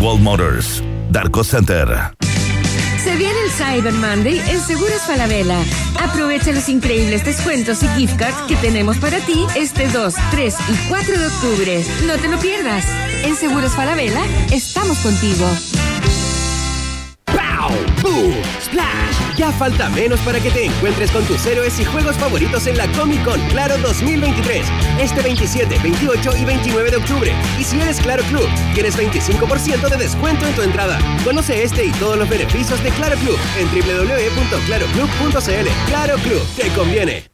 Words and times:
Wall 0.00 0.20
Motors, 0.20 0.82
Darko 1.10 1.42
Center. 1.42 1.88
Se 3.02 3.16
viene 3.16 3.34
el 3.44 3.50
Cyber 3.50 3.92
Monday 3.94 4.38
en 4.48 4.60
Seguros 4.60 5.02
Falabella. 5.02 5.58
Aprovecha 6.00 6.52
los 6.52 6.68
increíbles 6.68 7.24
descuentos 7.24 7.82
y 7.82 7.88
gift 7.88 8.16
cards 8.16 8.36
que 8.46 8.56
tenemos 8.56 8.96
para 8.98 9.18
ti 9.20 9.44
este 9.56 9.88
2, 9.88 10.14
3 10.30 10.56
y 10.68 10.88
4 10.88 11.18
de 11.18 11.26
octubre. 11.26 11.84
No 12.06 12.16
te 12.16 12.28
lo 12.28 12.38
pierdas. 12.38 12.84
En 13.24 13.34
Seguros 13.34 13.72
Falabella 13.72 14.22
estamos 14.52 14.98
contigo. 14.98 15.46
¡Boom! 18.02 18.34
¡Splash! 18.60 19.27
Ya 19.38 19.50
falta 19.52 19.88
menos 19.90 20.18
para 20.22 20.40
que 20.40 20.50
te 20.50 20.64
encuentres 20.64 21.12
con 21.12 21.24
tus 21.24 21.46
héroes 21.46 21.78
y 21.78 21.84
juegos 21.84 22.16
favoritos 22.16 22.66
en 22.66 22.76
la 22.76 22.88
Comic 22.88 23.22
Con 23.22 23.40
Claro 23.50 23.78
2023. 23.78 24.66
Este 24.98 25.22
27, 25.22 25.78
28 25.78 26.36
y 26.38 26.44
29 26.44 26.90
de 26.90 26.96
octubre. 26.96 27.32
Y 27.56 27.62
si 27.62 27.80
eres 27.80 28.00
Claro 28.00 28.24
Club, 28.24 28.48
tienes 28.74 28.98
25% 28.98 29.90
de 29.90 29.96
descuento 29.96 30.44
en 30.44 30.56
tu 30.56 30.62
entrada. 30.62 30.98
Conoce 31.22 31.62
este 31.62 31.84
y 31.84 31.92
todos 31.92 32.18
los 32.18 32.28
beneficios 32.28 32.82
de 32.82 32.90
Claro 32.90 33.16
Club 33.18 33.38
en 33.56 33.68
www.claroclub.cl. 33.68 35.68
Claro 35.86 36.16
Club, 36.16 36.42
te 36.56 36.68
conviene. 36.70 37.30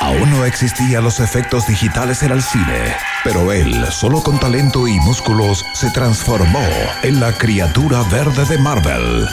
Aún 0.00 0.30
no 0.30 0.44
existían 0.44 1.04
los 1.04 1.20
efectos 1.20 1.68
digitales 1.68 2.24
en 2.24 2.32
el 2.32 2.42
cine, 2.42 2.96
pero 3.22 3.52
él, 3.52 3.86
solo 3.92 4.20
con 4.20 4.40
talento 4.40 4.88
y 4.88 4.98
músculos, 4.98 5.64
se 5.74 5.90
transformó 5.90 6.66
en 7.04 7.20
la 7.20 7.32
criatura 7.32 8.02
verde 8.10 8.44
de 8.46 8.58
Marvel. 8.58 9.28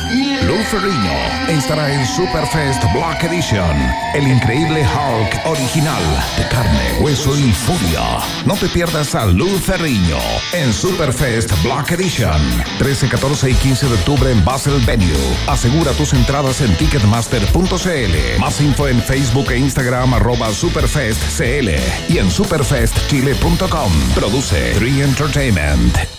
Lou 0.45 0.64
Ferrigno 0.66 1.50
estará 1.50 1.92
en 1.92 2.06
Superfest 2.16 2.84
Black 2.94 3.23
Edition, 3.23 3.77
el 4.13 4.27
increíble 4.27 4.81
Hulk 4.81 5.45
original 5.45 6.02
de 6.38 6.48
carne, 6.48 6.98
hueso 7.00 7.38
y 7.38 7.52
furia. 7.52 8.02
No 8.45 8.55
te 8.55 8.67
pierdas 8.67 9.13
a 9.16 9.26
Lou 9.26 9.48
Ferrigno 9.59 10.17
en 10.53 10.73
Superfest 10.73 11.52
Black 11.64 11.91
Edition, 11.91 12.41
13, 12.80 13.09
14 13.09 13.52
y 13.52 13.53
15 13.53 13.88
de 13.88 13.94
octubre 13.94 14.31
en 14.31 14.44
Basel 14.44 14.80
Venue. 14.86 15.16
Asegura 15.48 15.91
tus 15.94 16.14
entradas 16.14 16.62
en 16.62 16.75
ticketmaster.cl. 16.78 18.39
Más 18.39 18.62
info 18.62 18.88
en 18.88 19.02
Facebook 19.02 19.52
e 19.52 19.58
Instagram 19.58 20.14
arroba 20.14 20.52
superfestcl 20.52 21.69
y 22.09 22.17
en 22.17 22.31
superfestchile.com. 22.31 23.91
Produce 24.16 24.73
Free 24.75 25.02
Entertainment. 25.02 26.19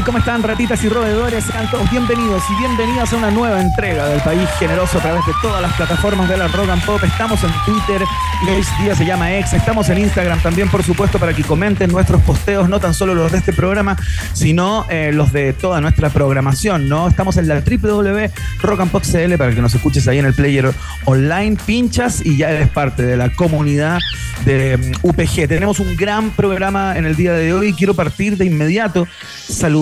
¿Cómo 0.00 0.18
están 0.18 0.42
ratitas 0.42 0.82
y 0.84 0.88
roedores? 0.88 1.44
Sean 1.44 1.70
todos 1.70 1.88
bienvenidos 1.90 2.42
y 2.48 2.58
bienvenidas 2.60 3.12
a 3.12 3.16
una 3.16 3.30
nueva 3.30 3.60
entrega 3.60 4.06
del 4.06 4.22
País 4.22 4.48
Generoso 4.58 4.96
a 4.96 5.02
través 5.02 5.26
de 5.26 5.32
todas 5.42 5.60
las 5.60 5.70
plataformas 5.74 6.30
de 6.30 6.38
la 6.38 6.48
Rock 6.48 6.70
and 6.70 6.82
Pop. 6.86 7.04
Estamos 7.04 7.44
en 7.44 7.50
Twitter, 7.66 8.02
y 8.42 8.50
hoy 8.50 8.64
día 8.80 8.94
se 8.96 9.04
llama 9.04 9.36
X. 9.36 9.52
Estamos 9.52 9.90
en 9.90 9.98
Instagram 9.98 10.40
también, 10.40 10.70
por 10.70 10.82
supuesto, 10.82 11.18
para 11.18 11.34
que 11.34 11.42
comenten 11.44 11.92
nuestros 11.92 12.22
posteos, 12.22 12.70
no 12.70 12.80
tan 12.80 12.94
solo 12.94 13.14
los 13.14 13.32
de 13.32 13.38
este 13.38 13.52
programa, 13.52 13.98
sino 14.32 14.86
eh, 14.88 15.10
los 15.12 15.30
de 15.30 15.52
toda 15.52 15.82
nuestra 15.82 16.08
programación, 16.08 16.88
¿no? 16.88 17.06
Estamos 17.06 17.36
en 17.36 17.48
la 17.48 17.60
www.rockandpopcl 17.60 19.36
para 19.36 19.54
que 19.54 19.60
nos 19.60 19.74
escuches 19.74 20.08
ahí 20.08 20.18
en 20.18 20.24
el 20.24 20.32
player 20.32 20.72
online, 21.04 21.58
pinchas 21.66 22.24
y 22.24 22.38
ya 22.38 22.50
eres 22.50 22.68
parte 22.68 23.02
de 23.02 23.18
la 23.18 23.28
comunidad 23.34 23.98
de 24.46 24.78
mm, 24.78 25.06
UPG. 25.06 25.48
Tenemos 25.48 25.80
un 25.80 25.94
gran 25.96 26.30
programa 26.30 26.96
en 26.96 27.04
el 27.04 27.14
día 27.14 27.34
de 27.34 27.52
hoy. 27.52 27.74
Quiero 27.74 27.92
partir 27.92 28.38
de 28.38 28.46
inmediato 28.46 29.06
saludando 29.46 29.81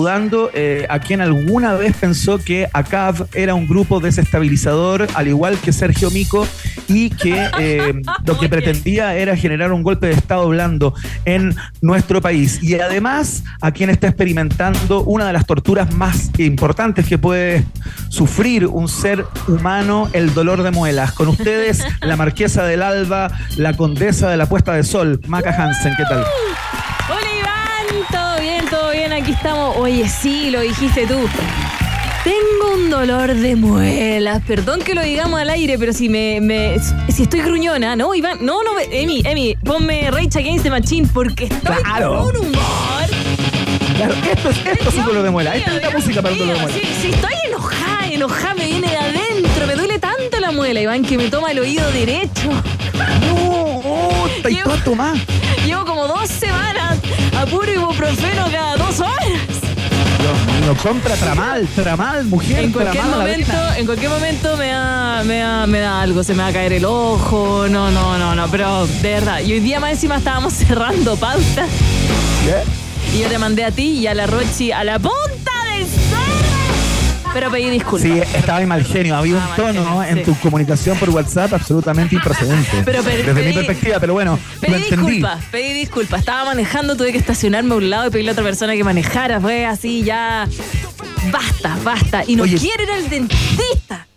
eh, 0.53 0.87
a 0.89 0.99
quien 0.99 1.21
alguna 1.21 1.75
vez 1.75 1.95
pensó 1.95 2.37
que 2.39 2.67
ACAV 2.73 3.27
era 3.33 3.53
un 3.53 3.67
grupo 3.67 3.99
desestabilizador, 3.99 5.07
al 5.13 5.27
igual 5.27 5.57
que 5.59 5.71
Sergio 5.71 6.09
Mico, 6.09 6.47
y 6.87 7.09
que 7.11 7.49
eh, 7.59 8.01
lo 8.25 8.37
que 8.37 8.49
pretendía 8.49 9.15
era 9.15 9.35
generar 9.35 9.71
un 9.71 9.83
golpe 9.83 10.07
de 10.07 10.13
Estado 10.13 10.47
blando 10.49 10.93
en 11.25 11.55
nuestro 11.81 12.21
país. 12.21 12.61
Y 12.63 12.79
además 12.79 13.43
a 13.61 13.71
quien 13.71 13.89
está 13.89 14.07
experimentando 14.07 15.03
una 15.03 15.27
de 15.27 15.33
las 15.33 15.45
torturas 15.45 15.93
más 15.93 16.31
importantes 16.39 17.07
que 17.07 17.17
puede 17.17 17.65
sufrir 18.09 18.65
un 18.65 18.87
ser 18.87 19.25
humano, 19.47 20.09
el 20.13 20.33
dolor 20.33 20.63
de 20.63 20.71
muelas. 20.71 21.11
Con 21.11 21.27
ustedes, 21.27 21.85
la 22.01 22.15
marquesa 22.15 22.63
del 22.65 22.81
Alba, 22.81 23.31
la 23.57 23.75
condesa 23.77 24.29
de 24.29 24.37
la 24.37 24.47
puesta 24.47 24.73
de 24.73 24.83
sol, 24.83 25.19
Maca 25.27 25.51
Hansen, 25.51 25.93
¿qué 25.95 26.03
tal? 26.03 26.25
Hola 27.09 27.27
Iván, 27.39 27.70
todo 28.11 28.39
bien, 28.39 28.65
todo 28.69 28.91
bien, 28.91 29.13
aquí 29.13 29.31
estamos. 29.31 29.75
Oye, 29.77 30.07
sí, 30.07 30.49
lo 30.49 30.61
dijiste 30.61 31.05
tú. 31.07 31.17
Tengo 32.23 32.75
un 32.75 32.89
dolor 32.89 33.33
de 33.33 33.55
muelas. 33.55 34.41
Perdón 34.45 34.81
que 34.81 34.93
lo 34.93 35.01
digamos 35.01 35.39
al 35.39 35.49
aire, 35.49 35.77
pero 35.79 35.91
si 35.93 36.07
me, 36.09 36.39
me- 36.39 36.77
si 37.09 37.23
estoy 37.23 37.41
gruñona, 37.41 37.95
¿no, 37.95 38.13
Iván? 38.13 38.37
No, 38.41 38.63
no, 38.63 38.71
Emi, 38.79 39.21
Emi, 39.25 39.55
ponme 39.63 40.09
Rage 40.11 40.37
Against 40.39 40.63
the 40.63 40.69
Machine 40.69 41.07
porque 41.13 41.45
estoy 41.45 41.75
Claro. 41.83 42.23
con 42.25 42.37
humor. 42.37 42.61
Claro, 43.97 44.13
esto 44.31 44.49
es, 44.49 44.57
esto 44.65 44.89
es 44.89 44.95
un 44.95 45.05
dolor 45.05 45.23
de 45.23 45.29
muela. 45.31 45.55
Esta 45.55 45.75
es 45.77 45.81
la 45.83 45.89
música 45.91 46.21
para 46.21 46.33
un 46.33 46.39
dolor 46.39 46.55
de 46.55 46.61
muela. 46.61 46.77
Sí, 46.79 46.87
sí, 47.01 47.09
estoy 47.11 47.33
enojada, 47.47 48.07
enojada, 48.11 48.53
me 48.55 48.65
viene 48.67 48.87
de 48.89 48.97
adentro. 48.97 49.67
Me 49.67 49.75
duele 49.75 49.99
tanto 49.99 50.39
la 50.39 50.51
muela, 50.51 50.79
Iván, 50.81 51.03
que 51.03 51.17
me 51.17 51.27
toma 51.29 51.51
el 51.51 51.59
oído 51.59 51.91
derecho. 51.91 52.49
No, 53.27 53.81
oh, 53.83 54.27
está 54.27 54.49
y 54.49 54.57
todo 54.83 54.95
más. 54.95 55.17
Llevo 55.65 55.85
como 55.85 56.07
dos 56.07 56.29
semanas 56.29 56.97
a 57.37 57.45
puro 57.45 57.71
ibuprofeno 57.71 58.45
cada 58.51 58.75
dos 58.77 58.99
horas. 58.99 59.61
Dios 60.19 60.61
mío, 60.61 60.75
contra 60.81 61.15
Tramal, 61.15 61.67
Tramal, 61.67 62.25
mujer, 62.25 62.65
En 62.65 62.71
cualquier 62.71 63.03
Tramal 63.03 63.19
momento, 63.19 63.53
en 63.75 63.85
cualquier 63.85 64.11
momento 64.11 64.57
me 64.57 64.67
da, 64.67 65.23
me 65.23 65.39
da, 65.39 65.67
me 65.67 65.79
da 65.79 66.01
algo, 66.01 66.23
se 66.23 66.33
me 66.33 66.43
va 66.43 66.49
a 66.49 66.53
caer 66.53 66.73
el 66.73 66.85
ojo, 66.85 67.65
no, 67.69 67.89
no, 67.89 68.17
no, 68.17 68.35
no, 68.35 68.47
pero 68.49 68.85
de 68.85 69.13
verdad, 69.13 69.39
y 69.39 69.53
hoy 69.53 69.59
día 69.59 69.79
más 69.79 69.91
encima 69.91 70.17
estábamos 70.17 70.53
cerrando 70.67 71.15
pauta 71.15 71.65
¿Qué? 72.45 73.17
y 73.17 73.21
yo 73.21 73.27
te 73.29 73.37
mandé 73.39 73.65
a 73.65 73.71
ti 73.71 73.99
y 73.99 74.07
a 74.07 74.13
la 74.13 74.27
Rochi 74.27 74.71
a 74.71 74.83
la 74.83 74.99
cerro. 74.99 75.30
Pero 77.33 77.49
pedí 77.49 77.69
disculpas. 77.69 78.01
Sí, 78.11 78.19
estaba 78.35 78.61
en 78.61 78.67
mal 78.67 78.83
genio. 78.83 79.15
Había 79.15 79.35
un 79.35 79.43
mal 79.43 79.55
tono 79.55 79.73
genio, 79.73 80.03
en 80.03 80.17
sí. 80.17 80.23
tu 80.25 80.35
comunicación 80.39 80.97
por 80.97 81.09
WhatsApp 81.11 81.53
absolutamente 81.53 82.15
improcedente. 82.15 82.69
Pero 82.83 83.01
pedí- 83.03 83.23
Desde 83.23 83.45
mi 83.47 83.53
perspectiva, 83.53 83.99
pero 83.99 84.13
bueno, 84.13 84.37
lo 84.55 84.59
Pedí 84.59 84.73
entendí. 84.83 85.11
disculpas, 85.11 85.45
pedí 85.51 85.73
disculpas. 85.73 86.19
Estaba 86.19 86.43
manejando, 86.45 86.95
tuve 86.97 87.11
que 87.13 87.17
estacionarme 87.17 87.73
a 87.73 87.77
un 87.77 87.89
lado 87.89 88.07
y 88.07 88.09
pedirle 88.11 88.31
a 88.31 88.33
otra 88.33 88.43
persona 88.43 88.73
que 88.73 88.83
manejara. 88.83 89.39
Fue 89.39 89.65
así, 89.65 90.03
ya. 90.03 90.47
Basta, 91.31 91.77
basta. 91.83 92.23
Y 92.27 92.35
no 92.35 92.43
Oye. 92.43 92.57
quiero 92.57 92.83
ir 92.83 92.91
al 92.91 93.09
dentista. 93.09 94.07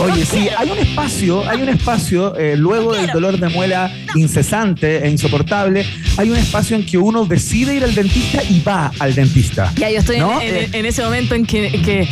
Oye, 0.00 0.24
sí, 0.26 0.48
hay 0.56 0.70
un 0.70 0.78
espacio, 0.78 1.48
hay 1.48 1.62
un 1.62 1.68
espacio, 1.68 2.36
eh, 2.36 2.56
luego 2.56 2.94
del 2.94 3.06
dolor 3.10 3.38
de 3.38 3.48
muela 3.48 3.92
incesante 4.16 5.04
e 5.06 5.08
insoportable, 5.10 5.86
hay 6.16 6.30
un 6.30 6.36
espacio 6.36 6.76
en 6.76 6.84
que 6.84 6.98
uno 6.98 7.24
decide 7.24 7.74
ir 7.76 7.84
al 7.84 7.94
dentista 7.94 8.42
y 8.42 8.60
va 8.60 8.92
al 8.98 9.14
dentista. 9.14 9.72
Ya, 9.76 9.90
yo 9.90 9.98
estoy 10.00 10.16
en- 10.16 10.24
Eh, 10.42 10.68
en 10.72 10.86
ese 10.86 11.02
momento 11.02 11.34
en 11.36 11.46
que, 11.46 11.70
que, 11.70 12.08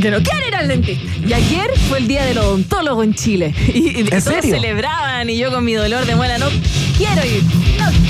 que 0.00 0.10
no 0.10 0.22
quiero 0.22 0.46
ir 0.48 0.54
al 0.54 0.68
dentista. 0.68 1.10
Y 1.26 1.32
ayer 1.32 1.70
fue 1.88 1.98
el 1.98 2.06
día 2.08 2.24
del 2.24 2.38
odontólogo 2.38 3.02
en 3.02 3.14
Chile. 3.14 3.54
Y, 3.74 4.00
y 4.00 4.04
todos 4.04 4.24
serio? 4.24 4.54
celebraban 4.54 5.28
y 5.30 5.38
yo 5.38 5.50
con 5.50 5.64
mi 5.64 5.72
dolor 5.74 6.04
de 6.06 6.14
muela 6.14 6.36
no 6.38 6.46
quiero 6.98 7.24
ir. 7.24 7.42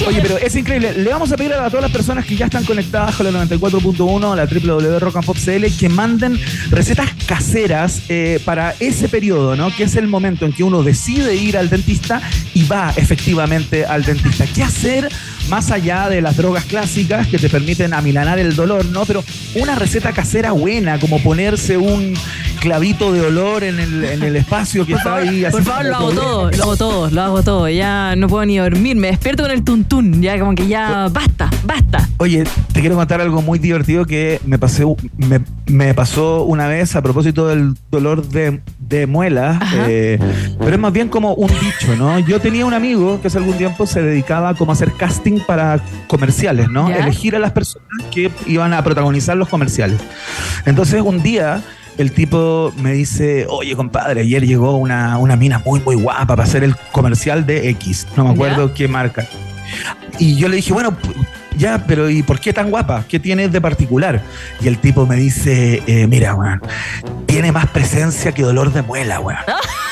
Oye, 0.06 0.20
pero 0.20 0.38
es 0.38 0.54
increíble. 0.56 0.92
Le 0.94 1.10
vamos 1.10 1.30
a 1.32 1.36
pedir 1.36 1.52
a 1.52 1.68
todas 1.68 1.82
las 1.82 1.92
personas 1.92 2.26
que 2.26 2.36
ya 2.36 2.46
están 2.46 2.64
conectadas 2.64 3.14
con 3.14 3.32
la 3.32 3.44
94.1, 3.44 4.36
la 4.36 4.46
www.rockandpopcl, 4.46 5.78
que 5.78 5.88
manden 5.88 6.40
recetas 6.70 7.10
caseras 7.26 8.02
eh, 8.08 8.40
para 8.44 8.74
ese 8.80 9.08
periodo, 9.08 9.56
¿no? 9.56 9.74
Que 9.74 9.84
es 9.84 9.96
el 9.96 10.08
momento 10.08 10.44
en 10.46 10.52
que 10.52 10.64
uno 10.64 10.82
decide 10.82 11.34
ir 11.36 11.56
al 11.56 11.70
dentista 11.70 12.20
y 12.54 12.64
va 12.64 12.92
efectivamente 12.96 13.84
al 13.84 14.04
dentista. 14.04 14.46
¿Qué 14.46 14.62
hacer 14.62 15.08
más 15.48 15.70
allá 15.70 16.08
de 16.08 16.20
las 16.20 16.36
drogas 16.36 16.64
clásicas 16.64 17.26
que 17.26 17.38
te 17.38 17.48
permiten 17.48 17.94
amilanar 17.94 18.38
el 18.38 18.54
dolor, 18.56 18.84
¿no? 18.86 19.04
Pero 19.04 19.24
una 19.54 19.74
receta 19.74 20.12
casera 20.12 20.52
buena, 20.52 20.98
como 20.98 21.22
ponerse 21.22 21.76
un 21.76 22.14
clavito 22.60 23.12
de 23.12 23.20
olor 23.22 23.64
en 23.64 23.80
el, 23.80 24.04
en 24.04 24.22
el 24.22 24.36
espacio 24.36 24.86
que 24.86 24.94
está 24.94 25.16
ahí. 25.16 25.44
Por 25.50 25.64
favor, 25.64 25.84
lo 25.84 25.96
hago 25.96 26.12
todo, 26.12 26.50
lo 26.50 26.62
hago 26.62 26.76
todo, 26.76 27.10
lo 27.10 27.22
hago 27.22 27.42
todo. 27.42 27.68
Ya 27.68 28.14
no 28.16 28.28
puedo 28.28 28.44
ni 28.46 28.58
dormir, 28.58 28.96
me 28.96 29.08
despierto 29.08 29.42
con 29.42 29.50
el 29.52 29.64
tuntún, 29.64 30.22
ya 30.22 30.38
como 30.38 30.54
que 30.54 30.68
ya 30.68 31.08
basta, 31.08 31.50
basta. 31.64 32.08
Oye, 32.18 32.44
te 32.72 32.80
quiero 32.80 32.94
contar 32.94 33.20
algo 33.20 33.42
muy 33.42 33.58
divertido 33.58 34.04
que 34.04 34.40
me, 34.46 34.58
pasé, 34.58 34.84
me, 35.16 35.40
me 35.72 35.94
pasó 35.94 36.44
una 36.44 36.68
vez 36.68 36.94
a 36.96 37.02
propósito 37.02 37.48
del 37.48 37.74
dolor 37.90 38.28
de, 38.28 38.60
de 38.78 39.06
muela, 39.06 39.58
eh, 39.88 40.18
pero 40.58 40.72
es 40.72 40.78
más 40.78 40.92
bien 40.92 41.08
como 41.08 41.34
un 41.34 41.48
dicho, 41.48 41.96
¿no? 41.96 42.18
Yo 42.18 42.40
tenía 42.40 42.66
un 42.66 42.74
amigo 42.74 43.20
que 43.20 43.28
hace 43.28 43.38
algún 43.38 43.56
tiempo 43.56 43.86
se 43.86 44.02
dedicaba 44.02 44.54
como 44.54 44.72
a 44.72 44.74
hacer 44.74 44.92
casting 44.92 45.40
para 45.46 45.80
comerciales, 46.08 46.68
¿no? 46.68 46.88
¿Ya? 46.88 46.98
Elegir 46.98 47.34
a 47.36 47.38
las 47.38 47.52
personas 47.52 47.88
que 48.10 48.30
iban 48.46 48.74
a 48.74 48.84
protagonizar 48.84 49.36
los 49.36 49.48
comerciales. 49.48 49.98
Entonces 50.66 51.00
un 51.00 51.22
día 51.22 51.62
el 51.98 52.12
tipo 52.12 52.72
me 52.78 52.92
dice, 52.92 53.46
oye 53.48 53.74
compadre, 53.74 54.20
ayer 54.20 54.46
llegó 54.46 54.76
una, 54.76 55.18
una 55.18 55.36
mina 55.36 55.62
muy, 55.64 55.80
muy 55.80 55.96
guapa 55.96 56.26
para 56.26 56.44
hacer 56.44 56.64
el 56.64 56.76
comercial 56.92 57.46
de 57.46 57.70
X, 57.70 58.06
no 58.16 58.24
me 58.24 58.30
acuerdo 58.30 58.74
qué 58.74 58.88
marca. 58.88 59.26
Y 60.18 60.36
yo 60.36 60.48
le 60.48 60.56
dije, 60.56 60.72
bueno, 60.72 60.96
ya, 61.56 61.84
pero 61.86 62.10
¿y 62.10 62.22
por 62.22 62.40
qué 62.40 62.52
tan 62.52 62.70
guapa? 62.70 63.04
¿Qué 63.08 63.18
tienes 63.18 63.52
de 63.52 63.60
particular? 63.60 64.22
Y 64.60 64.68
el 64.68 64.78
tipo 64.78 65.06
me 65.06 65.16
dice, 65.16 65.82
eh, 65.86 66.06
mira, 66.06 66.34
weón, 66.34 66.60
tiene 67.26 67.52
más 67.52 67.66
presencia 67.68 68.32
que 68.32 68.42
dolor 68.42 68.72
de 68.72 68.82
muela, 68.82 69.20
weón. 69.20 69.40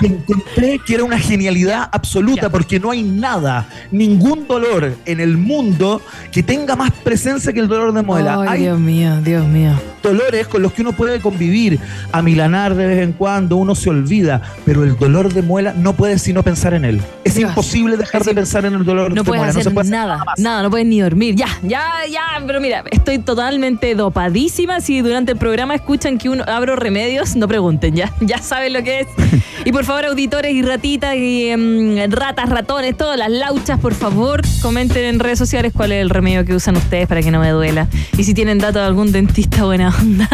Y 0.00 0.06
encontré 0.06 0.80
que 0.84 0.94
era 0.94 1.04
una 1.04 1.18
genialidad 1.18 1.88
absoluta 1.92 2.50
porque 2.50 2.80
no 2.80 2.90
hay 2.90 3.02
nada, 3.02 3.66
ningún 3.90 4.46
dolor 4.46 4.94
en 5.04 5.20
el 5.20 5.36
mundo 5.36 6.00
que 6.32 6.42
tenga 6.42 6.76
más 6.76 6.90
presencia 6.90 7.52
que 7.52 7.60
el 7.60 7.68
dolor 7.68 7.92
de 7.92 8.02
muela. 8.02 8.40
Ay, 8.40 8.48
hay 8.48 8.60
Dios 8.62 8.80
mío, 8.80 9.20
Dios 9.22 9.46
mío. 9.46 9.72
dolores 10.02 10.48
con 10.48 10.62
los 10.62 10.72
que 10.72 10.82
uno 10.82 10.92
puede 10.92 11.20
convivir, 11.20 11.78
a 12.12 12.22
milanar 12.22 12.74
de 12.74 12.86
vez 12.86 13.02
en 13.02 13.12
cuando, 13.12 13.56
uno 13.56 13.74
se 13.74 13.90
olvida, 13.90 14.42
pero 14.64 14.84
el 14.84 14.96
dolor 14.96 15.32
de 15.32 15.42
muela 15.42 15.74
no 15.76 15.94
puede 15.94 16.18
sino 16.18 16.42
pensar 16.42 16.74
en 16.74 16.84
él. 16.84 17.00
Es 17.24 17.34
Dios. 17.34 17.50
imposible 17.50 17.96
dejar 17.96 18.20
Es 18.20 18.26
de 18.26 18.34
pensar 18.34 18.64
en 18.66 18.74
el 18.74 18.84
dolor 18.84 19.14
No 19.14 19.22
de 19.22 19.30
muela, 19.30 19.46
hacer 19.48 19.64
no 19.64 19.70
se 19.70 19.70
puede 19.70 19.88
hacer 19.88 19.98
nada, 19.98 20.24
nada, 20.38 20.62
no 20.62 20.70
puedes 20.70 20.86
ni 20.86 21.00
dormir. 21.00 21.34
Ya, 21.34 21.48
ya, 21.62 21.84
ya, 22.10 22.22
pero 22.46 22.60
mira, 22.60 22.84
estoy 22.90 23.18
totalmente 23.18 23.94
dopadísima. 23.94 24.80
Si 24.80 25.00
durante 25.00 25.32
el 25.32 25.38
programa 25.38 25.74
escuchan 25.74 26.18
que 26.18 26.28
uno 26.28 26.44
abro 26.46 26.76
remedios, 26.76 27.36
no 27.36 27.48
pregunten, 27.48 27.94
ya, 27.94 28.12
ya 28.20 28.38
saben 28.38 28.72
lo 28.72 28.82
que 28.82 29.00
es. 29.00 29.08
Y 29.64 29.72
por 29.72 29.84
favor, 29.84 30.04
auditores 30.06 30.52
y 30.52 30.62
ratitas 30.62 31.16
y 31.16 31.48
em, 31.48 32.10
ratas, 32.10 32.48
ratones, 32.48 32.96
todas 32.96 33.18
las 33.18 33.30
lauchas, 33.30 33.80
por 33.80 33.94
favor, 33.94 34.42
comenten 34.60 35.04
en 35.04 35.20
redes 35.20 35.38
sociales 35.38 35.72
cuál 35.74 35.92
es 35.92 36.02
el 36.02 36.10
remedio 36.10 36.44
que 36.44 36.54
usan 36.54 36.76
ustedes 36.76 37.06
para 37.06 37.22
que 37.22 37.30
no 37.30 37.40
me 37.40 37.50
duela. 37.50 37.88
Y 38.16 38.24
si 38.24 38.34
tienen 38.34 38.58
datos 38.58 38.82
de 38.82 38.86
algún 38.86 39.12
dentista 39.12 39.64
buena 39.64 39.94
onda. 40.00 40.28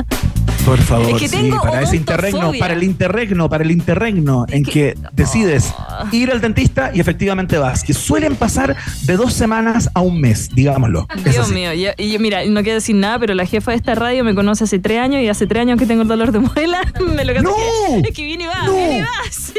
Por 0.64 0.78
favor, 0.78 1.10
Es 1.10 1.16
que 1.20 1.28
sí, 1.28 1.50
para 1.62 1.82
ese 1.82 1.96
interregno, 1.96 2.52
para 2.58 2.74
el 2.74 2.82
interregno, 2.82 3.48
para 3.48 3.64
el 3.64 3.70
interregno 3.70 4.44
en 4.48 4.62
que 4.62 4.96
decides 5.12 5.72
ir 6.12 6.30
al 6.30 6.40
dentista 6.40 6.90
y 6.94 7.00
efectivamente 7.00 7.56
vas, 7.58 7.82
que 7.82 7.94
suelen 7.94 8.36
pasar 8.36 8.76
de 9.04 9.16
dos 9.16 9.32
semanas 9.32 9.88
a 9.94 10.00
un 10.00 10.20
mes, 10.20 10.48
digámoslo. 10.54 11.08
Dios 11.24 11.50
mío, 11.50 11.72
y, 11.72 11.88
y 11.96 12.18
mira, 12.18 12.44
no 12.44 12.62
quiero 12.62 12.74
decir 12.76 12.94
nada, 12.94 13.18
pero 13.18 13.34
la 13.34 13.46
jefa 13.46 13.70
de 13.72 13.78
esta 13.78 13.94
radio 13.94 14.22
me 14.22 14.34
conoce 14.34 14.64
hace 14.64 14.78
tres 14.78 15.00
años 15.00 15.22
y 15.22 15.28
hace 15.28 15.46
tres 15.46 15.62
años 15.62 15.78
que 15.78 15.86
tengo 15.86 16.02
el 16.02 16.08
dolor 16.08 16.30
de 16.30 16.40
muela. 16.40 16.80
Me 17.16 17.24
lo 17.24 17.32
que 17.32 17.40
¡No! 17.40 17.50
es 17.50 18.02
que, 18.02 18.08
es 18.10 18.14
que 18.16 18.24
viene 18.24 18.44
y 18.44 18.46
va, 18.46 18.66
¡No! 18.66 18.74
viene 18.74 18.98
y 18.98 19.00
va, 19.00 19.08
sí. 19.30 19.54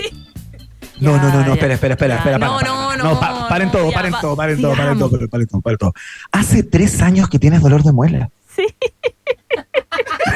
No, 1.00 1.15
Ya, 1.15 1.21
no, 1.24 1.33
no, 1.33 1.45
no, 1.48 1.53
espera, 1.53 1.74
espera, 1.74 1.94
espera, 1.95 2.15
espera. 2.18 2.38
no, 2.38 2.57
para, 2.57 2.69
no, 2.69 2.88
para. 2.89 3.03
no, 3.03 3.19
pa- 3.19 3.48
paren 3.50 3.68
no, 3.68 3.71
todo, 3.74 3.89
ya, 3.89 3.95
paren 3.95 4.13
todo, 4.21 4.36
paren 4.36 4.62
todo, 4.62 4.75
paren 4.75 5.00
todo, 5.00 5.09
paren 5.30 5.48
todo, 5.48 5.62
paren 5.62 5.77
todo. 5.80 5.94
Hace 6.31 6.62
tres 6.63 7.01
años 7.01 7.27
que 7.27 7.39
tienes 7.39 7.62
dolor 7.62 7.81
de 7.83 7.92
muela. 7.92 8.30
Sí. 8.56 8.68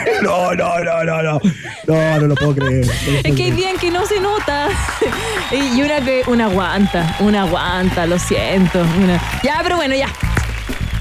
No, 0.21 0.53
no, 0.53 0.79
no, 0.79 1.03
no, 1.03 1.21
no. 1.21 1.39
No, 1.87 2.19
no 2.19 2.27
lo 2.27 2.35
puedo 2.35 2.55
creer. 2.55 2.85
Es 3.23 3.35
que 3.35 3.43
hay 3.43 3.51
días 3.51 3.73
en 3.73 3.79
que 3.79 3.91
no 3.91 4.05
se 4.05 4.19
nota. 4.19 4.67
y 5.51 5.81
una 5.81 6.01
que 6.01 6.23
una 6.27 6.45
aguanta, 6.45 7.15
una 7.19 7.41
aguanta, 7.43 8.05
lo 8.05 8.17
siento. 8.17 8.81
una- 8.97 9.21
Ya, 9.43 9.59
pero 9.63 9.75
bueno, 9.75 9.95
ya. 9.95 10.07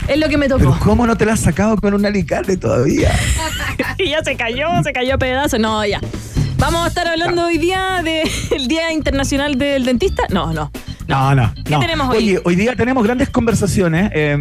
Es 0.08 0.18
lo 0.18 0.28
que 0.28 0.36
me 0.36 0.46
Pero 0.48 0.58
tocó. 0.58 0.78
¿cómo 0.80 1.06
no 1.06 1.16
te 1.16 1.24
la 1.24 1.32
has 1.32 1.40
sacado 1.40 1.76
con 1.76 1.94
un 1.94 2.04
alicate 2.06 2.56
todavía? 2.56 3.10
Y 3.98 4.10
ya 4.10 4.22
se 4.22 4.36
cayó, 4.36 4.66
se 4.82 4.92
cayó 4.92 5.14
a 5.14 5.18
pedazos. 5.18 5.58
No, 5.60 5.84
ya. 5.84 6.00
Vamos 6.58 6.84
a 6.84 6.88
estar 6.88 7.06
hablando 7.06 7.46
hoy 7.46 7.58
día 7.58 8.02
del 8.02 8.68
Día 8.68 8.92
Internacional 8.92 9.56
del 9.56 9.84
Dentista. 9.84 10.24
No, 10.30 10.52
no. 10.52 10.70
No, 11.06 11.34
no. 11.34 11.52
¿Qué 11.64 11.70
no. 11.72 11.80
tenemos 11.80 12.08
hoy? 12.08 12.16
Oye, 12.16 12.40
hoy 12.44 12.56
día 12.56 12.74
tenemos 12.76 13.04
grandes 13.04 13.28
conversaciones. 13.30 14.10
Eh, 14.14 14.38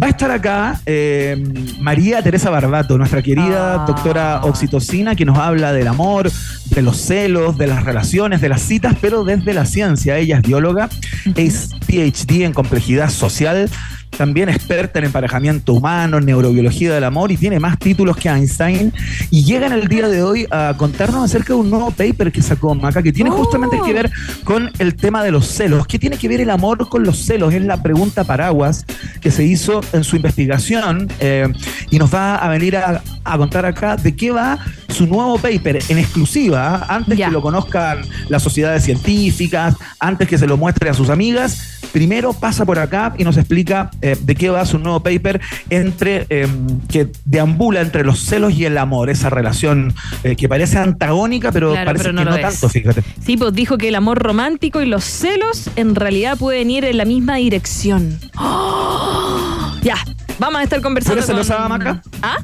va 0.00 0.08
a 0.08 0.10
estar 0.10 0.30
acá 0.30 0.80
eh, 0.84 1.42
María 1.80 2.22
Teresa 2.22 2.50
Barbato, 2.50 2.98
nuestra 2.98 3.22
querida 3.22 3.82
Ah. 3.82 3.84
doctora 3.86 4.40
oxitocina, 4.44 5.14
que 5.14 5.24
nos 5.24 5.38
habla 5.38 5.72
del 5.72 5.88
amor, 5.88 6.30
de 6.66 6.82
los 6.82 6.98
celos, 6.98 7.56
de 7.56 7.66
las 7.66 7.84
relaciones, 7.84 8.40
de 8.40 8.48
las 8.50 8.60
citas, 8.62 8.94
pero 9.00 9.24
desde 9.24 9.54
la 9.54 9.64
ciencia. 9.64 10.18
Ella 10.18 10.36
es 10.36 10.42
bióloga, 10.42 10.88
es 11.34 11.70
PhD 11.86 12.44
en 12.44 12.52
complejidad 12.52 13.08
social. 13.08 13.70
También 14.16 14.48
experta 14.48 14.98
en 14.98 15.06
emparejamiento 15.06 15.74
humano, 15.74 16.20
neurobiología 16.20 16.94
del 16.94 17.04
amor 17.04 17.30
y 17.32 17.36
tiene 17.36 17.60
más 17.60 17.78
títulos 17.78 18.16
que 18.16 18.28
Einstein. 18.28 18.92
Y 19.30 19.44
llega 19.44 19.66
en 19.66 19.72
el 19.72 19.88
día 19.88 20.08
de 20.08 20.22
hoy 20.22 20.46
a 20.50 20.74
contarnos 20.76 21.24
acerca 21.24 21.52
de 21.52 21.60
un 21.60 21.70
nuevo 21.70 21.90
paper 21.90 22.32
que 22.32 22.40
sacó 22.42 22.74
Maca, 22.74 23.02
que 23.02 23.12
tiene 23.12 23.30
Oh. 23.30 23.34
justamente 23.34 23.78
que 23.84 23.92
ver 23.92 24.10
con 24.44 24.70
el 24.78 24.94
tema 24.94 25.22
de 25.22 25.30
los 25.30 25.46
celos. 25.48 25.86
¿Qué 25.86 25.98
tiene 25.98 26.16
que 26.16 26.28
ver 26.28 26.40
el 26.40 26.50
amor 26.50 26.88
con 26.88 27.02
los 27.02 27.18
celos? 27.18 27.52
Es 27.52 27.62
la 27.62 27.82
pregunta 27.82 28.24
paraguas 28.24 28.86
que 29.20 29.30
se 29.30 29.44
hizo 29.44 29.80
en 29.92 30.04
su 30.04 30.16
investigación 30.16 31.08
eh, 31.20 31.48
y 31.90 31.98
nos 31.98 32.14
va 32.14 32.36
a 32.36 32.48
venir 32.48 32.76
a, 32.76 33.02
a 33.24 33.36
contar 33.38 33.66
acá 33.66 33.96
de 33.96 34.14
qué 34.16 34.30
va 34.30 34.58
su 34.88 35.06
nuevo 35.06 35.36
paper 35.38 35.78
en 35.88 35.98
exclusiva, 35.98 36.86
antes 36.88 37.18
que 37.18 37.28
lo 37.30 37.42
conozcan 37.42 37.98
las 38.28 38.42
sociedades 38.42 38.84
científicas, 38.84 39.74
antes 40.00 40.26
que 40.28 40.38
se 40.38 40.46
lo 40.46 40.56
muestre 40.56 40.88
a 40.88 40.94
sus 40.94 41.10
amigas. 41.10 41.72
Primero 41.92 42.32
pasa 42.32 42.64
por 42.64 42.78
acá 42.78 43.14
y 43.18 43.24
nos 43.24 43.36
explica 43.36 43.90
eh, 44.06 44.16
de 44.20 44.34
qué 44.34 44.50
va 44.50 44.64
su 44.64 44.78
nuevo 44.78 45.00
paper 45.00 45.40
entre 45.70 46.26
eh, 46.30 46.46
que 46.88 47.08
deambula 47.24 47.80
entre 47.80 48.04
los 48.04 48.20
celos 48.20 48.52
y 48.54 48.64
el 48.64 48.78
amor, 48.78 49.10
esa 49.10 49.30
relación 49.30 49.94
eh, 50.24 50.36
que 50.36 50.48
parece 50.48 50.78
antagónica, 50.78 51.52
pero 51.52 51.72
Claro, 51.72 51.86
parece 51.86 52.04
pero 52.04 52.12
no 52.14 52.22
que 52.24 52.30
no 52.30 52.36
es. 52.36 52.42
tanto, 52.42 52.68
fíjate. 52.68 53.02
Sí, 53.24 53.36
pues 53.36 53.52
dijo 53.52 53.76
que 53.78 53.88
el 53.88 53.94
amor 53.94 54.18
romántico 54.18 54.80
y 54.82 54.86
los 54.86 55.04
celos 55.04 55.68
en 55.76 55.94
realidad 55.94 56.38
pueden 56.38 56.70
ir 56.70 56.84
en 56.84 56.96
la 56.98 57.04
misma 57.04 57.36
dirección. 57.36 58.18
¡Oh! 58.38 59.72
Ya, 59.82 59.96
vamos 60.38 60.60
a 60.60 60.64
estar 60.64 60.80
conversando. 60.80 61.22
¿Tú 61.24 61.32
eres 61.32 61.46
celosa, 61.46 61.56
con- 61.62 61.68
Maca? 61.78 62.02
¿Ah? 62.22 62.36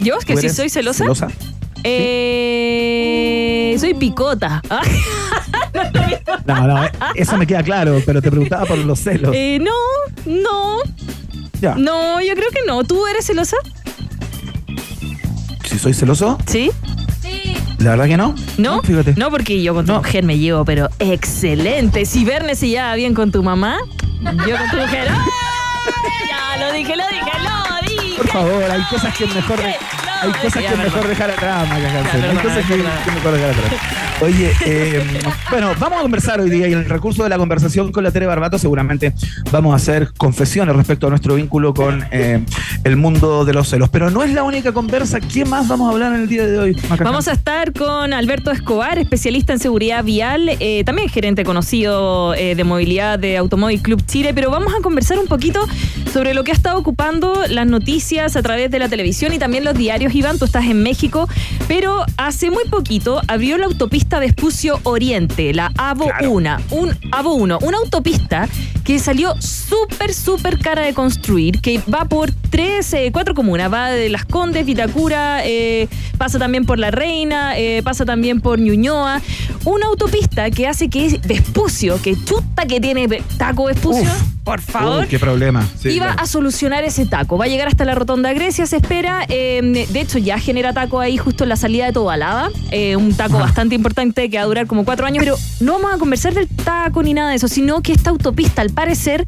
¿Yo? 0.00 0.18
¿Que 0.26 0.34
¿Tú 0.34 0.40
sí 0.40 0.48
soy 0.48 0.68
celosa? 0.68 1.04
celosa? 1.04 1.28
Eh, 1.84 3.76
soy 3.78 3.94
picota. 3.94 4.60
No, 6.44 6.66
no, 6.66 6.82
eso 7.14 7.36
me 7.36 7.46
queda 7.46 7.62
claro, 7.62 8.00
pero 8.04 8.20
te 8.20 8.30
preguntaba 8.30 8.64
por 8.66 8.78
los 8.78 8.98
celos. 9.00 9.32
eh, 9.34 9.58
no, 9.60 9.70
no, 10.26 10.78
Ya. 11.60 11.74
no, 11.76 12.20
yo 12.20 12.34
creo 12.34 12.50
que 12.50 12.60
no. 12.66 12.82
¿Tú 12.84 13.06
eres 13.06 13.26
celosa? 13.26 13.56
Si 15.64 15.78
soy 15.78 15.94
celoso, 15.94 16.38
¿Sí? 16.46 16.70
la 17.78 17.90
verdad 17.90 18.06
que 18.06 18.16
no. 18.16 18.34
¿No? 18.58 18.82
Fíjate. 18.82 19.14
No, 19.16 19.30
porque 19.30 19.62
yo 19.62 19.74
con 19.74 19.86
tu 19.86 19.92
No. 19.92 19.98
mujer 19.98 20.24
me 20.24 20.38
llevo, 20.38 20.64
pero 20.64 20.88
excelente. 20.98 22.04
Si 22.04 22.24
Verne 22.24 22.54
se 22.54 22.68
lleva 22.68 22.94
bien 22.94 23.14
con 23.14 23.30
tu 23.32 23.42
mamá, 23.42 23.78
yo 24.22 24.56
con 24.56 24.70
tu 24.70 24.76
mujer. 24.76 25.08
Ya, 26.28 26.56
lo 26.66 26.72
dije, 26.72 26.94
lo 26.96 27.04
dije, 27.08 27.30
lo 27.42 27.88
dije. 27.88 28.16
Por 28.18 28.28
favor, 28.28 28.62
hay 28.70 28.82
cosas 28.90 29.16
que 29.16 29.24
es 29.24 29.34
mejor, 29.34 29.58
hay 30.22 30.32
cosas 30.32 30.62
que 30.62 30.66
es 30.66 30.78
mejor 30.78 31.08
dejar 31.08 31.30
atrás, 31.30 31.68
Maca 31.68 31.98
Hansen. 31.98 32.24
Hay 32.24 32.36
cosas 32.36 32.66
que, 32.66 32.76
mejor 32.76 33.32
dejar 33.32 33.50
atrás. 33.50 33.72
Oye, 34.20 34.52
eh, 34.64 35.02
bueno, 35.50 35.72
vamos 35.80 35.98
a 35.98 36.02
conversar 36.02 36.40
hoy 36.40 36.48
día 36.48 36.68
y 36.68 36.72
en 36.72 36.78
el 36.78 36.88
recurso 36.88 37.24
de 37.24 37.28
la 37.28 37.38
conversación 37.38 37.90
con 37.90 38.04
la 38.04 38.12
Tere 38.12 38.26
Barbato 38.26 38.56
seguramente 38.56 39.12
vamos 39.50 39.72
a 39.72 39.76
hacer 39.76 40.12
confesiones 40.16 40.76
respecto 40.76 41.08
a 41.08 41.10
nuestro 41.10 41.34
vínculo 41.34 41.74
con 41.74 42.04
eh, 42.12 42.44
el 42.84 42.96
mundo 42.96 43.44
de 43.44 43.52
los 43.52 43.68
celos. 43.68 43.88
Pero 43.88 44.10
no 44.10 44.22
es 44.22 44.32
la 44.32 44.44
única 44.44 44.72
conversa. 44.72 45.18
¿Qué 45.20 45.44
más 45.44 45.66
vamos 45.66 45.88
a 45.88 45.92
hablar 45.92 46.14
en 46.14 46.22
el 46.22 46.28
día 46.28 46.46
de 46.46 46.58
hoy, 46.58 46.76
Maca 46.88 47.02
Vamos 47.02 47.26
a 47.26 47.32
estar 47.32 47.72
con 47.72 48.12
Alberto 48.12 48.52
Escobar, 48.52 48.98
especialista 48.98 49.52
en 49.52 49.58
seguridad 49.58 50.04
vial, 50.04 50.50
eh, 50.60 50.84
también 50.84 51.08
gerente 51.08 51.44
conocido 51.44 52.34
eh, 52.34 52.54
de 52.54 52.64
movilidad 52.64 53.18
de 53.18 53.36
Automóvil 53.36 53.82
Club 53.82 54.04
Chile, 54.06 54.32
pero 54.34 54.50
vamos 54.50 54.72
a 54.78 54.82
conversar 54.82 55.18
un 55.18 55.26
poquito 55.26 55.66
sobre 56.12 56.34
lo 56.34 56.44
que 56.44 56.52
ha 56.52 56.54
estado 56.54 56.78
ocupando 56.78 57.42
las 57.48 57.66
noticias 57.66 58.36
a 58.36 58.42
través 58.42 58.70
de 58.70 58.78
la 58.78 58.88
televisión 58.88 59.32
y 59.32 59.38
también 59.38 59.64
los 59.64 59.74
diarios. 59.74 60.11
Iván, 60.14 60.38
tú 60.38 60.44
estás 60.44 60.64
en 60.66 60.82
México, 60.82 61.28
pero 61.68 62.04
hace 62.16 62.50
muy 62.50 62.64
poquito 62.64 63.20
abrió 63.28 63.58
la 63.58 63.66
autopista 63.66 64.18
Vespucio 64.18 64.80
Oriente, 64.84 65.52
la 65.54 65.72
AVO 65.76 66.04
Claro. 66.04 66.30
1, 66.30 66.56
un 66.70 66.98
AVO 67.12 67.34
1, 67.34 67.58
una 67.62 67.78
autopista 67.78 68.48
que 68.84 68.98
salió 68.98 69.34
súper, 69.40 70.12
súper 70.12 70.58
cara 70.58 70.82
de 70.82 70.92
construir, 70.92 71.60
que 71.60 71.80
va 71.92 72.04
por 72.06 72.32
tres, 72.50 72.92
eh, 72.94 73.10
cuatro 73.12 73.34
comunas, 73.34 73.72
va 73.72 73.90
de 73.90 74.08
Las 74.08 74.24
Condes, 74.24 74.66
Vitacura, 74.66 75.40
eh, 75.44 75.88
pasa 76.18 76.38
también 76.38 76.64
por 76.66 76.78
La 76.78 76.90
Reina, 76.90 77.56
eh, 77.56 77.80
pasa 77.84 78.04
también 78.04 78.40
por 78.40 78.58
Ñuñoa. 78.58 79.20
Una 79.64 79.86
autopista 79.86 80.50
que 80.50 80.66
hace 80.66 80.88
que 80.88 81.20
Vespucio, 81.24 82.00
que 82.02 82.16
chuta 82.24 82.66
que 82.66 82.80
tiene 82.80 83.06
taco 83.38 83.66
Vespucio, 83.66 84.10
por 84.44 84.60
favor. 84.60 85.06
qué 85.06 85.18
problema. 85.18 85.66
iba 85.84 86.10
a 86.10 86.26
solucionar 86.26 86.84
ese 86.84 87.06
taco. 87.06 87.38
Va 87.38 87.44
a 87.44 87.48
llegar 87.48 87.68
hasta 87.68 87.84
la 87.84 87.94
Rotonda 87.94 88.32
Grecia, 88.32 88.66
se 88.66 88.76
espera. 88.76 89.26
de 89.28 89.86
hecho, 89.94 90.18
ya 90.18 90.38
genera 90.38 90.72
taco 90.72 91.00
ahí 91.00 91.16
justo 91.16 91.44
en 91.44 91.50
la 91.50 91.56
salida 91.56 91.86
de 91.86 91.92
Tobalaba. 91.92 92.50
un 92.96 93.14
taco 93.14 93.38
bastante 93.38 93.74
importante 93.74 94.28
que 94.30 94.36
va 94.36 94.42
a 94.44 94.46
durar 94.46 94.66
como 94.66 94.84
cuatro 94.84 95.06
años, 95.06 95.24
pero 95.24 95.36
no 95.60 95.74
vamos 95.74 95.94
a 95.94 95.98
conversar 95.98 96.34
del 96.34 96.48
taco 96.48 97.02
ni 97.02 97.14
nada 97.14 97.30
de 97.30 97.36
eso, 97.36 97.48
sino 97.48 97.82
que 97.82 97.92
esta 97.92 98.10
autopista, 98.10 98.62
al 98.62 98.70
parecer, 98.70 99.26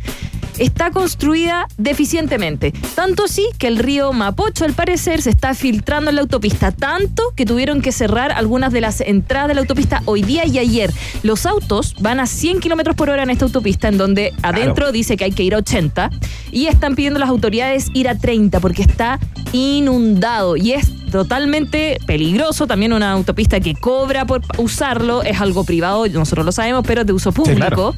está 0.59 0.91
construida 0.91 1.67
deficientemente. 1.77 2.73
Tanto 2.95 3.25
así 3.25 3.49
que 3.59 3.67
el 3.67 3.79
río 3.79 4.13
Mapocho, 4.13 4.65
al 4.65 4.73
parecer, 4.73 5.23
se 5.23 5.31
está 5.31 5.55
filtrando 5.55 6.11
en 6.11 6.17
la 6.17 6.23
autopista. 6.23 6.73
Tanto 6.73 7.23
que 7.37 7.47
tuvieron 7.47 7.81
que 7.81 7.93
cerrar 7.93 8.33
algunas 8.33 8.73
de 8.73 8.81
las 8.81 9.01
entradas 9.01 9.49
de 9.49 9.55
la 9.55 9.61
autopista 9.61 10.03
hoy 10.05 10.23
día 10.23 10.47
y 10.47 10.59
ayer. 10.59 10.93
Los 11.23 11.47
autos 11.47 11.95
van 12.01 12.21
a 12.21 12.27
100 12.27 12.61
kilómetros 12.61 12.97
por 12.97 13.11
hora 13.11 13.23
en 13.23 13.31
esta 13.31 13.45
autopista, 13.45 13.89
en 13.89 13.99
donde 13.99 14.33
adentro 14.43 14.93
dice 14.93 15.17
que 15.17 15.25
hay 15.25 15.33
que 15.33 15.43
ir 15.43 15.55
a 15.55 15.59
80 15.59 16.11
y 16.51 16.67
están 16.67 16.95
pidiendo 16.95 17.19
a 17.19 17.21
las 17.21 17.29
autoridades 17.29 17.89
ir 17.95 18.09
a 18.09 18.17
30 18.17 18.61
porque 18.61 18.83
está 18.83 19.19
inundado 19.53 20.57
y 20.57 20.73
es 20.73 20.91
totalmente 21.11 21.99
peligroso. 22.07 22.67
También 22.67 22.93
una 22.93 23.13
autopista 23.13 23.61
que 23.61 23.75
cobra 23.75 24.25
por 24.25 24.43
usarlo, 24.59 25.23
es 25.23 25.41
algo 25.41 25.65
privado, 25.65 26.07
nosotros 26.09 26.45
lo 26.45 26.53
sabemos, 26.53 26.85
pero 26.87 27.03
es 27.03 27.07
de 27.07 27.13
uso 27.13 27.33
público. 27.33 27.95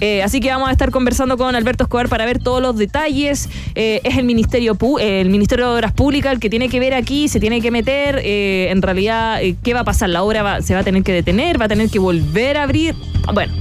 Eh, 0.00 0.22
así 0.22 0.40
que 0.40 0.50
vamos 0.50 0.68
a 0.68 0.72
estar 0.72 0.90
conversando 0.90 1.36
con 1.36 1.54
Alberto 1.54 1.84
Escobar 1.84 2.08
para 2.08 2.24
ver 2.26 2.38
todos 2.38 2.60
los 2.60 2.76
detalles. 2.76 3.48
Eh, 3.74 4.00
es 4.04 4.18
el 4.18 4.24
Ministerio, 4.24 4.76
el 5.00 5.30
Ministerio 5.30 5.68
de 5.68 5.74
Obras 5.74 5.92
Públicas 5.92 6.32
el 6.32 6.40
que 6.40 6.50
tiene 6.50 6.68
que 6.68 6.80
ver 6.80 6.94
aquí, 6.94 7.28
se 7.28 7.40
tiene 7.40 7.60
que 7.60 7.70
meter. 7.70 8.20
Eh, 8.22 8.68
en 8.70 8.82
realidad, 8.82 9.40
¿qué 9.62 9.74
va 9.74 9.80
a 9.80 9.84
pasar? 9.84 10.08
La 10.10 10.22
obra 10.22 10.62
se 10.62 10.74
va 10.74 10.80
a 10.80 10.84
tener 10.84 11.02
que 11.02 11.12
detener, 11.12 11.60
va 11.60 11.66
a 11.66 11.68
tener 11.68 11.88
que 11.88 11.98
volver 11.98 12.56
a 12.56 12.64
abrir. 12.64 12.94
Bueno, 13.32 13.52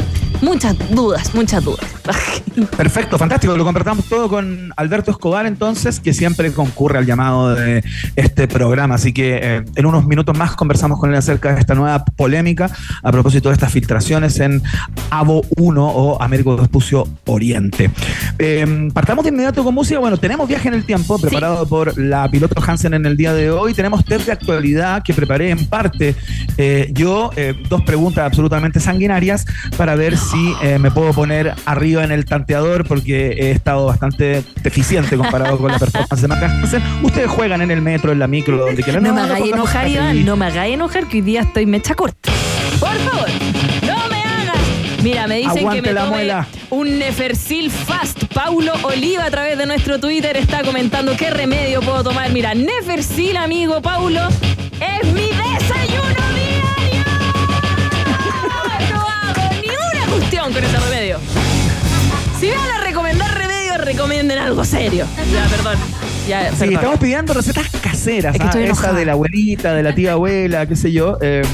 muchas 0.42 0.76
dudas, 0.90 1.34
muchas 1.34 1.64
dudas. 1.64 1.86
Perfecto, 2.78 3.18
fantástico. 3.18 3.56
Lo 3.58 3.64
convertamos 3.64 4.06
todo 4.06 4.30
con 4.30 4.72
Alberto 4.78 5.12
Escobar, 5.12 5.46
entonces, 5.46 6.00
que 6.00 6.14
siempre 6.14 6.52
concurre 6.52 7.00
al 7.00 7.06
llamado 7.06 7.54
de 7.56 7.84
este 8.16 8.48
programa. 8.48 8.96
Así 8.96 9.14
que 9.14 9.40
eh, 9.42 9.66
en 9.76 9.86
unos 9.86 10.06
minutos 10.06 10.38
más 10.38 10.56
conversamos 10.56 11.00
con 11.00 11.10
él 11.10 11.16
acerca 11.16 11.54
de 11.54 11.60
esta 11.60 11.76
nueva 11.76 12.06
polémica 12.06 12.70
a 13.04 13.12
propósito 13.12 13.50
de 13.50 13.54
estas 13.54 13.72
filtraciones 13.72 14.40
en 14.40 14.62
AVO 15.10 15.42
1 15.58 15.88
o 15.88 16.22
Américo 16.22 16.56
Vespucio 16.56 17.08
Oriente. 17.26 17.92
Em, 18.38 18.92
partamos 18.92 19.24
de 19.24 19.30
inmediato 19.30 19.64
con 19.64 19.74
música. 19.74 20.00
Bueno, 20.00 20.18
tenemos 20.18 20.48
viaje 20.48 20.68
en 20.68 20.76
el 20.76 20.86
tiempo 20.86 21.20
preparado 21.20 21.68
por 21.68 21.98
la 21.98 22.30
piloto 22.30 22.62
Hansen 22.66 22.94
en 22.94 23.06
el 23.06 23.18
día 23.18 23.34
de 23.34 23.52
hoy. 23.52 23.74
Tenemos 23.74 24.06
test 24.06 24.26
de 24.26 24.32
actualidad 24.32 25.04
que 25.04 25.14
preparé 25.14 25.50
en 25.50 25.66
parte 25.66 26.16
eh, 26.58 26.90
yo. 26.94 27.32
Eh, 27.36 27.54
dos 27.70 27.82
preguntas 27.82 28.26
absolutamente 28.26 28.80
sanguinarias 28.80 29.46
para 29.78 29.96
ver 29.96 30.18
si 30.32 30.56
me 30.80 30.92
puedo 30.92 31.14
poner 31.14 31.54
arriba 31.66 32.04
en 32.04 32.12
el 32.12 32.26
tanteador 32.26 32.86
porque 32.86 33.36
he 33.38 33.52
estado 33.52 33.86
bastante 33.86 34.44
deficiente 34.62 35.18
comparado 35.18 35.58
con 35.58 35.72
la 35.72 35.80
performance 35.80 36.22
de 36.22 36.28
Marca 36.28 36.52
Ustedes 37.04 37.30
juegan 37.30 37.62
en 37.62 37.72
el 37.72 37.82
metro, 37.82 38.12
en 38.12 38.20
la 38.20 38.28
micro, 38.28 38.58
donde 38.58 38.84
quieran. 38.84 39.04
No, 39.04 39.14
me 39.14 39.22
hagáis 39.22 39.52
enojar, 39.52 39.88
Iván, 39.88 40.26
no 40.26 40.36
me 40.36 40.46
hagáis 40.46 40.74
enojar, 40.74 41.08
que 41.08 41.18
hoy 41.18 41.22
día 41.22 41.42
estoy 41.42 41.66
mecha 41.66 41.96
corta. 41.96 42.32
Por 42.80 42.96
favor, 42.98 43.30
no 43.86 44.10
me 44.10 44.24
hagas. 44.24 44.58
Mira, 45.04 45.28
me 45.28 45.38
dicen 45.38 45.70
que 45.70 45.82
me 45.82 45.94
tome 45.94 46.34
un 46.70 47.00
Nefercil 47.00 47.72
Fast. 47.72 48.26
Paulo 48.34 48.74
Oliva 48.84 49.26
a 49.26 49.32
través 49.32 49.58
de 49.58 49.66
nuestro 49.66 50.00
Twitter 50.00 50.36
está 50.38 50.64
comentando 50.64 51.16
qué 51.16 51.30
remedio 51.30 51.82
puedo 51.82 52.04
tomar. 52.04 52.32
Mira, 52.32 52.54
Nefercil, 52.54 53.38
amigo 53.38 53.82
Paulo, 53.82 54.22
es 54.80 55.14
mi 55.14 55.30
desayuno 55.30 55.85
cuestión 60.26 60.54
con 60.54 60.64
ese 60.64 60.78
remedio. 60.78 61.20
Si 62.40 62.50
van 62.50 62.82
a 62.82 62.84
recomendar 62.84 63.38
remedios, 63.38 63.78
recomienden 63.78 64.40
algo 64.40 64.66
serio. 64.66 65.06
Ya, 65.32 65.46
perdón. 65.46 65.78
Ya, 66.28 66.52
sí, 66.56 66.74
estamos 66.74 67.00
pidiendo 67.00 67.34
recetas 67.34 67.70
caseras, 67.70 68.36
¿ah? 68.40 68.52
esa 68.60 68.94
de 68.94 69.06
la 69.06 69.12
abuelita, 69.12 69.76
de 69.76 69.84
la 69.84 69.94
tía 69.94 70.14
abuela, 70.14 70.66
qué 70.66 70.76
sé 70.76 70.92
yo, 70.92 71.20
em, 71.22 71.46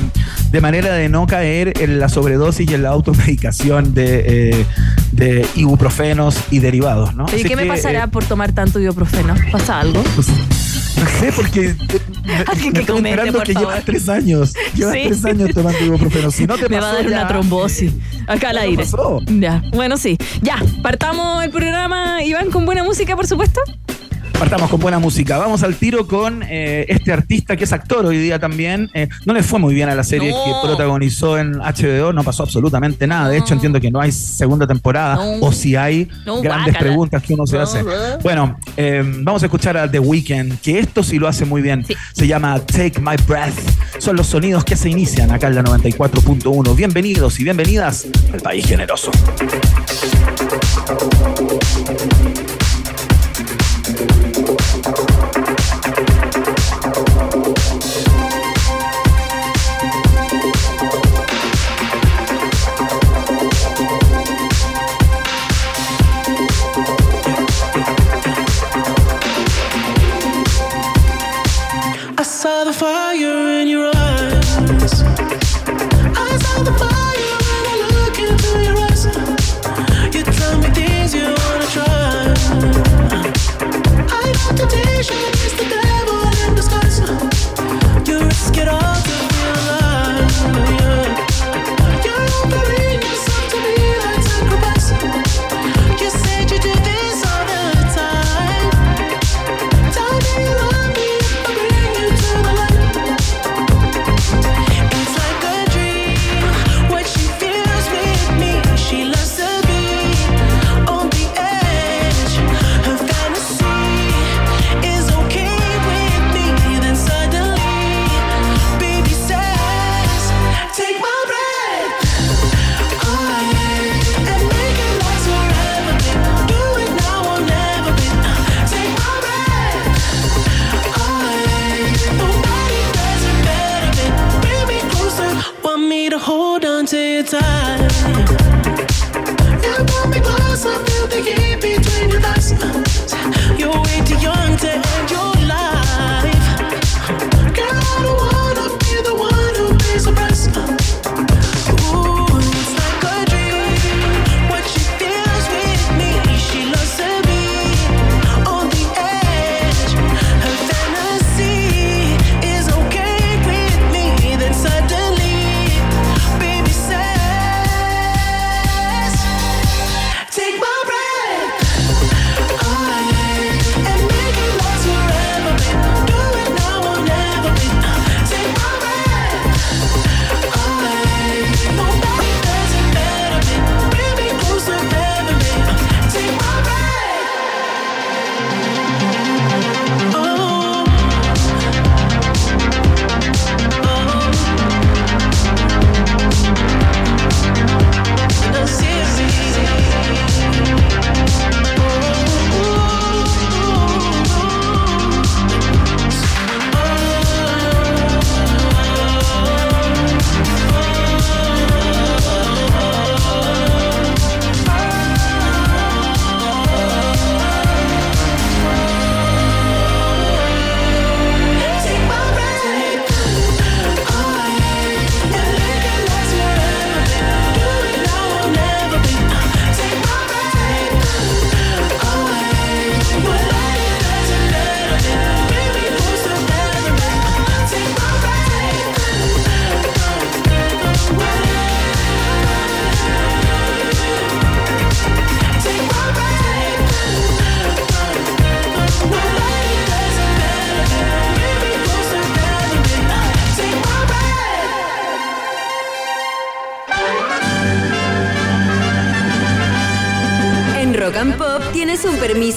de 0.51 0.61
manera 0.61 0.93
de 0.93 1.09
no 1.09 1.27
caer 1.27 1.73
en 1.81 1.99
la 1.99 2.07
sobredosis 2.07 2.71
y 2.71 2.73
en 2.73 2.83
la 2.83 2.89
automedicación 2.89 3.93
de, 3.93 4.51
eh, 4.51 4.65
de 5.11 5.45
ibuprofenos 5.55 6.37
y 6.49 6.59
derivados, 6.59 7.13
¿no? 7.13 7.25
¿Y 7.35 7.43
qué 7.43 7.57
me 7.57 7.65
pasará 7.65 8.05
eh, 8.05 8.07
por 8.07 8.23
tomar 8.23 8.53
tanto 8.53 8.79
ibuprofeno? 8.79 9.35
¿Pasa 9.51 9.81
algo? 9.81 10.01
Pues, 10.15 10.27
no 10.97 11.19
sé, 11.19 11.31
porque 11.35 11.75
Alguien 12.47 12.73
que 12.73 12.85
comente, 12.85 13.09
esperando 13.09 13.43
que 13.43 13.53
llevas 13.53 13.85
tres 13.85 14.09
años. 14.09 14.53
Llevas 14.75 14.93
tres 14.93 15.25
años 15.25 15.49
tomando 15.53 15.79
ibuprofeno. 15.83 16.31
Si 16.31 16.45
no 16.45 16.57
te 16.57 16.69
Me 16.69 16.79
va 16.79 16.91
a 16.91 16.93
dar 16.93 17.07
una 17.07 17.27
trombosis. 17.27 17.93
Acá 18.27 18.49
al 18.49 18.57
aire. 18.59 18.85
Ya, 19.39 19.63
bueno, 19.71 19.97
sí. 19.97 20.17
Ya, 20.41 20.57
partamos 20.81 21.43
el 21.43 21.49
programa, 21.49 22.23
Iván, 22.23 22.51
con 22.51 22.65
buena 22.65 22.83
música, 22.83 23.15
por 23.15 23.27
supuesto. 23.27 23.61
Partamos 24.41 24.71
con 24.71 24.79
buena 24.79 24.97
música. 24.97 25.37
Vamos 25.37 25.61
al 25.61 25.75
tiro 25.75 26.07
con 26.07 26.41
eh, 26.41 26.87
este 26.89 27.13
artista 27.13 27.55
que 27.55 27.65
es 27.65 27.73
actor 27.73 28.07
hoy 28.07 28.17
día 28.17 28.39
también. 28.39 28.89
Eh, 28.95 29.07
no 29.23 29.35
le 29.35 29.43
fue 29.43 29.59
muy 29.59 29.75
bien 29.75 29.87
a 29.87 29.93
la 29.93 30.03
serie 30.03 30.31
que 30.31 30.51
protagonizó 30.63 31.37
en 31.37 31.59
HBO, 31.59 32.11
no 32.11 32.23
pasó 32.23 32.41
absolutamente 32.41 33.05
nada. 33.05 33.29
De 33.29 33.37
hecho, 33.37 33.53
entiendo 33.53 33.79
que 33.79 33.91
no 33.91 34.01
hay 34.01 34.11
segunda 34.11 34.65
temporada 34.65 35.19
o 35.41 35.51
si 35.51 35.75
hay 35.75 36.09
grandes 36.41 36.75
preguntas 36.75 37.21
que 37.21 37.35
uno 37.35 37.45
se 37.45 37.59
hace. 37.59 37.83
Bueno, 38.23 38.57
eh, 38.77 39.03
vamos 39.19 39.43
a 39.43 39.45
escuchar 39.45 39.77
a 39.77 39.89
The 39.89 39.99
Weeknd, 39.99 40.59
que 40.59 40.79
esto 40.79 41.03
sí 41.03 41.19
lo 41.19 41.27
hace 41.27 41.45
muy 41.45 41.61
bien. 41.61 41.85
Se 42.11 42.25
llama 42.25 42.59
Take 42.61 42.99
My 42.99 43.17
Breath. 43.27 43.53
Son 43.99 44.15
los 44.15 44.25
sonidos 44.25 44.65
que 44.65 44.75
se 44.75 44.89
inician 44.89 45.29
acá 45.29 45.49
en 45.49 45.55
la 45.55 45.63
94.1. 45.63 46.75
Bienvenidos 46.75 47.39
y 47.39 47.43
bienvenidas 47.43 48.07
al 48.33 48.41
País 48.41 48.65
Generoso. 48.65 49.11
fire 72.73 73.10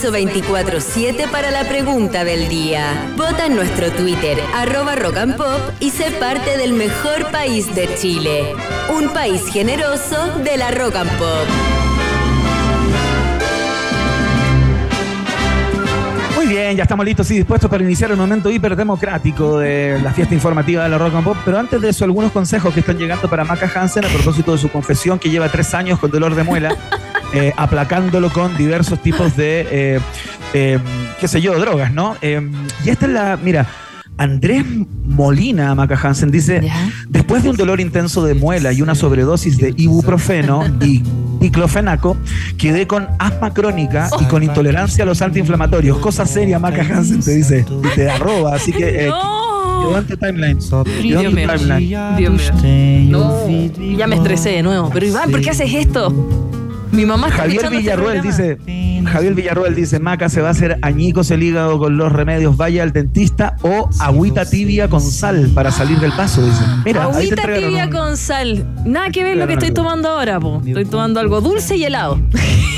permiso 0.05 0.13
24-7 0.13 1.31
para 1.31 1.51
la 1.51 1.65
pregunta 1.65 2.25
del 2.25 2.49
día. 2.49 3.13
Vota 3.17 3.47
en 3.47 3.55
nuestro 3.55 3.91
Twitter, 3.93 4.39
arroba 4.55 4.97
Rock 4.97 5.17
and 5.17 5.37
Pop, 5.37 5.61
y 5.81 5.91
sé 5.91 6.11
parte 6.13 6.57
del 6.57 6.73
mejor 6.73 7.31
país 7.31 7.75
de 7.75 7.89
Chile. 7.97 8.55
Un 8.95 9.09
país 9.11 9.43
generoso 9.53 10.17
de 10.43 10.57
la 10.57 10.71
Rock 10.71 10.97
and 10.97 11.11
Pop. 11.19 11.47
Muy 16.35 16.47
bien, 16.47 16.77
ya 16.77 16.83
estamos 16.83 17.07
listos 17.07 17.31
y 17.31 17.37
dispuestos 17.37 17.71
para 17.71 17.83
iniciar 17.83 18.11
el 18.11 18.17
momento 18.17 18.51
hiperdemocrático 18.51 19.59
de 19.59 19.99
la 20.03 20.13
fiesta 20.13 20.35
informativa 20.35 20.83
de 20.83 20.91
la 20.91 20.99
Rock 20.99 21.15
and 21.15 21.25
Pop. 21.25 21.37
Pero 21.45 21.59
antes 21.59 21.81
de 21.81 21.89
eso, 21.89 22.05
algunos 22.05 22.33
consejos 22.33 22.75
que 22.75 22.81
están 22.81 22.99
llegando 22.99 23.31
para 23.31 23.45
Maca 23.45 23.71
Hansen 23.75 24.05
a 24.05 24.09
propósito 24.09 24.53
de 24.53 24.59
su 24.59 24.69
confesión 24.69 25.19
que 25.19 25.31
lleva 25.31 25.49
tres 25.49 25.73
años 25.73 25.99
con 25.99 26.11
dolor 26.11 26.35
de 26.35 26.43
muela, 26.43 26.77
eh, 27.35 27.53
aplacándolo 27.57 28.31
con 28.33 28.57
diversos 28.57 29.03
tipos 29.03 29.37
de, 29.37 29.67
eh, 29.71 30.01
eh, 30.55 30.79
qué 31.21 31.29
sé 31.29 31.41
yo, 31.41 31.59
drogas, 31.59 31.93
¿no? 31.93 32.17
Eh, 32.23 32.41
y 32.85 32.89
esta 32.91 33.07
es 33.07 33.13
la, 33.13 33.37
mira, 33.43 33.67
Andrés 34.17 34.65
Molina, 35.07 35.75
Maca 35.75 35.99
Hansen, 36.01 36.31
dice, 36.31 36.61
Ya. 36.63 36.89
después 37.09 37.43
de 37.43 37.51
un 37.51 37.57
dolor 37.57 37.81
intenso 37.81 38.25
de 38.25 38.35
muela 38.35 38.73
y 38.73 38.81
una 38.81 38.95
sobredosis 38.95 39.57
de 39.59 39.75
ibuprofeno 39.77 40.65
y 40.81 41.03
diclofenaco, 41.41 42.17
quedé 42.57 42.87
con 42.87 43.09
asma 43.19 43.53
crónica 43.53 44.09
y 44.21 44.25
con 44.27 44.43
intolerancia 44.45 45.03
a 45.03 45.07
los 45.07 45.21
antiinflamatorios. 45.21 45.99
Cosa 45.99 46.27
seria, 46.27 46.59
Maca 46.61 46.83
Hansen, 46.83 47.21
te 47.23 47.33
dice, 47.33 47.67
y 47.69 47.95
te 47.97 48.09
arroba, 48.09 48.55
así 48.55 48.73
que... 48.73 49.07
eh, 49.09 49.11
tu 50.09 50.17
timeline. 50.17 50.59
Dios 51.03 51.33
mío. 51.33 51.49
timeline. 51.53 52.17
Dios 52.17 52.53
mío. 52.63 53.19
No. 53.19 53.49
Ya 53.99 54.07
me 54.07 54.17
estresé 54.17 54.51
de 54.51 54.63
nuevo. 54.63 54.91
Pero 54.95 55.07
Iván, 55.07 55.31
¿por 55.31 55.41
qué 55.41 55.51
haces 55.51 55.75
esto? 55.75 56.53
Mi 56.95 57.05
mamá 57.07 57.29
está 57.29 57.43
Javier 57.43 57.65
este 57.65 57.77
Villarruel 57.77 58.23
dice, 58.23 58.59
Javier 59.05 59.35
Villarruel 59.35 59.75
dice, 59.75 59.99
Maca 59.99 60.29
se 60.29 60.41
va 60.41 60.49
a 60.49 60.51
hacer 60.53 60.79
añicos 60.83 61.31
el 61.31 61.43
hígado 61.43 61.79
con 61.79 61.97
los 61.97 62.13
remedios, 62.13 62.57
vaya 62.57 62.83
al 62.83 62.93
dentista 62.93 63.57
o 63.63 63.91
agüita 64.01 64.45
tibia 64.49 64.89
con 64.89 65.01
sal 65.01 65.51
para 65.55 65.71
salir 65.71 65.99
del 65.99 66.13
paso, 66.13 66.45
dice. 66.45 66.63
Mira, 66.85 67.05
ahí 67.07 67.29
te 67.31 67.41
Agüita 67.41 67.55
tibia 67.55 67.85
un- 67.87 67.91
con 67.91 68.17
sal. 68.17 68.67
Nada 68.85 69.11
que 69.11 69.25
ver 69.25 69.37
lo 69.37 69.47
que 69.47 69.55
estoy 69.55 69.73
tomando 69.73 70.09
ahora, 70.09 70.39
po. 70.41 70.63
Estoy 70.65 70.85
tomando 70.85 71.21
algo 71.21 71.41
dulce 71.41 71.77
y 71.77 71.85
helado. 71.85 72.19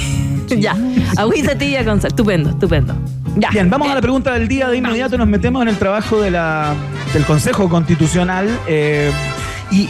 ya. 0.49 0.77
Agüita 1.17 1.57
tibia 1.59 1.85
con 1.85 2.01
sal. 2.01 2.09
Estupendo, 2.11 2.51
estupendo. 2.51 2.95
Ya. 3.37 3.51
Bien, 3.51 3.69
vamos 3.69 3.91
a 3.91 3.95
la 3.95 4.01
pregunta 4.01 4.33
del 4.33 4.49
día. 4.49 4.69
De 4.69 4.79
inmediato 4.79 5.19
nos 5.19 5.29
metemos 5.29 5.61
en 5.63 5.69
el 5.69 5.77
trabajo 5.77 6.21
de 6.23 6.31
la, 6.31 6.75
del 7.13 7.25
Consejo 7.25 7.69
Constitucional. 7.69 8.49
eh, 8.67 9.11
y 9.71 9.89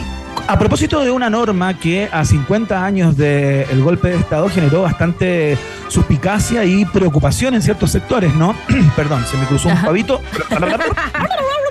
a 0.48 0.58
propósito 0.58 1.00
de 1.02 1.10
una 1.10 1.28
norma 1.28 1.78
que 1.78 2.08
a 2.10 2.24
50 2.24 2.84
años 2.84 3.16
del 3.16 3.82
golpe 3.82 4.08
de 4.08 4.16
Estado 4.16 4.48
generó 4.48 4.82
bastante 4.82 5.58
suspicacia 5.88 6.64
y 6.64 6.84
preocupación 6.84 7.54
en 7.54 7.62
ciertos 7.62 7.90
sectores, 7.90 8.34
¿no? 8.34 8.54
Perdón, 8.96 9.24
se 9.26 9.36
me 9.36 9.46
cruzó 9.46 9.68
un 9.68 9.82
pavito. 9.82 10.20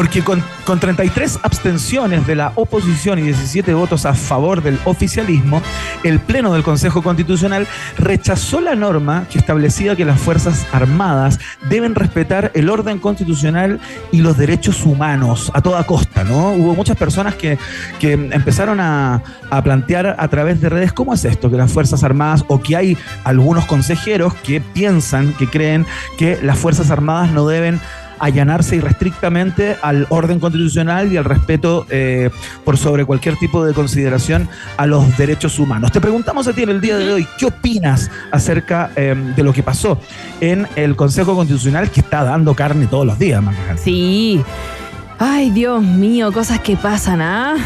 Porque 0.00 0.24
con, 0.24 0.42
con 0.64 0.80
33 0.80 1.40
abstenciones 1.42 2.26
de 2.26 2.34
la 2.34 2.52
oposición 2.54 3.18
y 3.18 3.22
17 3.22 3.74
votos 3.74 4.06
a 4.06 4.14
favor 4.14 4.62
del 4.62 4.78
oficialismo, 4.86 5.60
el 6.04 6.20
Pleno 6.20 6.54
del 6.54 6.62
Consejo 6.62 7.02
Constitucional 7.02 7.66
rechazó 7.98 8.62
la 8.62 8.74
norma 8.74 9.26
que 9.30 9.38
establecía 9.38 9.96
que 9.96 10.06
las 10.06 10.18
Fuerzas 10.18 10.66
Armadas 10.72 11.38
deben 11.68 11.94
respetar 11.94 12.50
el 12.54 12.70
orden 12.70 12.98
constitucional 12.98 13.78
y 14.10 14.22
los 14.22 14.38
derechos 14.38 14.86
humanos 14.86 15.52
a 15.52 15.60
toda 15.60 15.84
costa, 15.84 16.24
¿no? 16.24 16.52
Hubo 16.52 16.74
muchas 16.74 16.96
personas 16.96 17.34
que, 17.34 17.58
que 17.98 18.12
empezaron 18.12 18.80
a, 18.80 19.22
a 19.50 19.62
plantear 19.62 20.16
a 20.18 20.28
través 20.28 20.62
de 20.62 20.70
redes 20.70 20.94
cómo 20.94 21.12
es 21.12 21.26
esto, 21.26 21.50
que 21.50 21.58
las 21.58 21.70
Fuerzas 21.70 22.02
Armadas 22.04 22.42
o 22.48 22.62
que 22.62 22.74
hay 22.74 22.96
algunos 23.24 23.66
consejeros 23.66 24.32
que 24.32 24.62
piensan, 24.62 25.34
que 25.34 25.46
creen 25.46 25.84
que 26.16 26.38
las 26.40 26.58
Fuerzas 26.58 26.90
Armadas 26.90 27.32
no 27.32 27.46
deben 27.46 27.82
allanarse 28.20 28.76
irrestrictamente 28.76 29.76
al 29.82 30.06
orden 30.10 30.38
constitucional 30.38 31.12
y 31.12 31.16
al 31.16 31.24
respeto 31.24 31.86
eh, 31.90 32.30
por 32.64 32.76
sobre 32.76 33.04
cualquier 33.04 33.36
tipo 33.36 33.64
de 33.64 33.74
consideración 33.74 34.48
a 34.76 34.86
los 34.86 35.16
derechos 35.16 35.58
humanos. 35.58 35.90
Te 35.90 36.00
preguntamos 36.00 36.46
a 36.46 36.52
ti 36.52 36.62
en 36.62 36.68
el 36.70 36.80
día 36.80 36.96
de 36.98 37.12
hoy, 37.12 37.26
¿qué 37.38 37.46
opinas 37.46 38.10
acerca 38.30 38.90
eh, 38.96 39.14
de 39.34 39.42
lo 39.42 39.52
que 39.52 39.62
pasó 39.62 39.98
en 40.40 40.68
el 40.76 40.94
Consejo 40.96 41.34
Constitucional 41.34 41.90
que 41.90 42.00
está 42.00 42.22
dando 42.22 42.54
carne 42.54 42.86
todos 42.86 43.06
los 43.06 43.18
días, 43.18 43.42
Hansen? 43.44 43.78
Sí. 43.78 44.40
Ay, 45.18 45.50
Dios 45.50 45.82
mío, 45.82 46.32
cosas 46.32 46.60
que 46.60 46.76
pasan, 46.76 47.20
¿ah? 47.20 47.56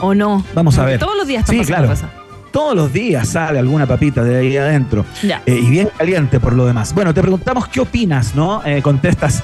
¿O 0.00 0.14
no? 0.14 0.44
Vamos 0.54 0.78
a 0.78 0.84
ver. 0.84 0.98
Todos 1.00 1.16
los 1.16 1.26
días 1.26 1.40
están 1.40 1.54
Sí, 1.54 1.60
pasando 1.60 1.76
claro. 1.76 1.88
cosas. 1.94 2.10
Todos 2.52 2.76
los 2.76 2.92
días 2.92 3.28
sale 3.28 3.58
alguna 3.58 3.86
papita 3.86 4.22
de 4.22 4.36
ahí 4.36 4.56
adentro. 4.58 5.06
Ya. 5.22 5.40
Eh, 5.46 5.58
y 5.62 5.70
bien 5.70 5.88
caliente 5.96 6.38
por 6.38 6.52
lo 6.52 6.66
demás. 6.66 6.92
Bueno, 6.94 7.14
te 7.14 7.22
preguntamos 7.22 7.66
qué 7.68 7.80
opinas, 7.80 8.34
¿no? 8.34 8.62
Eh, 8.66 8.82
contestas 8.82 9.42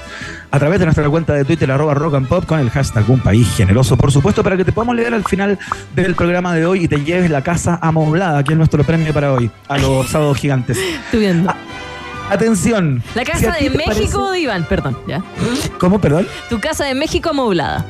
a 0.51 0.59
través 0.59 0.79
de 0.79 0.85
nuestra 0.85 1.07
cuenta 1.09 1.33
de 1.33 1.45
Twitter, 1.45 1.69
arroba 1.71 1.93
rock 1.93 2.15
and 2.15 2.27
pop, 2.27 2.45
con 2.45 2.59
el 2.59 2.69
hashtag 2.69 3.09
un 3.09 3.19
país 3.19 3.47
generoso, 3.55 3.95
por 3.97 4.11
supuesto, 4.11 4.43
para 4.43 4.57
que 4.57 4.65
te 4.65 4.71
podamos 4.71 4.95
leer 4.95 5.13
al 5.13 5.23
final 5.23 5.59
del 5.95 6.15
programa 6.15 6.55
de 6.55 6.65
hoy 6.65 6.85
y 6.85 6.87
te 6.87 7.03
lleves 7.03 7.29
la 7.29 7.41
casa 7.43 7.77
amoblada, 7.81 8.43
que 8.43 8.53
es 8.53 8.57
nuestro 8.57 8.83
premio 8.83 9.13
para 9.13 9.31
hoy, 9.33 9.49
a 9.67 9.77
los 9.77 10.07
sábados 10.09 10.37
gigantes. 10.37 10.77
Estoy 10.77 11.19
viendo. 11.19 11.53
Atención. 12.29 13.01
La 13.15 13.23
casa 13.23 13.53
de 13.53 13.69
México 13.69 14.19
parece- 14.19 14.31
de 14.33 14.39
Iván, 14.41 14.65
perdón, 14.69 14.97
ya. 15.07 15.23
¿Cómo, 15.79 15.99
perdón? 15.99 16.27
Tu 16.49 16.59
casa 16.59 16.85
de 16.85 16.93
México 16.93 17.29
amoblada. 17.29 17.85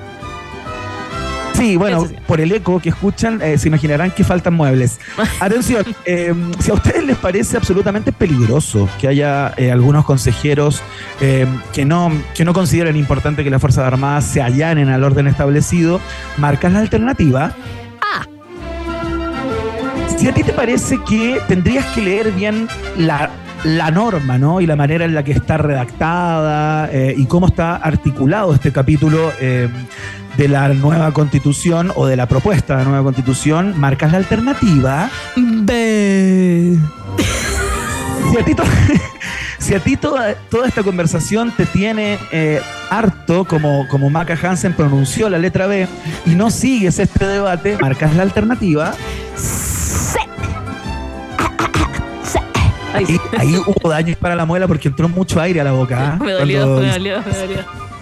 Sí, 1.60 1.76
bueno, 1.76 2.06
sí. 2.06 2.16
por 2.26 2.40
el 2.40 2.52
eco 2.54 2.80
que 2.80 2.90
escuchan, 2.90 3.42
eh, 3.42 3.58
se 3.58 3.68
imaginarán 3.68 4.12
que 4.12 4.24
faltan 4.24 4.54
muebles. 4.54 5.00
Atención, 5.42 5.86
eh, 6.06 6.34
si 6.60 6.72
a 6.72 6.74
ustedes 6.74 7.04
les 7.04 7.18
parece 7.18 7.58
absolutamente 7.58 8.14
peligroso 8.14 8.88
que 9.00 9.10
haya 9.10 9.54
eh, 9.58 9.70
algunos 9.70 10.06
consejeros 10.06 10.82
que, 11.20 11.86
no, 11.86 12.12
que 12.34 12.46
no 12.46 12.54
consideren 12.54 12.96
importante 12.96 13.44
que 13.44 13.50
las 13.50 13.60
Fuerzas 13.60 13.86
Armadas 13.86 14.24
se 14.24 14.42
allanen 14.42 14.88
al 14.88 15.04
orden 15.04 15.28
establecido, 15.28 16.00
marcas 16.38 16.72
la 16.72 16.80
alternativa. 16.80 17.52
Ah. 18.02 18.26
Si 20.18 20.28
a 20.28 20.34
ti 20.34 20.44
te 20.44 20.54
parece 20.54 20.98
que 21.08 21.42
tendrías 21.50 21.86
que 21.88 22.02
leer 22.02 22.32
bien 22.32 22.70
la, 22.98 23.30
la 23.64 23.92
norma, 23.92 24.38
¿no? 24.38 24.62
Y 24.62 24.66
la 24.66 24.76
manera 24.76 25.06
en 25.06 25.14
la 25.14 25.24
que 25.24 25.32
está 25.32 25.58
redactada 25.58 26.90
eh, 26.92 27.14
y 27.18 27.26
cómo 27.26 27.48
está 27.48 27.76
articulado 27.76 28.54
este 28.54 28.72
capítulo 28.72 29.32
eh, 29.40 29.70
de 30.38 30.48
la 30.48 30.70
nueva 30.70 31.12
constitución 31.14 31.92
o 31.96 32.06
de 32.08 32.16
la 32.16 32.28
propuesta 32.28 32.78
de 32.78 32.84
la 32.84 32.90
nueva 32.90 33.04
constitución, 33.04 33.78
marcas 33.80 34.12
la 34.12 34.18
alternativa. 34.20 35.10
Be. 35.36 36.78
Si 38.32 38.38
a 38.38 38.46
ti, 38.46 38.54
to- 38.56 38.64
si 39.60 39.74
a 39.76 39.80
ti 39.80 39.98
toda, 39.98 40.36
toda 40.50 40.68
esta 40.68 40.84
conversación 40.84 41.52
te 41.56 41.66
tiene 41.66 42.20
eh, 42.32 42.62
harto, 42.90 43.44
como, 43.46 43.88
como 43.88 44.10
Maca 44.10 44.38
Hansen 44.42 44.74
pronunció 44.74 45.30
la 45.30 45.40
letra 45.40 45.66
B, 45.68 45.88
y 46.26 46.30
no 46.32 46.52
sigues 46.52 47.00
este 47.00 47.26
debate, 47.26 47.78
marcas 47.82 48.16
la 48.16 48.22
alternativa. 48.24 48.94
Ay, 52.94 53.06
Y 53.08 53.36
ahí 53.38 53.56
hubo 53.58 53.90
daños 53.90 54.18
para 54.18 54.36
la 54.36 54.46
muela 54.46 54.68
porque 54.68 54.88
entró 54.90 55.08
mucho 55.10 55.40
aire 55.42 55.62
a 55.62 55.64
la 55.64 55.72
boca. 55.72 56.14
¿ah? 56.14 56.18
me 56.24 56.32
dolió, 56.32 56.60
Cuando- 56.62 56.82
me 56.82 56.92
dolió, 56.92 57.24
me 57.24 57.38
dolió. 57.38 57.58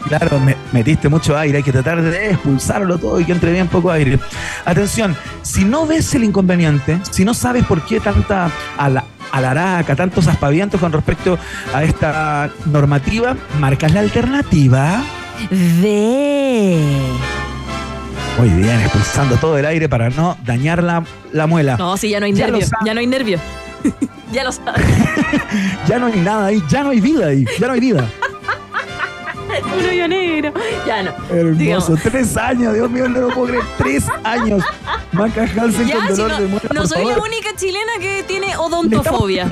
Claro, 0.07 0.39
me- 0.39 0.55
metiste 0.71 1.09
mucho 1.09 1.37
aire, 1.37 1.57
hay 1.57 1.63
que 1.63 1.71
tratar 1.71 2.01
de 2.01 2.31
expulsarlo 2.31 2.97
todo 2.97 3.19
y 3.19 3.25
que 3.25 3.31
entre 3.31 3.51
bien 3.51 3.67
poco 3.67 3.91
aire. 3.91 4.19
Atención, 4.65 5.15
si 5.41 5.63
no 5.65 5.85
ves 5.85 6.13
el 6.15 6.23
inconveniente, 6.23 6.99
si 7.11 7.23
no 7.25 7.33
sabes 7.33 7.63
por 7.65 7.81
qué 7.85 7.99
tanta 7.99 8.49
ala- 8.77 9.05
alaraca, 9.31 9.95
tantos 9.95 10.27
aspavientos 10.27 10.79
con 10.79 10.91
respecto 10.91 11.37
a 11.73 11.83
esta 11.83 12.49
normativa, 12.65 13.35
marcas 13.59 13.93
la 13.93 13.99
alternativa. 14.01 15.01
De. 15.81 16.79
Muy 18.37 18.49
bien, 18.49 18.79
expulsando 18.81 19.35
todo 19.37 19.57
el 19.57 19.65
aire 19.65 19.89
para 19.89 20.09
no 20.09 20.37
dañar 20.45 20.83
la, 20.83 21.03
la 21.31 21.47
muela. 21.47 21.75
No, 21.77 21.97
sí, 21.97 22.09
ya 22.09 22.19
no 22.19 22.25
hay 22.27 22.33
Ya 22.33 22.47
nervio. 22.47 22.67
Ya 22.85 22.93
no 22.93 22.99
hay 22.99 23.07
nervio. 23.07 23.39
ya 24.31 24.43
lo 24.43 24.51
sabes. 24.51 24.83
Ya 25.87 25.97
no 25.99 26.07
hay 26.07 26.19
nada 26.19 26.47
ahí, 26.47 26.61
ya 26.69 26.83
no 26.83 26.89
hay 26.89 26.99
vida 27.01 27.27
ahí, 27.27 27.45
ya 27.59 27.67
no 27.67 27.73
hay 27.73 27.79
vida. 27.79 28.05
Un 29.77 29.85
hoyo 29.85 30.07
negro. 30.07 30.53
Ya 30.85 31.03
no. 31.03 31.11
Hermoso, 31.29 31.57
Digamos. 31.57 31.99
tres 32.03 32.37
años, 32.37 32.73
Dios 32.73 32.89
mío, 32.89 33.07
no 33.09 33.21
lo 33.21 33.27
puedo 33.29 33.47
creer, 33.47 33.63
tres 33.77 34.05
años. 34.23 34.63
Maca 35.11 35.43
Hansen 35.43 35.87
Ya, 35.87 35.95
con 35.95 36.07
si 36.07 36.13
dolor 36.21 36.31
no, 36.31 36.39
de 36.41 36.47
muela. 36.47 36.69
no 36.73 36.87
soy 36.87 37.05
la 37.05 37.17
única 37.17 37.49
chilena 37.55 37.91
que 37.99 38.23
tiene 38.27 38.55
odontofobia. 38.57 39.47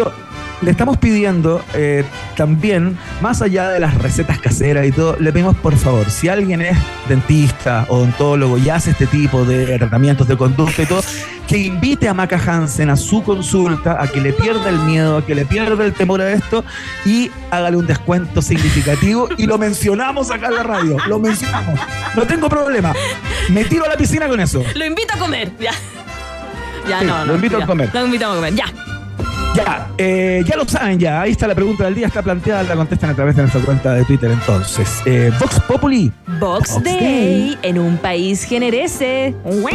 Le 0.65 0.71
estamos 0.71 0.97
pidiendo 0.97 1.63
eh, 1.75 2.03
también, 2.35 2.97
más 3.21 3.43
allá 3.43 3.69
de 3.69 3.79
las 3.79 3.93
recetas 3.99 4.39
caseras 4.39 4.87
y 4.87 4.91
todo, 4.91 5.15
le 5.19 5.31
pedimos 5.31 5.55
por 5.57 5.75
favor, 5.77 6.09
si 6.09 6.27
alguien 6.27 6.59
es 6.59 6.75
dentista, 7.07 7.85
odontólogo 7.87 8.57
y 8.57 8.69
hace 8.71 8.89
este 8.89 9.05
tipo 9.05 9.45
de 9.45 9.77
tratamientos 9.77 10.27
de 10.27 10.35
conducta 10.35 10.81
y 10.81 10.87
todo, 10.87 11.03
que 11.47 11.59
invite 11.59 12.09
a 12.09 12.15
Maca 12.15 12.39
Hansen 12.43 12.89
a 12.89 12.95
su 12.97 13.21
consulta, 13.21 14.01
a 14.01 14.07
que 14.07 14.19
le 14.19 14.33
pierda 14.33 14.67
el 14.69 14.79
miedo, 14.79 15.17
a 15.17 15.25
que 15.25 15.35
le 15.35 15.45
pierda 15.45 15.85
el 15.85 15.93
temor 15.93 16.19
a 16.19 16.31
esto 16.31 16.65
y 17.05 17.29
hágale 17.51 17.77
un 17.77 17.85
descuento 17.85 18.41
significativo 18.41 19.29
y 19.37 19.45
lo 19.45 19.59
mencionamos 19.59 20.31
acá 20.31 20.47
en 20.47 20.55
la 20.55 20.63
radio, 20.63 20.97
lo 21.07 21.19
mencionamos. 21.19 21.79
No 22.15 22.23
tengo 22.23 22.49
problema. 22.49 22.91
Me 23.49 23.65
tiro 23.65 23.85
a 23.85 23.89
la 23.89 23.97
piscina 23.97 24.27
con 24.27 24.39
eso. 24.39 24.63
Lo 24.73 24.83
invito 24.83 25.13
a 25.13 25.19
comer. 25.19 25.51
Ya. 25.59 25.73
Ya, 26.89 26.99
Sí, 27.01 27.05
no, 27.05 27.19
no. 27.19 27.25
lo 27.25 27.35
invito 27.35 27.57
a 27.57 27.67
comer. 27.67 27.91
Lo 27.93 28.03
invitamos 28.05 28.33
a 28.37 28.39
comer. 28.39 28.55
Ya. 28.55 28.65
Ya, 29.55 29.87
eh, 29.97 30.43
ya 30.45 30.57
lo 30.57 30.67
saben 30.67 30.99
ya, 30.99 31.21
ahí 31.21 31.31
está 31.31 31.47
la 31.47 31.55
pregunta 31.55 31.85
del 31.85 31.95
día, 31.95 32.07
está 32.07 32.21
planteada, 32.21 32.63
la 32.63 32.75
contestan 32.75 33.11
a 33.11 33.15
través 33.15 33.37
de 33.37 33.43
nuestra 33.43 33.61
cuenta 33.61 33.93
de 33.93 34.03
Twitter 34.03 34.29
entonces. 34.29 35.01
Eh, 35.05 35.31
Vox 35.39 35.61
Populi. 35.61 36.11
Box 36.41 36.83
Day, 36.83 36.99
Day. 36.99 37.57
en 37.61 37.79
un 37.79 37.97
país 37.97 38.43
generese. 38.43 39.33
¡Woo! 39.45 39.69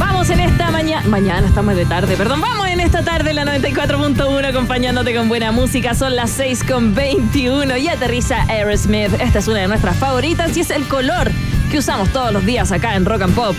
Vamos 0.00 0.30
en 0.30 0.40
esta 0.40 0.72
mañana. 0.72 1.06
Mañana 1.06 1.46
estamos 1.46 1.76
de 1.76 1.86
tarde, 1.86 2.16
perdón. 2.16 2.40
Vamos 2.40 2.66
en 2.66 2.80
esta 2.80 3.04
tarde, 3.04 3.34
la 3.34 3.44
94.1, 3.44 4.48
acompañándote 4.48 5.14
con 5.14 5.28
buena 5.28 5.52
música. 5.52 5.94
Son 5.94 6.16
las 6.16 6.40
6.21 6.40 7.80
y 7.80 7.88
aterriza 7.88 8.42
Aerosmith. 8.48 9.12
Esta 9.20 9.38
es 9.38 9.46
una 9.46 9.60
de 9.60 9.68
nuestras 9.68 9.96
favoritas 9.96 10.56
y 10.56 10.60
es 10.60 10.70
el 10.70 10.88
color 10.88 11.30
que 11.70 11.78
usamos 11.78 12.08
todos 12.08 12.32
los 12.32 12.44
días 12.44 12.72
acá 12.72 12.96
en 12.96 13.04
Rock 13.04 13.22
and 13.22 13.34
Pop. 13.36 13.54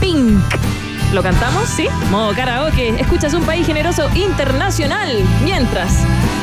Pink. 0.00 0.85
¿Lo 1.12 1.22
cantamos? 1.22 1.68
Sí. 1.68 1.86
Modo 2.10 2.34
karaoke. 2.34 3.00
Escuchas 3.00 3.34
un 3.34 3.44
país 3.44 3.64
generoso 3.66 4.08
internacional. 4.14 5.08
Mientras 5.44 5.92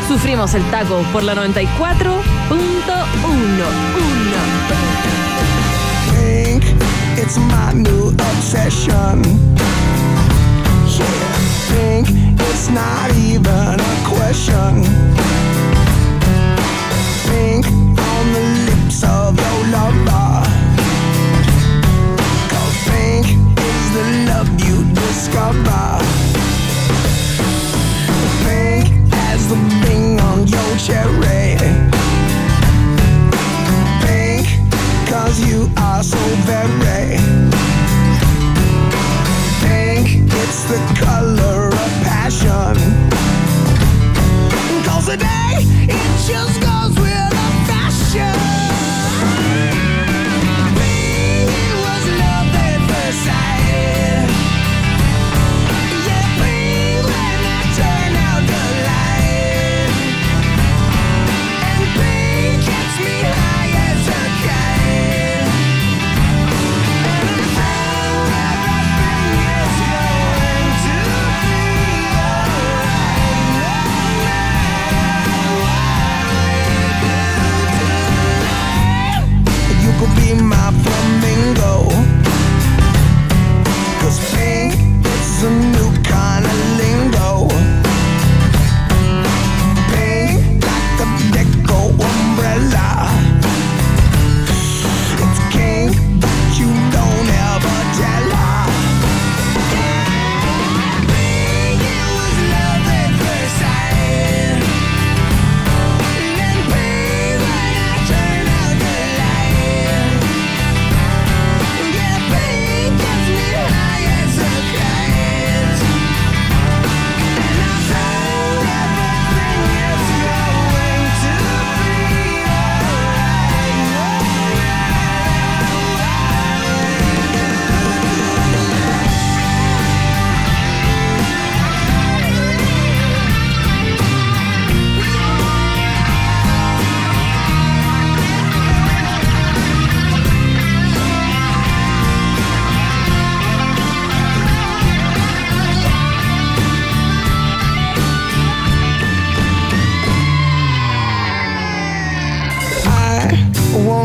sufrimos 0.08 0.54
el 0.54 0.64
taco 0.72 1.04
por 1.12 1.24
la 1.24 1.36
94.1. 1.36 4.24
think 6.54 6.64
it's 7.18 7.38
my 7.38 7.74
new 7.74 8.10
obsession. 8.10 9.24
Think 17.28 17.66
on 17.66 18.34
the 18.34 18.44
lips 18.68 19.04
of 19.04 19.38
your 19.38 19.68
lover. 19.72 20.63
Think 28.44 28.86
as 29.12 29.48
the 29.50 29.56
bing 29.82 30.20
on 30.20 30.46
your 30.48 30.78
cherry. 30.78 31.58
Pink, 34.04 34.46
cause 35.10 35.40
you 35.40 35.70
are 35.78 36.04
so 36.04 36.18
very 36.46 37.18
pink. 39.62 40.32
It's 40.32 40.64
the 40.66 40.80
color 41.00 41.68
of 41.68 41.94
today 45.06 45.58
it 45.90 46.28
just 46.28 46.63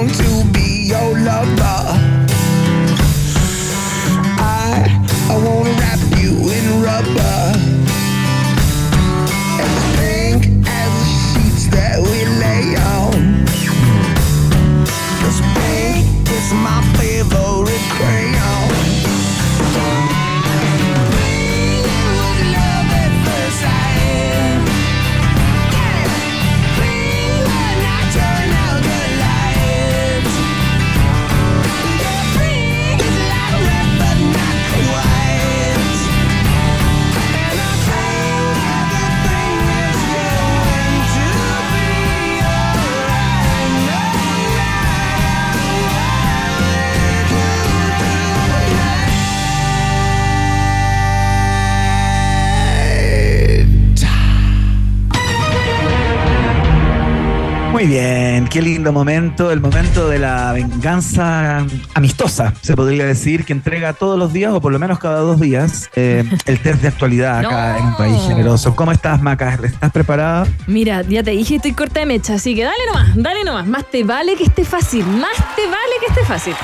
to 0.08 0.44
be 0.52 0.88
your 0.88 1.18
lover. 1.20 1.67
Lindo 58.78 58.92
momento, 58.92 59.50
el 59.50 59.60
momento 59.60 60.08
de 60.08 60.20
la 60.20 60.52
venganza 60.52 61.66
amistosa, 61.94 62.54
se 62.60 62.76
podría 62.76 63.06
decir, 63.06 63.44
que 63.44 63.52
entrega 63.52 63.92
todos 63.92 64.16
los 64.16 64.32
días, 64.32 64.52
o 64.52 64.60
por 64.60 64.70
lo 64.70 64.78
menos 64.78 65.00
cada 65.00 65.18
dos 65.18 65.40
días, 65.40 65.90
eh, 65.96 66.22
el 66.46 66.60
test 66.60 66.80
de 66.82 66.86
actualidad 66.86 67.40
acá 67.40 67.72
No. 67.72 67.78
en 67.80 67.84
un 67.86 67.96
país 67.96 68.16
generoso. 68.28 68.76
¿Cómo 68.76 68.92
estás, 68.92 69.20
Maca? 69.20 69.58
¿Estás 69.60 69.90
preparada? 69.90 70.46
Mira, 70.68 71.02
ya 71.02 71.24
te 71.24 71.32
dije, 71.32 71.56
estoy 71.56 71.72
corta 71.72 71.98
de 71.98 72.06
mecha, 72.06 72.34
así 72.34 72.54
que 72.54 72.62
dale 72.62 72.76
nomás, 72.86 73.08
dale 73.16 73.42
nomás. 73.44 73.66
Más 73.66 73.84
te 73.90 74.04
vale 74.04 74.36
que 74.36 74.44
esté 74.44 74.64
fácil, 74.64 75.04
más 75.04 75.34
te 75.56 75.62
vale 75.66 75.94
que 76.00 76.06
esté 76.12 76.24
fácil. 76.24 76.54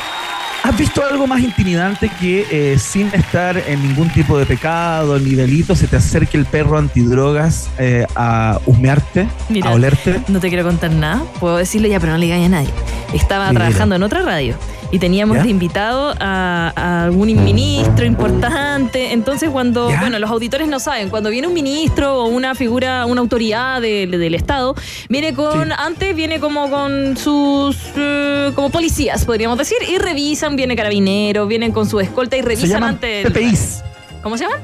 ¿Has 0.65 0.79
visto 0.79 1.05
algo 1.05 1.27
más 1.27 1.43
intimidante 1.43 2.11
que 2.19 2.47
eh, 2.51 2.79
sin 2.79 3.09
estar 3.09 3.59
en 3.59 3.87
ningún 3.87 4.09
tipo 4.09 4.39
de 4.39 4.47
pecado 4.47 5.19
ni 5.19 5.35
delito 5.35 5.77
se 5.77 5.87
te 5.87 5.97
acerque 5.97 6.39
el 6.39 6.47
perro 6.47 6.79
antidrogas 6.79 7.69
eh, 7.79 8.07
a 8.17 8.59
husmearte, 8.65 9.29
Mira. 9.51 9.69
a 9.69 9.75
olerte? 9.75 10.23
No 10.27 10.41
te 10.41 10.49
quiero 10.49 10.65
contar 10.65 10.91
nada, 10.91 11.23
puedo 11.39 11.59
decirlo 11.59 11.87
ya, 11.87 12.01
pero 12.01 12.13
no 12.13 12.19
le 12.19 12.25
digáis 12.25 12.47
a 12.47 12.49
nadie. 12.49 12.71
Estaba 13.15 13.51
trabajando 13.53 13.95
en 13.97 14.03
otra 14.03 14.23
radio 14.23 14.55
y 14.91 14.99
teníamos 14.99 15.37
¿Ya? 15.39 15.43
de 15.45 15.51
invitado 15.51 16.15
a, 16.21 16.73
a 16.77 17.05
algún 17.05 17.29
ministro 17.45 18.05
importante. 18.05 19.13
Entonces, 19.13 19.51
cuando, 19.51 19.89
¿Ya? 19.91 20.01
bueno, 20.01 20.19
los 20.19 20.31
auditores 20.31 20.69
no 20.69 20.79
saben, 20.81 21.09
cuando 21.11 21.31
viene 21.31 21.47
un 21.49 21.55
ministro 21.55 22.23
o 22.23 22.27
una 22.29 22.55
figura, 22.55 23.07
una 23.07 23.21
autoridad 23.21 23.81
de- 23.81 24.07
del 24.07 24.35
Estado, 24.35 24.75
viene 25.09 25.33
con, 25.35 25.69
Sí. 25.69 25.75
antes 25.79 26.15
viene 26.15 26.39
como 26.41 26.71
con 26.71 27.17
sus, 27.17 27.77
eh, 27.97 28.53
como 28.55 28.71
policías, 28.71 29.25
podríamos 29.25 29.59
decir, 29.59 29.79
y 29.89 29.99
revisan, 29.99 30.57
viene 30.57 30.77
carabineros, 30.77 31.49
vienen 31.49 31.73
con 31.73 31.89
su 31.89 32.01
escolta 32.01 32.37
y 32.37 32.43
revisan 32.43 32.83
antes. 32.85 33.27
PPIs. 33.27 33.83
¿Cómo 34.23 34.37
se 34.37 34.45
llaman? 34.45 34.61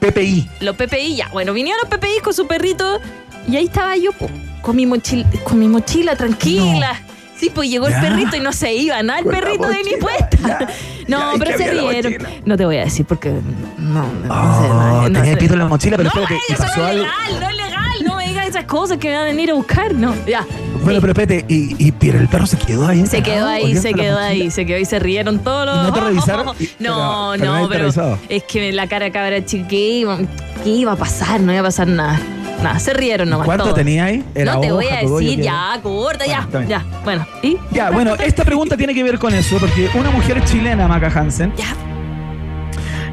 PPI. 0.00 0.48
Los 0.60 0.76
PPI, 0.76 1.16
ya. 1.16 1.28
Bueno, 1.32 1.52
vinieron 1.52 1.80
los 1.82 1.88
PPI 1.90 2.20
con 2.22 2.34
su 2.34 2.46
perrito 2.46 3.00
y 3.48 3.56
ahí 3.56 3.64
estaba 3.64 3.96
yo 3.96 4.12
po, 4.12 4.28
con 4.62 4.76
mi 4.76 4.86
mochila, 4.86 5.26
con 5.44 5.58
mi 5.58 5.68
mochila 5.68 6.16
tranquila. 6.16 7.00
Sí, 7.38 7.50
pues 7.54 7.68
llegó 7.70 7.88
Ya. 7.88 7.96
el 7.98 8.02
perrito 8.08 8.36
y 8.36 8.40
no 8.40 8.52
se 8.52 8.72
iba, 8.74 9.02
nada, 9.02 9.18
el 9.20 9.26
perrito 9.26 9.68
de 9.68 9.84
mi 9.84 9.96
puesta. 10.00 10.68
No, 11.08 11.20
Ya, 11.30 11.36
¿y 11.36 11.38
pero 11.38 11.56
se 11.58 11.70
rieron. 11.70 12.14
No 12.46 12.56
te 12.56 12.64
voy 12.66 12.78
a 12.78 12.80
decir 12.84 13.06
porque 13.06 13.30
no, 13.78 14.02
no, 14.02 14.28
Oh, 14.28 14.62
sé, 14.62 14.68
no 14.68 15.02
tenía 15.04 15.24
sé. 15.24 15.30
el 15.32 15.38
pito 15.38 15.52
en 15.52 15.58
la 15.60 15.66
mochila, 15.68 15.96
pero 15.96 16.10
no, 16.12 16.20
espérate, 16.20 16.44
¿y 16.48 16.52
eso 16.52 16.62
pasó 16.64 16.80
no 16.80 16.84
es 16.88 16.90
algo? 16.90 17.02
legal, 17.04 17.40
no 17.40 17.48
es 17.50 17.56
legal. 17.56 17.82
No 18.04 18.16
me 18.16 18.26
digas 18.26 18.46
esas 18.48 18.64
cosas 18.64 18.98
que 18.98 19.08
me 19.08 19.14
van 19.14 19.22
a 19.22 19.26
venir 19.26 19.50
a 19.52 19.54
buscar, 19.54 19.94
no. 19.94 20.12
Ya. 20.26 20.44
Bueno, 20.82 20.98
Sí. 20.98 21.06
pero 21.06 21.12
espérate, 21.12 21.44
y, 21.48 21.76
y 21.86 21.92
pero 21.92 22.18
el 22.18 22.26
perro 22.26 22.46
se 22.48 22.56
quedó 22.58 22.88
ahí. 22.88 23.06
Se 23.06 23.22
quedó 23.22 23.46
ahí, 23.46 23.76
se 23.76 23.94
quedó 23.94 24.18
ahí, 24.18 24.50
se 24.50 24.66
quedó 24.66 24.78
ahí, 24.78 24.84
se 24.84 24.98
rieron 24.98 25.38
todos 25.38 25.64
los. 25.66 25.76
¿Y 25.76 25.82
no 25.82 25.92
te 25.92 26.00
revisaron? 26.00 26.46
No, 26.80 27.30
pero- 27.34 27.38
pero 27.38 27.52
nadie 27.52 27.62
no, 27.62 27.68
pero 27.68 28.18
es 28.28 28.42
que 28.42 28.72
la 28.72 28.88
cara 28.88 29.12
cabra 29.12 29.44
chica, 29.44 29.68
¿qué 29.68 29.76
iba, 29.98 30.18
qué 30.64 30.70
iba 30.70 30.90
a 30.92 30.96
pasar? 30.96 31.40
No 31.40 31.52
iba 31.52 31.60
a 31.60 31.64
pasar 31.64 31.86
nada. 31.86 32.18
Nada, 32.62 32.78
se 32.78 32.92
rieron 32.94 33.28
nomás. 33.28 33.44
¿Cuánto 33.46 33.64
todos. 33.64 33.76
tenía 33.76 34.04
ahí? 34.06 34.24
¿Era 34.34 34.54
No 34.54 34.60
te 34.60 34.72
hoja, 34.72 34.74
voy 34.74 34.86
a 34.86 35.24
decir, 35.26 35.40
ya, 35.42 35.78
corta, 35.82 36.24
Bueno, 36.26 36.48
ya, 36.52 36.64
ya. 36.66 36.84
Bueno, 37.04 37.26
¿y? 37.42 37.56
Ya, 37.70 37.90
bueno, 37.90 38.14
esta 38.16 38.44
pregunta 38.44 38.76
tiene 38.76 38.94
que 38.94 39.02
ver 39.02 39.18
con 39.18 39.34
eso, 39.34 39.58
porque 39.58 39.88
una 39.94 40.10
mujer 40.10 40.42
chilena, 40.44 40.88
Maca 40.88 41.08
Hansen, 41.14 41.52
Ya. 41.56 41.74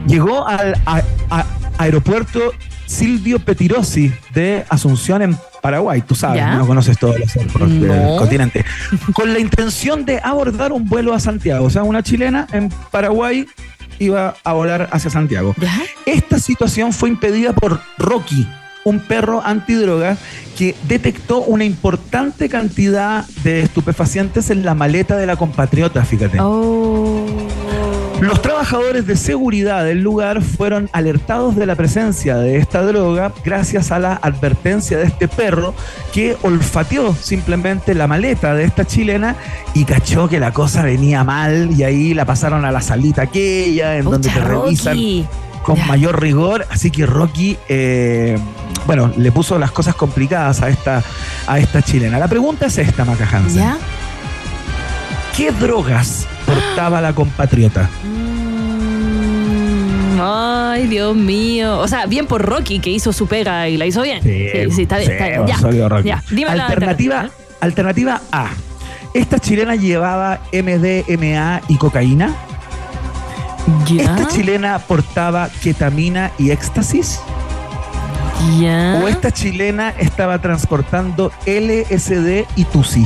llegó 0.08 0.48
al 0.48 0.76
a- 0.86 1.02
a- 1.30 1.46
aeropuerto 1.78 2.40
Silvio 2.86 3.40
Petirosi 3.40 4.14
de 4.34 4.66
Asunción 4.70 5.22
en 5.22 5.38
Paraguay. 5.62 6.02
Tú 6.02 6.16
sabes, 6.16 6.38
Ya. 6.38 6.56
no 6.56 6.68
conoces 6.68 6.98
todos 6.98 7.18
los 7.20 7.36
aeropuertos 7.36 7.70
No. 7.78 7.94
del 7.94 8.18
continente. 8.20 8.66
Con 9.14 9.34
la 9.34 9.40
intención 9.40 10.06
de 10.06 10.20
abordar 10.24 10.72
un 10.72 10.88
vuelo 10.88 11.14
a 11.14 11.20
Santiago. 11.20 11.66
O 11.66 11.70
sea, 11.70 11.84
una 11.84 12.04
chilena 12.04 12.48
en 12.52 12.70
Paraguay 12.92 13.46
iba 14.00 14.36
a 14.44 14.54
volar 14.54 14.90
hacia 14.92 15.10
Santiago. 15.10 15.56
¿Ya? 15.60 15.74
Esta 16.06 16.40
situación 16.40 16.92
fue 16.94 17.10
impedida 17.10 17.54
por 17.54 17.80
Rocky, 17.98 18.48
un 18.84 19.00
perro 19.00 19.42
antidroga 19.44 20.18
que 20.58 20.76
detectó 20.88 21.40
una 21.40 21.66
importante 21.66 22.50
cantidad 22.50 23.26
de 23.44 23.62
estupefacientes 23.62 24.50
en 24.50 24.66
la 24.66 24.76
maleta 24.76 25.18
de 25.18 25.26
la 25.26 25.36
compatriota, 25.36 26.04
fíjate. 26.06 26.38
Oh. 26.40 27.26
Los 28.24 28.42
trabajadores 28.42 29.06
de 29.06 29.18
seguridad 29.18 29.84
del 29.84 30.02
lugar 30.02 30.42
fueron 30.42 30.90
alertados 30.94 31.58
de 31.58 31.66
la 31.66 31.76
presencia 31.76 32.38
de 32.38 32.56
esta 32.56 32.82
droga 32.82 33.34
gracias 33.44 33.92
a 33.92 34.00
la 34.00 34.14
advertencia 34.14 34.98
de 34.98 35.06
este 35.08 35.28
perro 35.28 35.74
que 36.14 36.38
olfateó 36.42 37.14
simplemente 37.16 37.94
la 37.94 38.08
maleta 38.08 38.56
de 38.56 38.64
esta 38.64 38.86
chilena 38.86 39.36
y 39.74 39.84
cachó 39.84 40.30
que 40.30 40.40
la 40.40 40.54
cosa 40.54 40.84
venía 40.84 41.26
mal 41.26 41.72
y 41.78 41.84
ahí 41.84 42.14
la 42.14 42.24
pasaron 42.24 42.64
a 42.64 42.72
la 42.72 42.80
salita 42.80 43.24
aquella 43.24 43.98
en 43.98 44.06
donde 44.06 44.30
te 44.30 44.40
revisan 44.40 44.94
Rocky. 44.94 45.26
con 45.64 45.86
mayor 45.86 46.22
rigor, 46.22 46.66
así 46.70 46.92
que 46.92 47.06
Rocky, 47.06 47.58
eh, 47.68 48.38
bueno, 48.86 49.12
le 49.18 49.32
puso 49.32 49.58
las 49.60 49.72
cosas 49.72 49.96
complicadas 49.96 50.62
a 50.62 50.70
esta, 50.70 51.04
a 51.48 51.60
esta 51.60 51.82
chilena. 51.82 52.20
La 52.20 52.28
pregunta 52.28 52.68
es 52.68 52.78
esta, 52.78 53.06
Maca 53.06 53.28
Hansen. 53.32 53.62
¿Ya? 53.62 53.78
¿Qué 55.36 55.52
drogas 55.52 56.28
portaba 56.46 57.02
la 57.02 57.14
compatriota? 57.14 57.90
Mm, 58.04 60.20
Ay, 60.22 60.88
Dios 60.88 61.16
mío. 61.16 61.80
O 61.80 61.88
sea, 61.88 62.06
bien 62.06 62.26
por 62.28 62.42
Rocky 62.42 62.80
que 62.80 62.90
hizo 62.90 63.14
su 63.14 63.28
pega 63.28 63.68
y 63.68 63.78
la 63.78 63.86
hizo 63.86 64.02
bien. 64.02 64.22
Sí, 64.24 64.48
sí, 64.72 64.84
está 64.84 64.98
bien. 64.98 65.12
está 65.12 65.28
bien. 65.28 65.48
Ya, 65.48 65.58
sólido 65.58 65.90
Rocky. 65.90 66.08
ya. 66.08 66.24
Dime 66.30 66.56
la 66.56 66.66
alternativa, 66.66 67.30
alternativa 67.60 68.22
A. 68.32 68.48
¿Esta 69.14 69.40
chilena 69.40 69.76
llevaba 69.76 70.40
MDMA 70.52 71.62
y 71.68 71.78
cocaína? 71.78 72.34
Ya. 73.86 74.04
¿Esta 74.04 74.28
chilena 74.28 74.80
portaba 74.80 75.50
ketamina 75.62 76.32
y 76.38 76.52
éxtasis? 76.52 77.20
Ya. 78.60 79.00
¿O 79.04 79.08
esta 79.08 79.32
chilena 79.32 79.90
estaba 79.98 80.40
transportando 80.40 81.32
LSD 81.46 82.46
y 82.56 82.66
TUSI? 82.66 83.06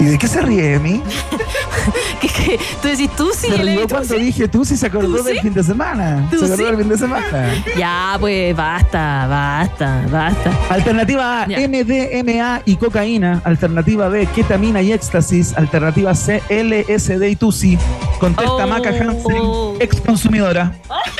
¿Y 0.00 0.04
de 0.04 0.16
qué 0.18 0.26
se 0.28 0.40
ríe, 0.40 0.74
Emi? 0.74 1.02
¿Qué, 2.20 2.28
qué? 2.28 2.58
Tú 2.80 2.88
decís 2.88 3.10
tú 3.16 3.30
sí, 3.34 3.48
Se 3.48 3.56
rió 3.62 3.82
tú 3.82 3.88
cuando 3.88 4.14
sí. 4.14 4.20
dije 4.20 4.48
TUSI 4.48 4.76
se 4.76 4.86
acordó 4.86 5.22
del 5.22 5.40
fin 5.40 5.52
de 5.52 5.62
semana. 5.62 6.26
Se 6.30 6.36
acordó 6.36 6.56
del 6.66 6.76
fin 6.78 6.88
de 6.88 6.98
semana. 6.98 7.54
Ya, 7.76 8.16
pues 8.18 8.56
basta, 8.56 9.26
basta, 9.28 10.06
basta. 10.10 10.50
Alternativa 10.70 11.42
A, 11.42 11.46
Ya. 11.48 11.58
MDMA 11.68 12.62
y 12.64 12.76
cocaína. 12.76 13.40
Alternativa 13.44 14.08
B, 14.08 14.26
ketamina 14.26 14.80
y 14.82 14.92
éxtasis. 14.92 15.54
Alternativa 15.56 16.14
C, 16.14 16.42
LSD 16.48 17.22
y 17.28 17.36
TUSI. 17.36 17.78
Contesta 18.18 18.50
Oh. 18.64 18.66
Maca 18.66 18.90
Hansen, 18.90 19.76
ex 19.80 20.00
consumidora. 20.00 20.72
Oye, 20.88 21.00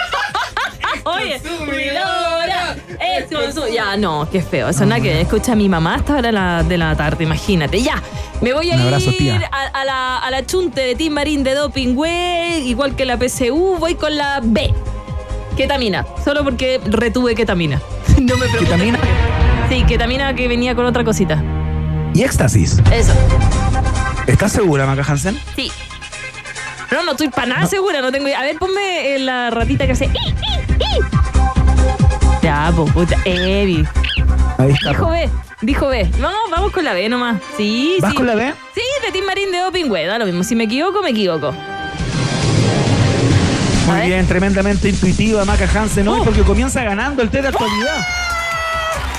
cuidadora, 1.02 2.76
es 3.00 3.30
consu- 3.30 3.72
Ya, 3.72 3.96
no, 3.96 4.28
qué 4.30 4.42
feo. 4.42 4.68
Eso 4.68 4.84
nada 4.86 5.00
que 5.00 5.20
escucha 5.20 5.52
a 5.52 5.56
mi 5.56 5.68
mamá 5.68 5.96
hasta 5.96 6.14
ahora 6.14 6.28
de 6.28 6.32
la, 6.32 6.62
de 6.62 6.78
la 6.78 6.96
tarde, 6.96 7.24
imagínate. 7.24 7.82
Ya, 7.82 8.02
me 8.40 8.52
voy 8.52 8.70
a 8.70 8.74
Un 8.74 8.82
abrazo, 8.82 9.10
ir 9.18 9.32
a, 9.50 9.66
a 9.66 9.84
la, 9.84 10.18
a 10.18 10.30
la 10.30 10.44
chunte 10.46 10.80
de 10.80 10.94
Tim 10.94 11.12
Marín 11.12 11.42
de 11.42 11.54
Doping 11.54 11.96
Way, 11.96 12.68
igual 12.68 12.94
que 12.96 13.04
la 13.04 13.16
PCU, 13.18 13.76
voy 13.78 13.94
con 13.94 14.16
la 14.16 14.40
B. 14.42 14.72
Ketamina, 15.56 16.06
solo 16.24 16.44
porque 16.44 16.80
retuve 16.86 17.34
ketamina. 17.34 17.80
No 18.20 18.36
me 18.36 18.46
preocupes. 18.46 18.60
¿Ketamina? 18.68 18.98
Sí, 19.68 19.84
ketamina 19.84 20.34
que 20.34 20.46
venía 20.48 20.74
con 20.74 20.84
otra 20.84 21.04
cosita. 21.04 21.42
Y 22.12 22.22
éxtasis. 22.22 22.80
Eso, 22.92 23.12
¿Estás 24.26 24.52
segura, 24.52 24.84
Maca 24.86 25.02
Hansen? 25.10 25.38
sí. 25.56 25.70
No, 26.90 27.02
no 27.04 27.12
estoy 27.12 27.28
para 27.28 27.46
nada 27.46 27.66
segura, 27.66 28.00
no 28.00 28.10
tengo 28.10 28.26
idea. 28.26 28.40
A 28.40 28.42
ver, 28.42 28.56
ponme 28.58 29.14
eh, 29.14 29.18
la 29.20 29.50
ratita 29.50 29.86
que 29.86 29.92
hace. 29.92 30.06
"i, 30.06 30.08
i, 30.08 30.32
i". 30.32 31.00
Ya, 32.42 32.72
pues, 32.74 32.92
puta. 32.92 33.16
Ahí 33.24 33.84
está. 34.72 34.88
Dijo 34.90 35.08
B, 35.10 35.28
dijo 35.62 35.86
B. 35.88 36.10
Vamos, 36.18 36.40
vamos 36.50 36.72
con 36.72 36.84
la 36.84 36.92
B 36.92 37.08
nomás. 37.08 37.40
Sí, 37.56 37.96
¿Vas 38.00 38.10
sí. 38.10 38.16
con 38.16 38.26
la 38.26 38.34
B? 38.34 38.52
Sí, 38.74 38.80
de 39.06 39.12
Tim 39.12 39.24
Marín 39.24 39.52
de 39.52 39.58
Doping 39.58 39.90
Way, 39.90 40.06
da 40.06 40.18
lo 40.18 40.26
mismo. 40.26 40.42
Si 40.42 40.56
me 40.56 40.64
equivoco, 40.64 41.02
me 41.02 41.10
equivoco. 41.10 41.54
Muy 43.86 44.00
bien, 44.06 44.26
tremendamente 44.26 44.88
intuitiva 44.88 45.44
Maca 45.44 45.68
Hansen 45.74 46.06
hoy 46.08 46.20
Oh. 46.20 46.24
porque 46.24 46.42
comienza 46.42 46.82
ganando 46.84 47.22
el 47.22 47.30
té 47.30 47.42
de 47.42 47.48
actualidad. 47.48 48.06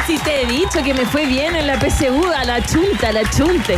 Si 0.07 0.17
te 0.19 0.41
he 0.41 0.45
dicho 0.45 0.81
que 0.83 0.93
me 0.93 1.05
fue 1.05 1.25
bien 1.25 1.55
en 1.55 1.67
la 1.67 1.77
PSU, 1.79 2.23
a 2.35 2.43
la 2.45 2.61
chunta, 2.65 3.09
a 3.09 3.11
la 3.11 3.29
chunte. 3.29 3.77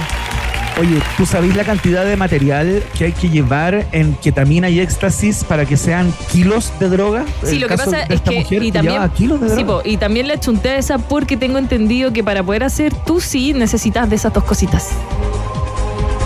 Oye, 0.79 0.99
¿tú 1.17 1.25
sabés 1.27 1.55
la 1.55 1.63
cantidad 1.63 2.03
de 2.03 2.17
material 2.17 2.83
que 2.97 3.05
hay 3.05 3.11
que 3.11 3.29
llevar 3.29 3.85
en 3.91 4.15
ketamina 4.15 4.69
y 4.69 4.79
éxtasis 4.79 5.43
para 5.43 5.65
que 5.65 5.77
sean 5.77 6.11
kilos 6.31 6.73
de 6.79 6.89
droga? 6.89 7.25
Sí, 7.43 7.55
El 7.55 7.61
lo 7.61 7.67
que 7.67 7.77
pasa 7.77 8.01
es 8.01 8.09
esta 8.09 8.31
que. 8.31 8.39
mujer 8.39 8.63
Y 8.63 8.65
que 8.67 8.71
también, 8.71 8.93
llevaba 8.95 9.13
kilos 9.13 9.41
de 9.41 9.55
sí, 9.55 9.63
po, 9.63 9.81
y 9.85 9.97
también 9.97 10.27
le 10.27 10.39
chunté 10.39 10.69
a 10.69 10.77
esa 10.77 10.97
porque 10.97 11.37
tengo 11.37 11.59
entendido 11.59 12.11
que 12.11 12.23
para 12.23 12.41
poder 12.41 12.63
hacer 12.63 12.93
tú 13.05 13.21
sí 13.21 13.53
necesitas 13.53 14.09
de 14.09 14.15
esas 14.15 14.33
dos 14.33 14.43
cositas. 14.45 14.89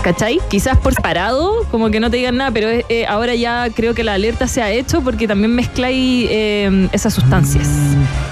¿Cachai? 0.02 0.38
Quizás 0.48 0.78
por 0.78 0.94
separado, 0.94 1.66
como 1.70 1.90
que 1.90 2.00
no 2.00 2.10
te 2.10 2.16
digan 2.18 2.36
nada, 2.36 2.50
pero 2.50 2.68
eh, 2.70 2.84
eh, 2.88 3.04
ahora 3.06 3.34
ya 3.34 3.68
creo 3.74 3.94
que 3.94 4.04
la 4.04 4.14
alerta 4.14 4.46
se 4.48 4.62
ha 4.62 4.70
hecho 4.70 5.02
porque 5.02 5.28
también 5.28 5.54
mezcláis 5.54 6.26
eh, 6.30 6.88
esas 6.92 7.12
sustancias. 7.12 7.68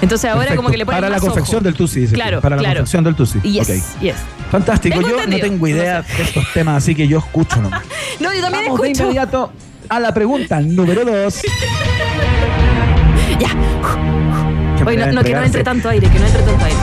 Entonces 0.01 0.25
ahora 0.29 0.39
Perfecto. 0.41 0.57
como 0.57 0.69
que 0.71 0.77
le 0.77 0.85
ponen 0.85 1.01
Para 1.01 1.09
la 1.13 1.19
confección 1.19 1.57
ojo. 1.57 1.63
del 1.65 1.73
tusi, 1.75 1.99
dice 2.01 2.15
Claro. 2.15 2.41
Para 2.41 2.55
la 2.55 2.63
confección 2.69 3.03
del 3.03 3.15
tusi. 3.15 3.39
Yes, 3.41 3.67
yes. 3.99 4.15
Fantástico. 4.49 4.95
Tengo 4.95 5.09
yo 5.09 5.15
entendido. 5.19 5.45
no 5.45 5.51
tengo 5.53 5.67
idea 5.67 6.01
de 6.01 6.23
estos 6.23 6.45
temas, 6.53 6.77
así 6.83 6.95
que 6.95 7.07
yo 7.07 7.19
escucho 7.19 7.61
nomás. 7.61 7.83
No, 8.19 8.33
yo 8.33 8.41
también 8.41 8.63
Vamos 8.65 8.81
de 8.81 8.87
escucho. 8.87 9.03
inmediato 9.03 9.51
a 9.89 9.99
la 9.99 10.13
pregunta 10.13 10.59
número 10.61 11.05
dos. 11.05 11.41
Ya. 13.39 13.49
Oye, 14.85 14.97
no, 14.97 15.11
no, 15.11 15.23
que 15.23 15.33
no 15.33 15.43
entre 15.43 15.63
tanto 15.63 15.89
aire, 15.89 16.09
que 16.09 16.17
no 16.17 16.25
entre 16.25 16.41
tanto 16.41 16.65
aire. 16.65 16.77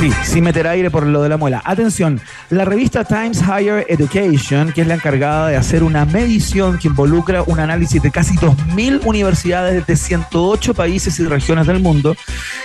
Sí, 0.00 0.10
sin 0.24 0.44
meter 0.44 0.66
aire 0.66 0.90
por 0.90 1.04
lo 1.04 1.20
de 1.20 1.28
la 1.28 1.36
muela. 1.36 1.60
Atención, 1.62 2.22
la 2.48 2.64
revista 2.64 3.04
Times 3.04 3.42
Higher 3.42 3.84
Education, 3.86 4.72
que 4.72 4.80
es 4.80 4.86
la 4.86 4.94
encargada 4.94 5.48
de 5.48 5.56
hacer 5.58 5.82
una 5.82 6.06
medición 6.06 6.78
que 6.78 6.88
involucra 6.88 7.42
un 7.42 7.60
análisis 7.60 8.00
de 8.00 8.10
casi 8.10 8.34
2.000 8.36 9.02
universidades 9.04 9.86
de 9.86 9.96
108 9.96 10.72
países 10.72 11.20
y 11.20 11.26
regiones 11.26 11.66
del 11.66 11.80
mundo, 11.80 12.16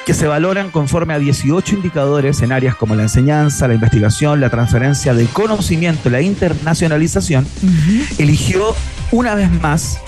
que 0.06 0.13
se 0.13 0.28
valoran 0.28 0.71
conforme 0.71 1.13
a 1.13 1.19
18 1.19 1.76
indicadores 1.76 2.41
en 2.41 2.54
áreas 2.54 2.78
como 2.78 2.95
la 2.95 3.04
enseñanza, 3.04 3.67
la 3.67 3.74
investigación, 3.74 4.39
la 4.39 4.50
transferencia 4.50 5.13
de 5.13 5.26
conocimiento, 5.26 6.10
la 6.10 6.21
internacionalización, 6.21 7.45
eligió 8.17 8.74
una 9.12 9.36
vez 9.36 9.52
más 9.62 10.00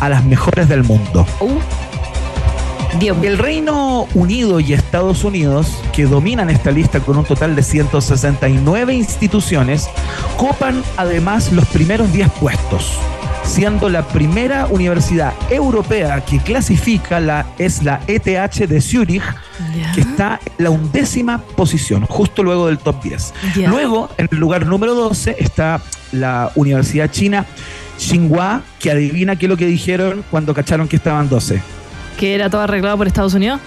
a 0.00 0.08
las 0.08 0.24
mejores 0.24 0.68
del 0.68 0.82
mundo. 0.82 1.24
Uh. 1.38 1.91
Dios. 2.98 3.16
El 3.22 3.38
Reino 3.38 4.06
Unido 4.14 4.60
y 4.60 4.72
Estados 4.72 5.24
Unidos, 5.24 5.82
que 5.92 6.04
dominan 6.04 6.50
esta 6.50 6.70
lista 6.70 7.00
con 7.00 7.16
un 7.16 7.24
total 7.24 7.56
de 7.56 7.62
169 7.62 8.94
instituciones, 8.94 9.88
copan 10.36 10.82
además 10.96 11.52
los 11.52 11.66
primeros 11.66 12.12
10 12.12 12.30
puestos, 12.32 12.98
siendo 13.44 13.88
la 13.88 14.06
primera 14.08 14.66
universidad 14.66 15.32
europea 15.50 16.24
que 16.24 16.38
clasifica 16.38 17.18
la, 17.20 17.46
es 17.58 17.82
la 17.82 18.00
ETH 18.06 18.68
de 18.68 18.80
Zurich, 18.80 19.22
que 19.94 20.00
está 20.02 20.38
en 20.44 20.64
la 20.64 20.70
undécima 20.70 21.38
posición, 21.38 22.04
justo 22.06 22.42
luego 22.42 22.66
del 22.66 22.78
top 22.78 23.02
10. 23.02 23.34
Ya. 23.56 23.68
Luego, 23.68 24.10
en 24.18 24.28
el 24.30 24.38
lugar 24.38 24.66
número 24.66 24.94
12, 24.94 25.36
está 25.38 25.80
la 26.12 26.52
Universidad 26.54 27.10
China 27.10 27.46
Tsinghua, 27.96 28.62
que 28.78 28.90
adivina 28.90 29.36
qué 29.36 29.46
es 29.46 29.50
lo 29.50 29.56
que 29.56 29.66
dijeron 29.66 30.24
cuando 30.30 30.54
cacharon 30.54 30.88
que 30.88 30.96
estaban 30.96 31.28
12. 31.28 31.81
¿Que 32.22 32.36
era 32.36 32.48
todo 32.48 32.60
arreglado 32.60 32.96
por 32.96 33.08
Estados 33.08 33.34
Unidos? 33.34 33.58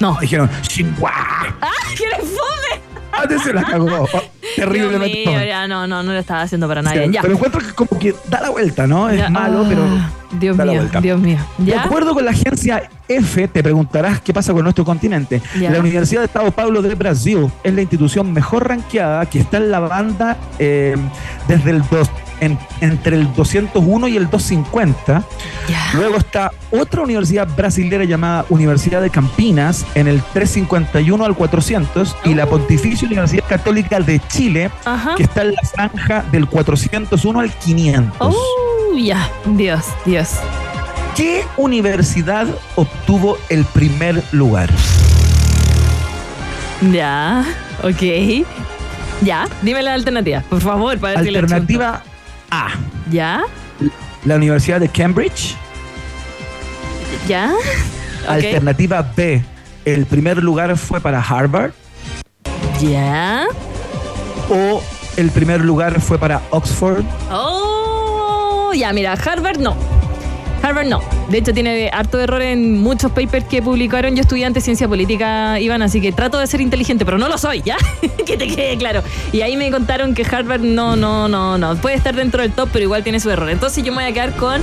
No. 0.00 0.16
Dijeron, 0.22 0.48
Tsinghua. 0.62 1.12
¡Ah! 1.60 1.68
¡Que 1.94 2.06
le 2.08 2.16
fome! 2.16 2.80
Antes 3.12 3.42
se 3.42 3.52
la 3.52 3.62
cagó. 3.62 4.08
Oh, 4.52 4.56
terrible. 4.56 5.06
Dios 5.06 5.26
mío, 5.26 5.44
ya, 5.46 5.68
no, 5.68 5.86
no, 5.86 6.02
no 6.02 6.12
lo 6.12 6.18
estaba 6.18 6.40
haciendo 6.42 6.66
para 6.66 6.80
nadie. 6.82 7.10
Ya. 7.12 7.20
Pero 7.20 7.34
encuentro 7.34 7.60
que 7.60 7.72
como 7.72 8.00
que 8.00 8.14
da 8.28 8.40
la 8.40 8.48
vuelta, 8.50 8.86
¿no? 8.86 9.08
Es 9.10 9.18
Ya, 9.18 9.28
malo, 9.28 9.62
ah, 9.62 9.66
pero 9.68 9.82
Dios 10.40 10.56
da 10.56 10.64
la 10.64 10.72
mío, 10.72 10.80
vuelta. 10.80 11.00
Dios 11.02 11.20
mío. 11.20 11.38
De 11.58 11.70
¿Ya? 11.72 11.82
acuerdo 11.84 12.14
con 12.14 12.24
la 12.24 12.30
agencia 12.32 12.88
F, 13.06 13.48
te 13.48 13.62
preguntarás 13.62 14.20
qué 14.22 14.32
pasa 14.32 14.52
con 14.54 14.62
nuestro 14.62 14.84
continente. 14.84 15.40
Ya. 15.60 15.70
La 15.70 15.78
Universidad 15.78 16.22
de 16.22 16.28
Sao 16.28 16.50
Paulo 16.50 16.80
de 16.82 16.94
Brasil 16.94 17.48
es 17.62 17.74
la 17.74 17.82
institución 17.82 18.32
mejor 18.32 18.66
ranqueada 18.66 19.26
que 19.26 19.40
está 19.40 19.58
en 19.58 19.70
la 19.70 19.80
banda 19.80 20.36
eh, 20.58 20.96
desde 21.46 21.70
el 21.70 21.82
dos, 21.90 22.10
en- 22.40 22.58
entre 22.80 23.16
el 23.16 23.32
201 23.34 24.08
y 24.08 24.16
el 24.16 24.28
250. 24.30 25.22
Ya. 25.68 25.90
Luego 25.94 26.16
está 26.16 26.50
otra 26.70 27.02
universidad 27.02 27.48
brasilera 27.56 28.04
llamada 28.04 28.44
Universidad 28.48 29.00
de 29.02 29.10
Campinas 29.10 29.84
en 29.94 30.08
el 30.08 30.22
351 30.32 31.24
al 31.24 31.34
400 31.34 32.16
y 32.24 32.34
la 32.34 32.46
Pontificia 32.46 33.06
Universidad 33.06 33.44
Católica 33.48 34.00
de 34.00 34.20
Chile 34.28 34.70
que 35.16 35.22
está 35.24 35.42
en 35.42 35.52
la 35.54 35.62
franja 35.62 36.24
del 36.32 36.46
401 36.46 37.40
al 37.40 37.50
500. 37.52 38.16
Oh, 38.34 38.96
ya. 38.96 39.28
Dios, 39.46 39.84
Dios. 40.06 40.30
¿Qué 41.16 41.44
universidad 41.56 42.46
obtuvo 42.76 43.36
el 43.48 43.64
primer 43.66 44.22
lugar? 44.32 44.70
Ya. 46.92 47.44
Ok. 47.82 48.46
Ya. 49.22 49.46
Dime 49.62 49.82
la 49.82 49.94
alternativa, 49.94 50.42
por 50.48 50.60
favor, 50.60 50.98
para 50.98 51.18
Alternativa 51.18 52.02
A. 52.50 52.70
¿Ya? 53.10 53.44
la 54.24 54.36
Universidad 54.36 54.80
de 54.80 54.88
Cambridge. 54.88 55.56
¿Ya? 57.26 57.52
Alternativa 58.28 59.02
B, 59.16 59.42
el 59.84 60.06
primer 60.06 60.42
lugar 60.42 60.76
fue 60.76 61.00
para 61.00 61.20
Harvard. 61.20 61.72
¿Ya? 62.80 63.46
O 64.48 64.82
el 65.16 65.30
primer 65.30 65.60
lugar 65.60 66.00
fue 66.00 66.18
para 66.18 66.42
Oxford. 66.50 67.04
Oh, 67.30 68.72
ya, 68.74 68.92
mira, 68.92 69.12
Harvard 69.12 69.58
no. 69.58 69.76
Harvard 70.62 70.86
no. 70.86 71.00
De 71.28 71.38
hecho, 71.38 71.54
tiene 71.54 71.90
harto 71.92 72.20
error 72.20 72.42
en 72.42 72.78
muchos 72.80 73.12
papers 73.12 73.44
que 73.46 73.62
publicaron. 73.62 74.14
Yo 74.14 74.22
estudiante 74.22 74.58
de 74.58 74.64
ciencia 74.64 74.88
política, 74.88 75.58
Iván, 75.60 75.82
así 75.82 76.00
que 76.00 76.12
trato 76.12 76.38
de 76.38 76.46
ser 76.46 76.60
inteligente, 76.60 77.04
pero 77.04 77.18
no 77.18 77.28
lo 77.28 77.38
soy, 77.38 77.62
¿ya? 77.62 77.76
que 78.26 78.36
te 78.36 78.46
quede 78.46 78.76
claro. 78.76 79.02
Y 79.32 79.40
ahí 79.42 79.56
me 79.56 79.70
contaron 79.70 80.14
que 80.14 80.24
Harvard 80.24 80.60
no, 80.60 80.96
no, 80.96 81.28
no, 81.28 81.56
no. 81.56 81.76
Puede 81.76 81.96
estar 81.96 82.14
dentro 82.14 82.42
del 82.42 82.52
top, 82.52 82.68
pero 82.72 82.84
igual 82.84 83.02
tiene 83.02 83.20
su 83.20 83.30
error. 83.30 83.50
Entonces 83.50 83.84
yo 83.84 83.92
me 83.92 84.02
voy 84.02 84.10
a 84.10 84.14
quedar 84.14 84.36
con 84.36 84.60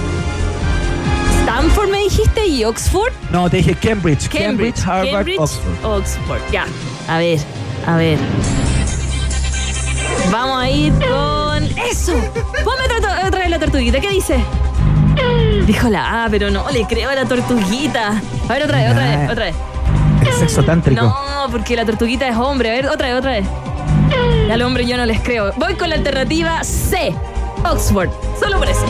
Stanford, 1.42 1.90
me 1.90 2.00
dijiste, 2.04 2.46
y 2.46 2.64
Oxford. 2.64 3.14
No, 3.32 3.50
te 3.50 3.58
dije 3.58 3.74
Cambridge. 3.76 4.28
Cambridge, 4.30 4.80
Harvard, 4.86 5.12
Cambridge, 5.12 5.40
Oxford. 5.40 5.86
Oxford. 5.86 6.42
Ya. 6.52 6.66
A 7.08 7.18
ver, 7.18 7.40
a 7.86 7.98
ver. 7.98 8.20
Vamos 10.30 10.62
a 10.62 10.70
ir 10.70 10.94
con 10.94 11.64
eso. 11.90 12.14
Ponme 12.64 12.84
otra, 12.98 13.28
otra 13.28 13.40
vez 13.40 13.50
la 13.50 13.60
tortuguita. 13.60 14.00
¿Qué 14.00 14.10
dice? 14.10 14.44
Dijo 15.66 15.90
la 15.90 16.26
A, 16.26 16.30
pero 16.30 16.50
no 16.50 16.70
le 16.72 16.86
creo 16.86 17.10
a 17.10 17.16
la 17.16 17.26
tortuguita. 17.26 18.22
A 18.48 18.54
ver, 18.54 18.64
otra 18.64 18.78
vez, 18.78 18.92
otra 18.92 19.04
vez, 19.18 19.30
otra 19.32 19.46
vez. 19.46 19.56
El 20.26 20.34
sexo 20.34 20.64
tántrico. 20.64 21.02
No, 21.06 21.48
porque 21.52 21.76
la 21.76 21.86
tortuguita 21.86 22.28
es 22.28 22.36
hombre. 22.38 22.70
A 22.70 22.74
ver, 22.74 22.88
otra 22.88 23.08
vez, 23.10 23.18
otra 23.18 23.32
vez. 23.32 23.46
Al 24.52 24.62
hombre 24.62 24.86
yo 24.86 24.96
no 24.98 25.06
les 25.06 25.20
creo. 25.22 25.52
Voy 25.58 25.76
con 25.76 25.90
la 25.90 25.96
alternativa 25.96 26.64
C. 26.64 27.14
Oxford. 27.70 28.10
Solo 28.40 28.58
por 28.60 28.70
eso. 28.70 28.86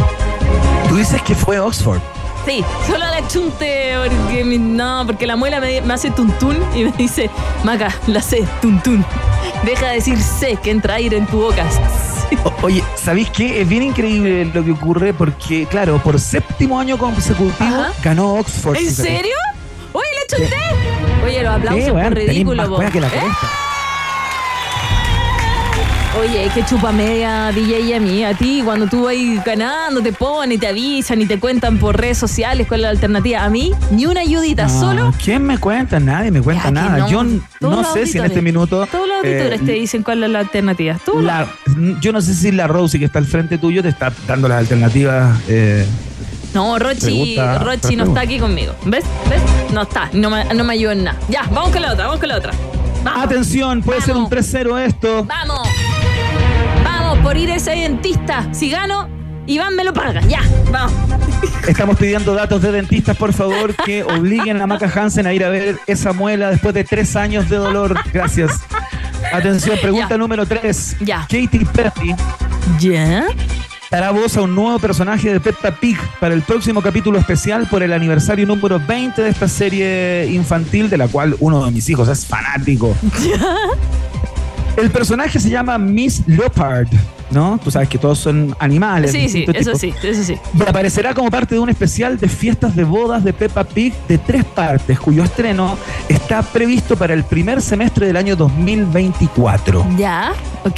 Tú 0.87 0.95
dices 0.97 1.21
que 1.23 1.33
fue 1.35 1.59
Oxford. 1.59 1.99
Sí, 2.45 2.63
solo 2.85 2.99
la 2.99 3.27
chunte 3.27 3.95
porque 4.07 4.43
mi- 4.45 4.57
no, 4.57 5.03
porque 5.05 5.27
la 5.27 5.35
muela 5.35 5.59
me, 5.59 5.81
me 5.81 5.93
hace 5.95 6.11
tuntún 6.11 6.57
y 6.73 6.85
me 6.85 6.91
dice, 6.93 7.29
Maca, 7.65 7.93
la 8.07 8.21
C, 8.21 8.47
tuntún. 8.61 9.03
Deja 9.63 9.87
de 9.87 9.95
decir 9.95 10.17
C, 10.21 10.55
que 10.55 10.71
entra 10.71 10.93
aire 10.95 11.17
en 11.17 11.25
tu 11.25 11.41
boca. 11.41 11.65
Oye, 12.61 12.83
¿sabéis 12.95 13.29
qué? 13.29 13.61
Es 13.61 13.67
bien 13.69 13.83
increíble 13.83 14.45
lo 14.45 14.63
que 14.63 14.71
ocurre 14.71 15.13
porque, 15.13 15.65
claro, 15.67 15.99
por 16.03 16.19
séptimo 16.19 16.79
año 16.79 16.97
consecutivo 16.97 17.81
Ajá. 17.81 17.91
ganó 18.03 18.35
Oxford. 18.35 18.77
¿En 18.77 18.91
serio? 18.91 19.35
Oye, 19.93 20.07
le 20.11 20.37
chunté. 20.37 20.55
Oye, 21.25 21.43
los 21.43 21.53
aplausos 21.55 21.83
Sí, 21.83 21.89
por 21.89 21.99
weón, 21.99 22.13
tenés 22.13 22.29
ridículo. 22.29 22.57
más 22.57 22.69
po. 22.69 22.75
cueva 22.75 22.91
que 22.91 23.01
la 23.01 23.07
¿Eh? 23.07 23.11
Oye, 26.19 26.49
que 26.53 26.65
chupa 26.65 26.91
media 26.91 27.51
DJ 27.53 27.79
y 27.81 27.93
a 27.93 27.99
mí, 27.99 28.23
a 28.23 28.33
ti, 28.33 28.61
cuando 28.65 28.87
tú 28.87 29.03
vas 29.03 29.13
ganando, 29.45 30.01
te 30.01 30.11
ponen, 30.13 30.59
te 30.59 30.67
avisan 30.67 31.21
y 31.21 31.27
te 31.27 31.39
cuentan 31.39 31.77
por 31.77 31.95
redes 31.95 32.17
sociales 32.17 32.65
cuál 32.67 32.79
es 32.79 32.83
la 32.85 32.89
alternativa. 32.89 33.43
A 33.43 33.49
mí, 33.49 33.71
ni 33.91 34.07
una 34.07 34.21
ayudita, 34.21 34.63
No, 34.67 34.79
solo. 34.79 35.13
¿Quién 35.23 35.43
me 35.43 35.59
cuenta? 35.59 35.99
Nadie 35.99 36.31
me 36.31 36.41
cuenta 36.41 36.65
Ya 36.65 36.71
nada. 36.71 36.97
no. 36.99 37.09
Yo 37.09 37.23
Todos 37.59 37.81
no 37.87 37.93
sé 37.93 38.07
si 38.07 38.17
en 38.17 38.25
este 38.25 38.41
minuto. 38.41 38.87
Todos 38.91 39.07
los 39.07 39.17
auditores 39.17 39.61
eh, 39.61 39.65
te 39.65 39.71
dicen 39.73 40.01
cuál 40.01 40.23
es 40.23 40.29
la 40.31 40.39
alternativa. 40.39 40.97
Tú 41.05 41.21
la- 41.21 41.45
yo 42.01 42.11
no 42.11 42.21
sé 42.21 42.33
si 42.33 42.51
la 42.51 42.65
Rosie 42.67 42.99
que 42.99 43.05
está 43.05 43.19
al 43.19 43.25
frente 43.27 43.59
tuyo 43.59 43.83
te 43.83 43.89
está 43.89 44.11
dando 44.27 44.47
las 44.47 44.57
alternativas. 44.57 45.39
eh, 45.47 45.85
No, 46.55 46.79
Rochi, 46.79 47.37
Rochi 47.61 47.95
no 47.95 48.05
está 48.05 48.21
aquí 48.21 48.39
conmigo. 48.39 48.73
¿Ves? 48.85 49.03
¿Ves? 49.29 49.41
No 49.71 49.83
está. 49.83 50.09
No 50.13 50.31
me, 50.31 50.45
no 50.45 50.63
me 50.63 50.73
ayuda 50.73 50.93
en 50.93 51.03
nada. 51.03 51.19
Ya, 51.29 51.43
vamos 51.51 51.69
con 51.69 51.81
la 51.83 51.93
otra, 51.93 52.05
vamos 52.05 52.19
con 52.19 52.29
la 52.29 52.37
otra. 52.37 52.53
Vamos. 53.03 53.23
Atención, 53.25 53.83
puede 53.83 54.01
ser 54.01 54.15
un 54.15 54.23
Vamos. 54.27 54.31
3-0 54.31 54.77
esto. 54.83 55.23
Vamos. 55.25 55.67
Por 57.23 57.37
ir 57.37 57.51
a 57.51 57.55
ese 57.55 57.71
dentista. 57.71 58.47
Si 58.53 58.69
gano, 58.69 59.07
Iván 59.47 59.75
me 59.75 59.83
lo 59.83 59.93
paga. 59.93 60.21
Ya, 60.21 60.41
vamos. 60.71 60.93
Estamos 61.67 61.97
pidiendo 61.97 62.33
datos 62.33 62.61
de 62.61 62.71
dentistas, 62.71 63.17
por 63.17 63.33
favor, 63.33 63.75
que 63.75 64.03
obliguen 64.03 64.61
a 64.61 64.67
Maca 64.67 64.89
Hansen 64.93 65.27
a 65.27 65.33
ir 65.33 65.43
a 65.43 65.49
ver 65.49 65.77
esa 65.87 66.13
muela 66.13 66.49
después 66.49 66.73
de 66.73 66.83
tres 66.83 67.15
años 67.15 67.49
de 67.49 67.57
dolor. 67.57 67.97
Gracias. 68.13 68.61
Atención, 69.33 69.77
pregunta 69.81 70.09
Ya. 70.11 70.17
número 70.17 70.45
3. 70.45 70.97
Ya. 71.01 71.21
Katy 71.29 71.65
Perry 71.73 72.15
¿Ya? 72.79 73.25
dará 73.91 74.11
voz 74.11 74.37
a 74.37 74.41
un 74.41 74.55
nuevo 74.55 74.79
personaje 74.79 75.31
de 75.33 75.39
Peppa 75.41 75.71
Pig 75.71 75.97
para 76.19 76.33
el 76.33 76.41
próximo 76.43 76.81
capítulo 76.81 77.19
especial 77.19 77.67
por 77.67 77.83
el 77.83 77.91
aniversario 77.93 78.45
número 78.45 78.79
20 78.85 79.21
de 79.21 79.29
esta 79.29 79.47
serie 79.49 80.27
infantil, 80.31 80.89
de 80.89 80.97
la 80.97 81.07
cual 81.09 81.35
uno 81.39 81.65
de 81.65 81.71
mis 81.71 81.89
hijos 81.89 82.07
es 82.07 82.25
fanático. 82.25 82.95
El 84.77 84.91
personaje 84.91 85.39
se 85.39 85.49
llama 85.49 85.79
Miss 85.79 86.21
Leopard, 86.27 86.87
¿no? 87.31 87.59
Tú 87.63 87.71
sabes 87.71 87.89
que 87.89 87.97
todos 87.97 88.19
son 88.19 88.55
animales. 88.59 89.11
Sí, 89.11 89.27
sí, 89.29 89.45
eso 89.53 89.71
tipos. 89.73 89.79
sí, 89.79 89.93
eso 90.03 90.23
sí. 90.23 90.37
Y 90.57 90.61
aparecerá 90.61 91.13
como 91.13 91.29
parte 91.29 91.55
de 91.55 91.59
un 91.59 91.69
especial 91.69 92.17
de 92.17 92.27
fiestas 92.29 92.75
de 92.75 92.83
bodas 92.83 93.23
de 93.23 93.33
Peppa 93.33 93.63
Pig 93.63 93.93
de 94.07 94.17
tres 94.17 94.43
partes, 94.45 94.99
cuyo 94.99 95.23
estreno 95.23 95.77
está 96.09 96.41
previsto 96.41 96.95
para 96.95 97.13
el 97.13 97.23
primer 97.23 97.61
semestre 97.61 98.07
del 98.07 98.17
año 98.17 98.35
2024. 98.35 99.85
Ya, 99.97 100.33
ok. 100.65 100.75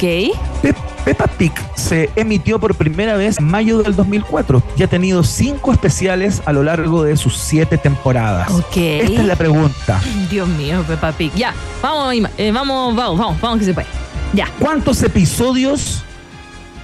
Pe- 0.62 0.74
Peppa 1.04 1.26
Pig 1.28 1.52
se 1.76 2.10
emitió 2.14 2.58
por 2.60 2.74
primera 2.74 3.16
vez 3.16 3.38
en 3.38 3.46
mayo 3.46 3.78
del 3.82 3.96
2004 3.96 4.62
y 4.76 4.82
ha 4.82 4.86
tenido 4.86 5.24
cinco 5.24 5.72
especiales 5.72 6.42
a 6.44 6.52
lo 6.52 6.62
largo 6.62 7.02
de 7.04 7.16
sus 7.16 7.38
siete 7.38 7.78
temporadas. 7.78 8.50
Ok. 8.50 8.76
Esta 8.76 9.20
es 9.22 9.26
la 9.26 9.36
pregunta. 9.36 9.98
Dios 10.30 10.46
mío, 10.48 10.84
Peppa 10.86 11.12
Pig. 11.12 11.32
Ya, 11.34 11.54
vamos, 11.82 12.14
eh, 12.36 12.52
vamos, 12.52 12.94
vamos, 12.94 13.18
vamos, 13.18 13.40
vamos 13.40 13.58
que 13.60 13.64
se 13.64 13.72
puede. 13.74 13.86
Ya. 14.34 14.46
¿Cuántos 14.58 15.02
episodios 15.02 16.04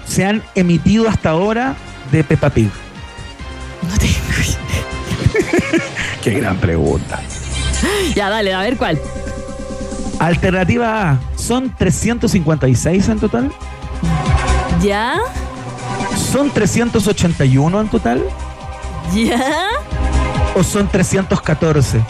se 0.06 0.24
han 0.24 0.42
emitido 0.54 1.08
hasta 1.08 1.30
ahora 1.30 1.74
de 2.12 2.24
Peppa 2.24 2.50
Pig? 2.50 2.70
No 3.88 3.96
tengo. 3.98 4.14
Qué 6.22 6.30
gran 6.32 6.56
pregunta. 6.58 7.20
Ya, 8.14 8.28
dale, 8.30 8.52
a 8.54 8.60
ver 8.60 8.76
cuál. 8.76 8.98
Alternativa 10.18 11.10
A, 11.10 11.18
¿son 11.36 11.74
356 11.76 13.08
en 13.08 13.18
total? 13.20 13.52
Ya, 14.82 15.16
¿Son 16.32 16.50
381 16.50 17.80
en 17.80 17.88
total? 17.88 18.22
ya. 19.14 19.68
¿O 20.54 20.62
son 20.64 20.88
314 20.88 22.00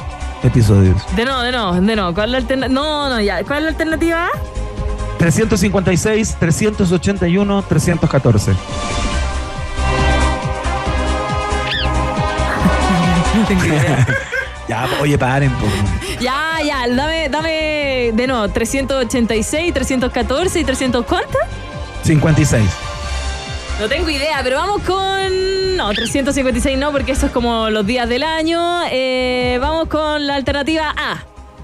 episodios? 0.44 0.97
De 1.16 1.24
nuevo, 1.24 1.40
de 1.42 1.53
nuevo, 1.53 1.72
de 1.74 1.97
nuevo. 1.97 2.14
¿Cuál 2.14 2.26
es 2.28 2.32
la 2.32 2.38
alternativa? 2.38 2.72
No, 2.74 3.09
no, 3.09 3.20
ya. 3.20 3.42
¿Cuál 3.44 3.59
es 3.59 3.62
la 3.64 3.68
alternativa? 3.70 4.28
356, 5.18 6.36
381, 6.38 7.62
314. 7.68 8.52
No 13.34 13.44
tengo 13.46 13.64
idea. 13.64 14.06
Ya, 14.68 14.88
oye, 15.00 15.16
paren. 15.16 15.50
po. 15.52 15.66
ya, 16.20 16.58
ya, 16.64 16.88
dame, 16.88 17.28
dame 17.28 18.10
de 18.14 18.26
nuevo. 18.26 18.48
386, 18.48 19.72
314 19.72 20.60
y 20.60 20.64
300 20.64 21.04
¿cuánto? 21.06 21.38
56. 22.02 22.64
No 23.80 23.88
tengo 23.88 24.08
idea, 24.10 24.40
pero 24.42 24.56
vamos 24.56 24.82
con. 24.82 25.76
No, 25.76 25.92
356 25.92 26.78
no, 26.78 26.90
porque 26.90 27.12
eso 27.12 27.26
es 27.26 27.32
como 27.32 27.68
los 27.70 27.86
días 27.86 28.08
del 28.08 28.22
año. 28.24 28.80
Eh, 28.90 29.58
vamos 29.60 29.88
con 29.88 30.26
la 30.26 30.34
alternativa 30.34 30.92
A. 30.96 31.18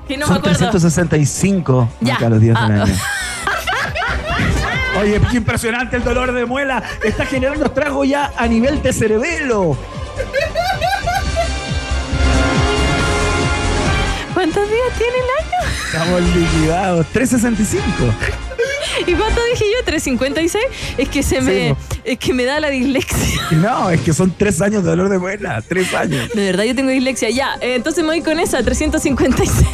Que 0.07 0.17
no 0.17 0.27
me 0.27 0.29
Son 0.29 0.37
acuerdo. 0.39 0.59
365 0.59 1.89
Ya. 2.03 2.17
acá 2.17 2.29
los 2.29 2.41
días 2.41 2.61
del 2.69 2.79
Ah, 2.81 2.83
año. 2.85 2.95
Oye, 5.03 5.21
qué 5.33 5.39
impresionante 5.39 5.97
el 5.97 6.05
dolor 6.05 6.33
de 6.33 6.45
muela. 6.45 6.81
Está 7.03 7.27
generando 7.27 7.67
estrago 7.67 8.05
ya 8.05 8.33
a 8.37 8.47
nivel 8.47 8.81
de 8.83 8.93
cerebelo. 8.93 9.77
¿Cuántos 14.33 14.69
días 14.69 14.89
tiene 14.97 15.13
el 15.19 15.45
año? 15.45 15.73
Estamos 15.87 16.23
liquidados. 16.23 17.07
365. 17.13 18.15
¿Y 19.05 19.15
cuánto 19.15 19.41
dije 19.51 19.65
yo? 19.73 19.93
¿356? 19.93 20.57
Es 20.99 21.09
que 21.09 21.23
se 21.25 21.41
me, 21.41 21.71
Sí, 21.71 21.99
es 22.05 22.19
que 22.19 22.33
me 22.33 22.45
da 22.45 22.61
la 22.61 22.71
dislexia. 22.71 23.41
No, 23.53 23.91
es 23.91 24.01
que 24.03 24.13
son 24.13 24.33
tres 24.37 24.61
años 24.63 24.85
de 24.85 24.91
dolor 24.91 25.09
de 25.09 25.19
muela. 25.19 25.63
Tres 25.67 25.93
años. 25.95 26.29
De 26.33 26.45
verdad, 26.47 26.63
yo 26.63 26.77
tengo 26.77 26.91
dislexia. 26.91 27.29
Ya, 27.31 27.57
eh, 27.61 27.75
entonces 27.75 28.05
me 28.05 28.11
voy 28.11 28.23
con 28.23 28.39
esa, 28.39 28.63
356. 28.63 29.67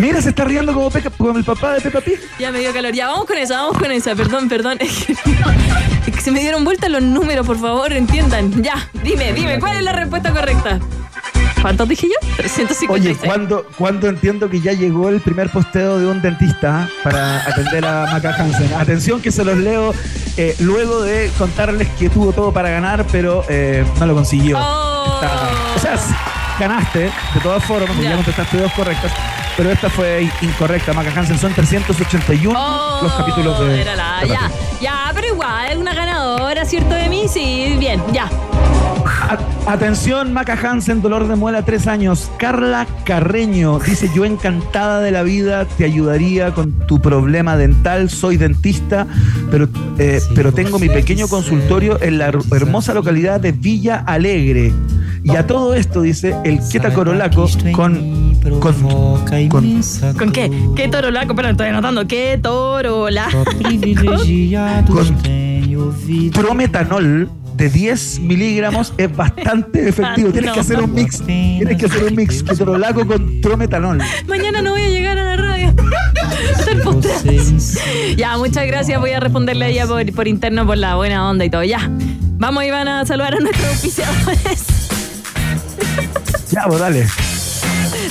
Mira, 0.00 0.22
se 0.22 0.30
está 0.30 0.44
riendo 0.44 0.72
como, 0.72 0.90
Peca- 0.90 1.10
como 1.16 1.36
el 1.38 1.44
papá 1.44 1.74
de 1.74 1.80
Peppa 1.80 2.00
Pig. 2.00 2.18
ya 2.38 2.50
me 2.50 2.60
dio 2.60 2.72
calor. 2.72 2.92
Ya, 2.94 3.08
vamos 3.08 3.26
con 3.26 3.36
esa, 3.38 3.56
vamos 3.62 3.78
con 3.78 3.90
esa. 3.92 4.14
Perdón, 4.14 4.48
perdón. 4.48 4.78
Es 4.80 5.04
que, 5.06 5.12
es 5.12 6.14
que 6.16 6.20
se 6.20 6.30
me 6.30 6.40
dieron 6.40 6.64
vueltas 6.64 6.90
los 6.90 7.02
números, 7.02 7.46
por 7.46 7.58
favor, 7.60 7.92
entiendan. 7.92 8.62
Ya, 8.62 8.88
dime, 9.02 9.32
dime, 9.32 9.58
¿cuál 9.60 9.76
es 9.76 9.82
la 9.82 9.92
respuesta 9.92 10.30
correcta? 10.32 10.78
¿Cuántos 11.60 11.86
dije 11.90 12.06
yo? 12.08 12.28
356. 12.38 12.88
Oye, 12.90 13.14
¿cuándo, 13.28 13.66
¿cuándo 13.76 14.08
entiendo 14.08 14.48
que 14.48 14.60
ya 14.62 14.72
llegó 14.72 15.10
el 15.10 15.20
primer 15.20 15.50
posteo 15.50 15.98
de 15.98 16.06
un 16.06 16.22
dentista 16.22 16.88
para 17.04 17.46
atender 17.46 17.84
a 17.84 18.06
Maca 18.10 18.34
Hansen? 18.34 18.72
Atención 18.72 19.20
que 19.20 19.30
se 19.30 19.44
los 19.44 19.58
leo 19.58 19.92
eh, 20.38 20.56
luego 20.60 21.02
de 21.02 21.30
contarles 21.36 21.88
que 21.98 22.08
tuvo 22.08 22.32
todo 22.32 22.50
para 22.50 22.70
ganar, 22.70 23.04
pero 23.12 23.44
eh, 23.50 23.84
no 23.98 24.06
lo 24.06 24.14
consiguió. 24.14 24.56
Oh. 24.58 25.20
Está- 25.22 25.50
o 25.76 25.78
sea, 25.78 26.16
ganaste, 26.58 26.98
de 27.00 27.40
todas 27.42 27.62
formas, 27.64 27.88
porque 27.88 28.04
Ya. 28.04 28.10
ya 28.10 28.16
contestaste 28.16 28.56
dos 28.56 28.72
correctas, 28.72 29.12
pero 29.60 29.72
esta 29.72 29.90
fue 29.90 30.26
incorrecta, 30.40 30.94
Maca 30.94 31.12
Hansen. 31.14 31.36
Son 31.38 31.52
381 31.52 32.58
Oh, 32.58 33.00
los 33.02 33.12
capítulos 33.12 33.60
de... 33.60 33.82
era 33.82 33.94
la- 33.94 34.20
de 34.22 34.28
ya, 34.28 34.50
ya, 34.80 35.10
pero 35.14 35.26
igual, 35.26 35.70
es 35.72 35.76
una 35.76 35.92
ganadora, 35.92 36.64
¿cierto 36.64 36.94
de 36.94 37.10
mí? 37.10 37.24
Sí, 37.28 37.76
bien, 37.78 38.00
ya. 38.10 38.30
A- 39.04 39.70
Atención, 39.70 40.32
Maca 40.32 40.54
Hansen, 40.54 41.02
dolor 41.02 41.28
de 41.28 41.36
muela, 41.36 41.62
tres 41.62 41.86
años. 41.86 42.30
Carla 42.38 42.86
Carreño 43.04 43.78
dice: 43.80 44.10
Yo 44.14 44.24
encantada 44.24 45.00
de 45.00 45.10
la 45.10 45.22
vida, 45.24 45.66
te 45.66 45.84
ayudaría 45.84 46.54
con 46.54 46.72
tu 46.86 46.98
problema 47.02 47.58
dental. 47.58 48.08
Soy 48.08 48.38
dentista, 48.38 49.06
pero, 49.50 49.68
eh, 49.98 50.22
pero 50.34 50.52
tengo 50.52 50.78
mi 50.78 50.88
pequeño 50.88 51.28
consultorio 51.28 52.00
en 52.02 52.16
la 52.16 52.30
her- 52.32 52.56
hermosa 52.56 52.94
localidad 52.94 53.40
de 53.40 53.52
Villa 53.52 54.02
Alegre. 54.06 54.72
Y 55.22 55.36
a 55.36 55.46
todo 55.46 55.74
esto, 55.74 56.00
dice 56.00 56.34
el 56.44 56.60
Queta 56.72 56.94
Corolaco 56.94 57.46
con. 57.72 58.29
Con, 58.42 58.60
con 59.48 59.82
¿Con 60.16 60.32
qué? 60.32 60.50
¿Qué 60.76 60.88
toro 60.88 61.10
laco? 61.10 61.34
Pero 61.34 61.50
estoy 61.50 61.68
anotando. 61.68 62.06
¿Qué 62.06 62.38
toro 62.42 63.10
laco? 63.10 63.44
con 64.86 65.16
prometanol 66.32 67.30
de 67.54 67.68
10 67.68 68.20
miligramos 68.20 68.94
es 68.96 69.14
bastante 69.14 69.88
efectivo. 69.88 70.30
Tienes 70.30 70.52
que 70.52 70.60
hacer 70.60 70.80
un 70.80 70.94
mix. 70.94 71.22
Tienes 71.22 71.76
que 71.76 71.86
hacer 71.86 72.04
un 72.04 72.16
mix 72.16 72.42
ketorolaco 72.42 73.06
con 73.06 73.40
prometanol. 73.42 73.98
Mañana 74.26 74.62
no 74.62 74.70
voy 74.70 74.82
a 74.82 74.88
llegar 74.88 75.18
a 75.18 75.24
la 75.24 75.36
radio. 75.36 75.74
Ya, 78.16 78.36
muchas 78.36 78.66
gracias. 78.66 79.00
Voy 79.00 79.10
a 79.10 79.20
responderle 79.20 79.66
a 79.66 79.68
ella 79.68 79.86
por, 79.86 80.12
por 80.12 80.28
interno 80.28 80.66
por 80.66 80.78
la 80.78 80.94
buena 80.94 81.28
onda 81.28 81.44
y 81.44 81.50
todo. 81.50 81.64
Ya. 81.64 81.90
Vamos, 82.38 82.64
Iván, 82.64 82.88
a 82.88 83.04
saludar 83.04 83.34
a 83.34 83.38
nuestros 83.38 83.66
auspiciadores. 83.66 84.64
Ya, 86.50 86.64
pues 86.66 86.80
dale. 86.80 87.06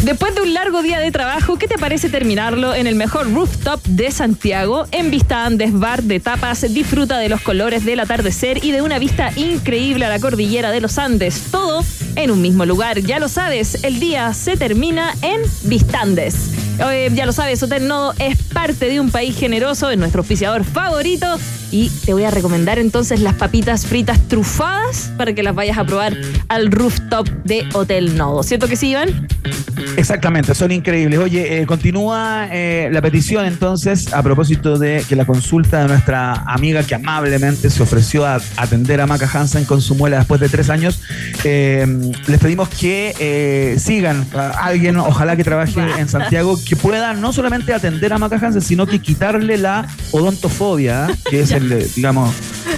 Después 0.03 0.33
de 0.33 0.41
un 0.41 0.53
largo 0.53 0.81
día 0.81 0.97
de 0.99 1.11
trabajo, 1.11 1.57
¿qué 1.57 1.67
te 1.67 1.77
parece 1.77 2.09
terminarlo 2.09 2.73
en 2.73 2.87
el 2.87 2.95
mejor 2.95 3.33
rooftop 3.33 3.83
de 3.83 4.11
Santiago? 4.11 4.85
En 4.91 5.11
Vista 5.11 5.45
Andes 5.45 5.77
Bar 5.77 6.03
de 6.03 6.21
Tapas, 6.21 6.61
disfruta 6.73 7.17
de 7.17 7.27
los 7.27 7.41
colores 7.41 7.83
del 7.83 7.99
atardecer 7.99 8.63
y 8.63 8.71
de 8.71 8.81
una 8.81 8.97
vista 8.97 9.31
increíble 9.35 10.05
a 10.05 10.09
la 10.09 10.19
cordillera 10.19 10.71
de 10.71 10.79
los 10.79 10.97
Andes. 10.97 11.47
Todo 11.51 11.83
en 12.15 12.31
un 12.31 12.41
mismo 12.41 12.65
lugar. 12.65 12.99
Ya 13.01 13.19
lo 13.19 13.27
sabes, 13.27 13.83
el 13.83 13.99
día 13.99 14.33
se 14.33 14.55
termina 14.55 15.13
en 15.21 15.41
Vistandes. 15.63 16.51
Eh, 16.79 17.11
ya 17.13 17.25
lo 17.25 17.33
sabes, 17.33 17.61
Hotel 17.61 17.87
Nodo 17.87 18.13
es 18.19 18.41
parte 18.41 18.85
de 18.85 19.01
un 19.01 19.11
país 19.11 19.37
generoso, 19.37 19.89
es 19.89 19.97
nuestro 19.97 20.21
auspiciador 20.21 20.63
favorito. 20.63 21.37
Y 21.71 21.89
te 22.05 22.13
voy 22.13 22.23
a 22.23 22.31
recomendar 22.31 22.79
entonces 22.79 23.19
las 23.19 23.35
papitas 23.35 23.85
fritas 23.85 24.19
trufadas 24.27 25.11
para 25.17 25.33
que 25.33 25.43
las 25.43 25.53
vayas 25.53 25.77
a 25.77 25.85
probar 25.85 26.17
al 26.47 26.71
rooftop 26.71 27.27
de 27.43 27.67
Hotel 27.73 28.17
Nodo. 28.17 28.43
¿Cierto 28.43 28.67
que 28.67 28.75
sí, 28.75 28.89
Iván? 28.91 29.27
Exactamente, 29.97 30.55
son 30.55 30.71
increíbles. 30.71 31.19
Oye, 31.19 31.61
eh, 31.61 31.65
continúa 31.65 32.47
eh, 32.51 32.89
la 32.91 33.01
petición 33.01 33.45
entonces 33.45 34.13
a 34.13 34.23
propósito 34.23 34.77
de 34.77 35.03
que 35.07 35.15
la 35.15 35.25
consulta 35.25 35.81
de 35.81 35.87
nuestra 35.87 36.33
amiga 36.47 36.83
que 36.83 36.95
amablemente 36.95 37.69
se 37.69 37.83
ofreció 37.83 38.25
a 38.25 38.39
atender 38.57 39.01
a 39.01 39.07
Maca 39.07 39.29
Hansen 39.31 39.65
con 39.65 39.81
su 39.81 39.95
muela 39.95 40.17
después 40.17 40.41
de 40.41 40.49
tres 40.49 40.69
años. 40.69 41.01
Eh, 41.43 41.85
les 42.27 42.39
pedimos 42.39 42.69
que 42.69 43.75
sigan 43.79 44.25
a 44.33 44.49
alguien, 44.65 44.97
ojalá 44.97 45.35
que 45.35 45.43
trabaje 45.43 45.81
en 45.97 46.07
Santiago, 46.07 46.57
que 46.67 46.75
pueda 46.75 47.13
no 47.13 47.33
solamente 47.33 47.73
atender 47.73 48.13
a 48.13 48.17
Maca 48.17 48.37
Hansen, 48.37 48.61
sino 48.61 48.85
que 48.85 48.99
quitarle 48.99 49.57
la 49.57 49.87
odontofobia, 50.11 51.07
que 51.29 51.39
es 51.41 51.51
el, 51.59 51.71
eh, 51.71 51.87
digamos, 51.95 52.33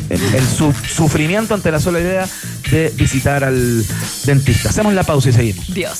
el, 0.10 0.22
el 0.36 0.48
su- 0.48 0.74
sufrimiento 0.74 1.54
ante 1.54 1.72
la 1.72 1.80
sola 1.80 2.00
idea 2.00 2.28
de 2.70 2.94
visitar 2.96 3.44
al 3.44 3.86
dentista. 4.26 4.70
Hacemos 4.70 4.94
la 4.94 5.04
pausa 5.04 5.30
y 5.30 5.34
seguimos. 5.34 5.74
Dios. 5.74 6.00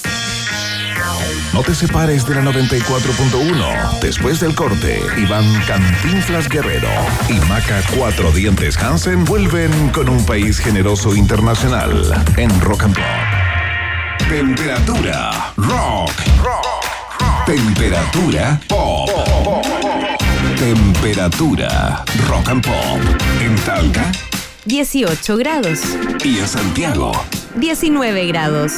No 1.54 1.64
te 1.64 1.76
separes 1.76 2.26
de 2.28 2.36
la 2.36 2.42
94.1. 2.44 4.00
Después 4.02 4.40
del 4.40 4.56
corte, 4.56 5.02
Iván 5.18 5.44
Cantinflas 5.68 6.48
Guerrero 6.48 6.88
y 7.30 7.34
Maca 7.50 7.82
Cuatro 7.98 8.32
Dientes 8.32 8.78
Hansen 8.78 9.26
vuelven 9.26 9.90
con 9.90 10.08
un 10.08 10.26
país 10.26 10.60
generoso 10.60 11.14
internacional 11.16 12.24
en 12.38 12.62
Rock 12.62 12.84
and 12.84 12.96
Pop. 12.96 14.30
Temperatura 14.30 15.52
rock. 15.58 16.12
Temperatura 17.46 18.60
pop. 18.70 19.10
Temperatura 20.62 22.06
rock 22.30 22.50
and 22.50 22.64
pop. 22.64 23.00
En 23.42 23.56
Talca 23.66 24.12
18 24.66 25.36
grados. 25.38 25.80
y 26.24 26.38
en 26.38 26.48
Santiago. 26.48 27.12
19 27.56 28.28
grados. 28.28 28.74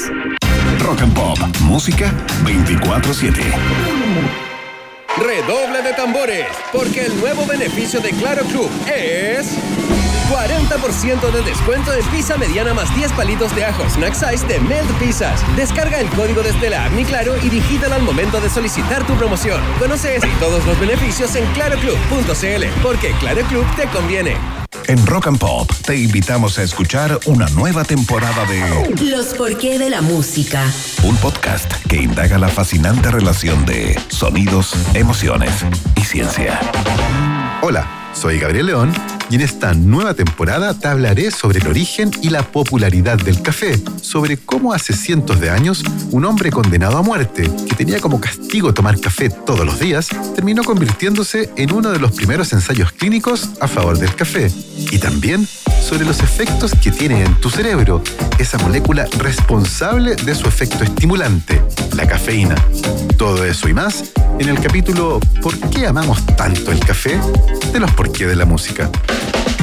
Rock 0.80 1.02
and 1.02 1.14
Pop. 1.14 1.38
Música 1.60 2.14
24-7. 2.46 3.34
Redoble 5.18 5.82
de 5.82 5.92
tambores, 5.92 6.48
porque 6.72 7.08
el 7.08 7.20
nuevo 7.20 7.46
beneficio 7.46 8.00
de 8.00 8.12
Claro 8.12 8.46
Club 8.46 8.70
es 8.88 9.50
40% 10.30 11.32
de 11.32 11.42
descuento 11.42 11.94
en 11.94 12.06
pizza 12.08 12.38
mediana 12.38 12.74
más 12.74 12.94
10 12.96 13.12
palitos 13.14 13.56
de 13.56 13.66
ajo 13.66 13.84
snack 13.90 14.14
size 14.14 14.46
de 14.48 14.60
Melt 14.60 14.90
Pizzas. 15.00 15.42
Descarga 15.56 16.00
el 16.00 16.10
código 16.10 16.42
desde 16.42 16.70
la 16.70 16.86
app 16.86 16.94
Mi 16.94 17.06
Claro 17.06 17.36
y 17.42 17.50
digítalo 17.50 17.96
al 17.96 18.04
momento 18.04 18.40
de 18.40 18.50
solicitar 18.50 19.06
tu 19.06 19.14
promoción. 19.16 19.62
Conoce 19.80 20.16
este 20.16 20.28
y 20.28 20.34
todos 20.40 20.66
los 20.66 20.80
beneficios 20.80 21.36
en 21.36 21.46
claroclub.cl, 21.54 22.82
porque 22.82 23.12
Claro 23.20 23.42
Club 23.48 23.66
te 23.76 23.88
conviene. 23.88 24.38
En 24.88 25.06
Rock 25.06 25.28
and 25.28 25.40
Pop 25.40 25.72
te 25.86 25.96
invitamos 25.96 26.58
a 26.58 26.64
escuchar 26.64 27.20
una 27.26 27.48
nueva 27.50 27.84
temporada 27.84 28.46
de 28.46 29.06
Los 29.10 29.28
porqué 29.28 29.80
de 29.80 29.90
la 29.90 30.02
música. 30.02 30.64
un 31.04 31.16
podcast 31.18 31.72
que 31.88 31.98
indaga 31.98 32.38
la 32.38 32.50
fascinante 32.50 33.12
relación 33.12 33.66
de 33.66 34.00
sonidos, 34.10 34.74
emociones 34.94 35.66
y 35.96 36.02
ciencia. 36.02 36.60
Hola, 37.62 38.10
soy 38.14 38.40
Gabriel 38.40 38.66
León 38.66 38.94
y 39.30 39.36
en 39.36 39.42
esta 39.42 39.74
nueva 39.74 40.14
temporada 40.14 40.74
te 40.74 40.88
hablaré 40.88 41.32
sobre 41.32 41.60
el 41.60 41.68
origen 41.68 42.12
y 42.22 42.30
la 42.30 42.44
popularidad 42.44 43.18
del 43.18 43.42
café, 43.42 43.82
sobre 44.02 44.38
cómo 44.38 44.74
hace 44.74 44.94
cientos 44.94 45.40
de 45.40 45.50
años 45.50 45.84
un 46.12 46.26
hombre 46.26 46.52
condenado 46.52 46.98
a 46.98 47.02
muerte, 47.02 47.50
que 47.68 47.76
tenía 47.76 48.00
como 48.00 48.20
castigo 48.20 48.74
tomar 48.74 49.00
café 49.00 49.30
todos 49.30 49.66
los 49.66 49.80
días, 49.80 50.10
terminó 50.36 50.64
convirtiéndose 50.64 51.50
en 51.56 51.74
uno 51.74 51.92
de 51.92 52.00
los 52.00 52.12
primeros 52.12 52.54
ensayos 52.54 52.92
clínicos 52.92 53.50
a 53.60 53.68
favor 53.68 53.98
del 53.98 54.16
café. 54.16 54.52
Y 54.92 55.00
también 55.00 55.48
sobre 55.82 56.06
los 56.06 56.22
efectos 56.22 56.74
que 56.82 56.92
tiene 56.92 57.24
en 57.24 57.36
tu 57.42 57.50
cerebro, 57.50 58.02
esa 58.40 58.58
molécula 58.58 59.08
responsable 59.18 60.16
de 60.16 60.36
su 60.36 60.48
efecto 60.48 60.84
estimulante, 60.84 61.62
la 61.96 62.08
cafeína. 62.08 62.56
Todo 63.18 63.46
eso 63.46 63.68
y 63.68 63.74
más 63.74 64.04
en 64.40 64.50
el 64.50 64.60
capítulo 64.60 65.20
¿Por 65.42 65.58
qué 65.70 65.88
amamos 65.88 66.26
tanto 66.38 66.72
el 66.72 66.80
café? 66.80 67.20
de 67.72 67.80
los 67.80 67.92
por 67.92 68.12
qué 68.12 68.28
de 68.28 68.36
la 68.36 68.46
música. 68.46 68.90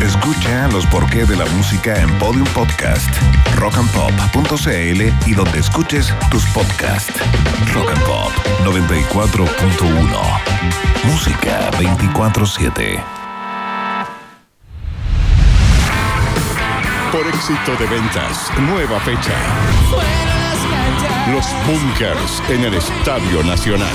Escucha 0.03 0.69
los 0.69 0.87
porqué 0.87 1.25
de 1.25 1.37
la 1.37 1.45
música 1.47 2.01
en 2.01 2.09
Podium 2.19 2.47
Podcast, 2.55 3.11
rockandpop.cl 3.57 5.03
y 5.27 5.35
donde 5.35 5.59
escuches 5.59 6.15
tus 6.31 6.45
podcasts. 6.47 7.13
Rock 7.75 7.91
and 7.91 8.05
Pop 8.05 8.31
94.1. 8.65 10.41
Música 11.05 11.71
24-7. 11.73 13.03
Por 17.13 17.27
éxito 17.27 17.77
de 17.79 17.87
ventas, 17.87 18.51
nueva 18.61 19.01
fecha. 19.01 19.35
Los 21.33 21.45
Bunkers 21.67 22.43
en 22.49 22.65
el 22.65 22.75
Estadio 22.75 23.43
Nacional. 23.43 23.95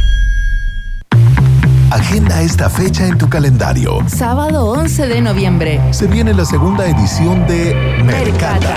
Agenda 1.91 2.41
esta 2.41 2.69
fecha 2.69 3.05
en 3.05 3.17
tu 3.17 3.27
calendario. 3.27 3.99
Sábado 4.07 4.65
11 4.67 5.07
de 5.07 5.21
noviembre. 5.21 5.81
Se 5.91 6.07
viene 6.07 6.33
la 6.33 6.45
segunda 6.45 6.85
edición 6.85 7.45
de 7.47 7.75
Mercata. 8.05 8.75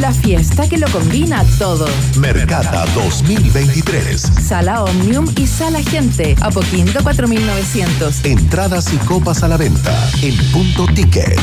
La 0.00 0.10
fiesta 0.12 0.66
que 0.66 0.78
lo 0.78 0.88
combina 0.88 1.44
todo. 1.58 1.86
Mercata 2.18 2.86
2023. 2.94 4.18
Sala 4.42 4.84
Omnium 4.84 5.26
y 5.36 5.46
Sala 5.46 5.82
Gente. 5.82 6.34
Apoquindo 6.40 7.02
4900. 7.02 8.24
Entradas 8.24 8.94
y 8.94 8.96
copas 8.96 9.42
a 9.42 9.48
la 9.48 9.58
venta 9.58 9.94
en 10.22 10.34
punto 10.52 10.86
ticket. 10.86 11.38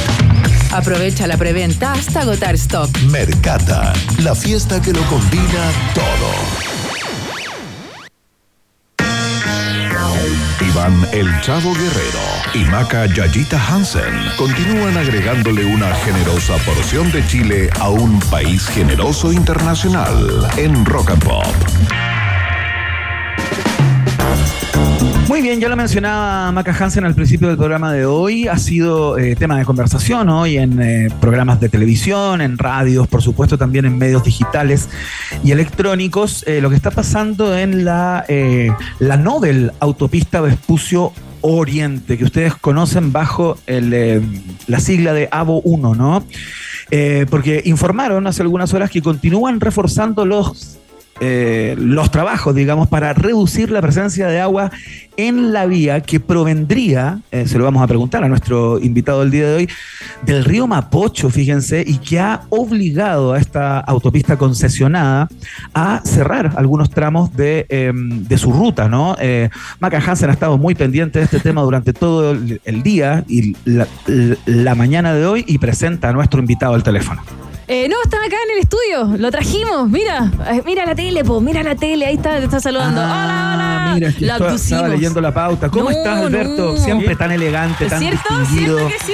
Aprovecha 0.71 1.28
la 1.28 1.38
preventa 1.38 1.93
hasta 1.93 2.21
agotar 2.21 2.55
stock. 2.55 2.89
Mercata, 3.11 3.93
la 4.24 4.34
fiesta 4.34 4.82
que 4.82 4.91
lo 4.91 5.03
combina 5.05 5.71
todo. 5.93 6.72
Iván 10.62 11.08
El 11.12 11.28
Chavo 11.41 11.74
Guerrero 11.74 12.20
y 12.54 12.66
Maca 12.70 13.06
Yayita 13.06 13.60
Hansen 13.60 14.14
continúan 14.38 14.97
agregándole 14.97 15.66
una 15.66 15.93
generosa 15.95 16.58
porción 16.58 17.12
de 17.12 17.26
Chile 17.26 17.70
a 17.80 17.89
un 17.89 18.20
país 18.32 18.68
generoso 18.68 19.32
internacional 19.32 20.47
en 20.58 20.86
Rock 20.86 21.12
and 21.12 21.24
Pop. 21.24 22.12
Muy 25.28 25.41
bien, 25.41 25.59
ya 25.59 25.69
lo 25.69 25.76
mencionaba 25.76 26.51
Maca 26.51 26.76
Hansen 26.78 27.05
al 27.05 27.15
principio 27.15 27.47
del 27.47 27.57
programa 27.57 27.91
de 27.93 28.05
hoy. 28.05 28.47
Ha 28.47 28.57
sido 28.57 29.17
eh, 29.17 29.36
tema 29.36 29.57
de 29.57 29.65
conversación 29.65 30.30
hoy 30.30 30.57
en 30.57 30.82
eh, 30.82 31.09
programas 31.21 31.59
de 31.59 31.69
televisión, 31.69 32.41
en 32.41 32.57
radios, 32.57 33.07
por 33.07 33.21
supuesto 33.21 33.57
también 33.57 33.86
en 33.86 33.97
medios 33.97 34.24
digitales 34.24 34.89
y 35.43 35.51
electrónicos. 35.51 36.43
eh, 36.45 36.59
lo 36.61 36.69
que 36.69 36.76
está 36.76 36.91
pasando 36.91 37.57
en 37.57 37.86
la, 37.86 38.26
eh, 38.28 38.71
la 38.99 39.17
Nobel 39.17 39.71
Autopista 39.80 40.41
Vespucio 40.41 41.13
Oriente, 41.41 42.17
que 42.17 42.26
ustedes 42.26 42.55
conocen 42.55 43.11
bajo 43.11 43.57
el, 43.65 43.93
eh, 43.93 44.21
la 44.67 44.80
sigla 44.80 45.13
de 45.13 45.30
AVO 45.32 45.61
1, 45.61 45.95
¿no? 45.95 46.24
Eh, 46.91 47.26
porque 47.30 47.61
informaron 47.65 48.28
hace 48.28 48.41
algunas 48.41 48.74
horas 48.74 48.89
que 48.89 49.01
continúan 49.01 49.59
reforzando 49.59 50.26
los 50.26 50.78
eh, 51.26 51.76
los 51.78 52.11
trabajos, 52.11 52.53
digamos, 52.53 52.89
para 52.89 53.13
reducir 53.13 53.71
la 53.71 53.82
presencia 53.82 54.28
de 54.28 54.41
agua 54.41 54.71
en 55.15 55.53
la 55.53 55.65
vía 55.67 56.01
que 56.01 56.19
provendría, 56.19 57.19
eh, 57.32 57.47
se 57.47 57.57
lo 57.57 57.63
vamos 57.63 57.82
a 57.82 57.88
preguntar 57.88 58.24
a 58.24 58.28
nuestro 58.28 58.80
invitado 58.80 59.21
del 59.21 59.32
día 59.32 59.47
de 59.47 59.55
hoy, 59.55 59.69
del 60.26 60.43
río 60.43 60.67
Mapocho, 60.67 61.30
fíjense, 61.30 61.84
y 61.88 61.99
que 61.99 62.19
ha 62.19 62.41
obligado 62.49 63.32
a 63.34 63.39
esta 63.39 63.80
autopista 63.80 64.38
concesionada 64.38 65.30
a 65.74 66.01
cerrar 66.03 66.53
algunos 66.57 66.89
tramos 66.89 67.34
de, 67.36 67.67
de 67.69 68.38
su 68.38 68.51
ruta, 68.51 68.89
¿no? 68.89 69.15
Eh, 69.19 69.49
Maca 69.80 69.99
Hansen 70.05 70.30
ha 70.30 70.34
estado 70.34 70.57
muy 70.57 70.76
pendiente 70.76 71.19
de 71.19 71.26
este 71.26 71.39
tema 71.39 71.61
durante 71.61 71.93
todo 71.93 72.32
el, 72.32 72.84
día 72.84 73.24
y 73.28 73.55
la 73.65 74.76
mañana 74.76 75.13
de 75.13 75.26
hoy 75.26 75.45
y 75.47 75.57
presenta 75.57 76.09
a 76.09 76.13
nuestro 76.13 76.39
invitado 76.39 76.74
al 76.74 76.84
teléfono. 76.84 77.21
Eh, 77.68 77.88
no, 77.89 77.95
están 78.03 78.22
acá 78.24 78.36
en 78.45 78.51
el 78.57 78.59
estudio. 78.59 79.18
Lo 79.18 79.32
trajimos. 79.32 79.89
Mira, 79.89 80.30
Eh, 80.51 80.61
mira 80.66 80.86
la 80.86 80.95
tele, 80.95 81.24
po. 81.24 81.39
Mira 81.39 81.64
la 81.64 81.76
tele. 81.76 82.05
Ahí 82.05 82.16
está, 82.16 82.38
te 82.39 82.43
está 82.45 82.59
saludando. 82.59 82.99
hola, 83.01 83.14
hola. 83.55 83.91
Ah, 83.91 83.91
Mira, 83.95 84.09
es 84.09 84.16
que 84.16 84.26
Lo 84.26 84.34
estaba, 84.34 84.49
abducimos. 84.49 84.80
estaba 84.82 84.88
leyendo 84.95 85.22
la 85.22 85.34
pauta. 85.34 85.70
¿Cómo 85.70 85.86
No, 85.86 85.91
estás, 85.91 86.18
Alberto? 86.26 86.74
no. 86.74 86.78
Siempre 86.78 87.16
tan 87.16 87.32
elegante, 87.32 87.86
tan 87.86 87.99
¿Cierto? 87.99 88.39
distinguido. 88.39 88.78
¿Cierto 88.89 88.97
que 88.97 89.05
sí? 89.05 89.14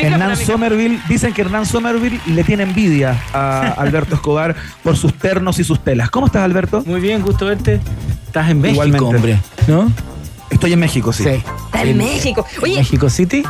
Hernán. 0.00 0.36
Somerville, 0.36 0.98
dicen 1.08 1.32
que 1.34 1.42
Hernán 1.42 1.66
Somerville 1.66 2.20
le 2.26 2.42
tiene 2.44 2.62
envidia 2.64 3.16
a 3.34 3.68
Alberto 3.78 4.14
Escobar 4.14 4.56
por 4.82 4.96
sus 4.96 5.12
ternos 5.14 5.58
y 5.58 5.64
sus 5.64 5.80
telas. 5.80 6.10
¿Cómo 6.10 6.26
estás, 6.26 6.42
Alberto? 6.42 6.82
Muy 6.86 7.00
bien, 7.00 7.22
gusto 7.22 7.46
verte. 7.46 7.80
Estás 8.26 8.50
en 8.50 8.60
México, 8.60 8.84
Igualmente. 8.84 9.16
hombre, 9.16 9.40
¿no? 9.66 9.92
Estoy 10.50 10.72
en 10.72 10.80
México, 10.80 11.12
sí. 11.12 11.24
Está 11.28 11.82
en 11.82 11.96
México. 11.98 12.46
Oye, 12.62 12.76
México 12.76 13.10
City. 13.10 13.42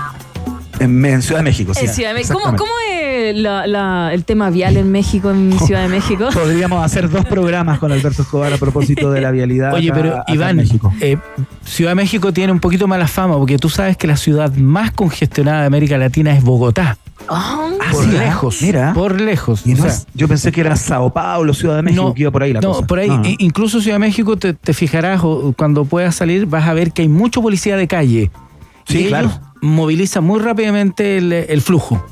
En, 0.81 1.05
en 1.05 1.23
Ciudad 1.23 1.41
de 1.41 1.45
México, 1.45 1.75
sí. 1.75 1.87
en 1.87 1.93
Ciudad 1.95 2.11
de 2.11 2.15
México. 2.15 2.39
¿Cómo, 2.43 2.57
cómo 2.57 2.71
es 2.88 2.88
la- 3.35 3.67
la- 3.67 4.11
el 4.13 4.25
tema 4.25 4.51
vial 4.51 4.77
en 4.77 4.91
México, 4.91 5.31
en 5.31 5.59
Ciudad 5.61 5.83
de 5.83 5.89
México? 5.89 6.29
Podríamos 6.35 6.85
hacer 6.85 7.09
dos 7.11 7.25
programas 7.25 7.79
con 7.79 7.93
Alberto 7.93 8.23
Escobar 8.23 8.53
a 8.53 8.57
propósito 8.59 9.11
de 9.11 9.21
la 9.21 9.31
vialidad. 9.31 9.75
Oye, 9.75 9.91
acá- 9.91 10.01
pero 10.01 10.13
acá 10.17 10.25
en 10.29 10.35
Iván, 10.35 10.57
México. 10.57 10.93
eh, 11.01 11.17
Ciudad 11.65 11.91
de 11.93 11.95
México 11.97 12.33
tiene 12.33 12.53
un 12.53 12.61
poquito 12.61 12.87
mala 12.89 13.07
fama 13.09 13.37
porque 13.37 13.59
tú 13.59 13.69
sabes 13.69 13.97
que 13.97 14.07
la 14.07 14.17
ciudad 14.17 14.53
más 14.55 14.91
congestionada 14.93 15.61
de 15.63 15.67
América 15.67 15.99
Latina 15.99 16.33
es 16.37 16.43
Bogotá. 16.43 16.97
Ah, 17.29 17.69
por 17.93 18.05
sí, 18.05 18.11
lejos. 18.13 18.63
Mira. 18.63 18.93
Por 18.95 19.21
lejos. 19.21 19.67
Y 19.67 19.75
O 19.75 19.77
no 19.77 19.83
sea, 19.83 19.93
es- 19.93 20.07
yo 20.15 20.29
pensé 20.29 20.51
que 20.53 20.61
era 20.63 20.77
Sao 20.77 21.13
Paulo, 21.13 21.53
Ciudad 21.53 21.77
de 21.77 21.83
México, 21.83 22.05
No, 22.05 22.15
que 22.15 22.23
iba 22.23 22.31
por 22.31 22.43
ahí 22.43 22.53
la 22.53 22.61
no, 22.61 22.73
cosa. 22.73 22.87
por 22.87 22.99
ahí, 23.01 23.09
Ah. 23.11 23.23
incluso 23.39 23.81
Ciudad 23.81 23.97
de 23.97 24.01
México, 24.01 24.37
te, 24.37 24.55
te 24.55 24.73
fijarás, 24.73 25.21
o 25.25 25.53
cuando 25.57 25.85
puedas 25.85 26.15
salir, 26.15 26.47
vas 26.47 26.67
a 26.67 26.73
ver 26.73 26.93
que 26.93 27.03
hay 27.03 27.09
mucho 27.09 27.43
policía 27.43 27.77
de 27.77 27.87
calle. 27.89 28.31
Sí, 28.87 29.01
y 29.01 29.09
claro. 29.09 29.27
ellos 29.27 29.41
movilizan 29.61 30.25
muy 30.25 30.39
rápidamente 30.41 31.19
el, 31.19 31.33
el 31.33 31.61
flujo. 31.61 32.03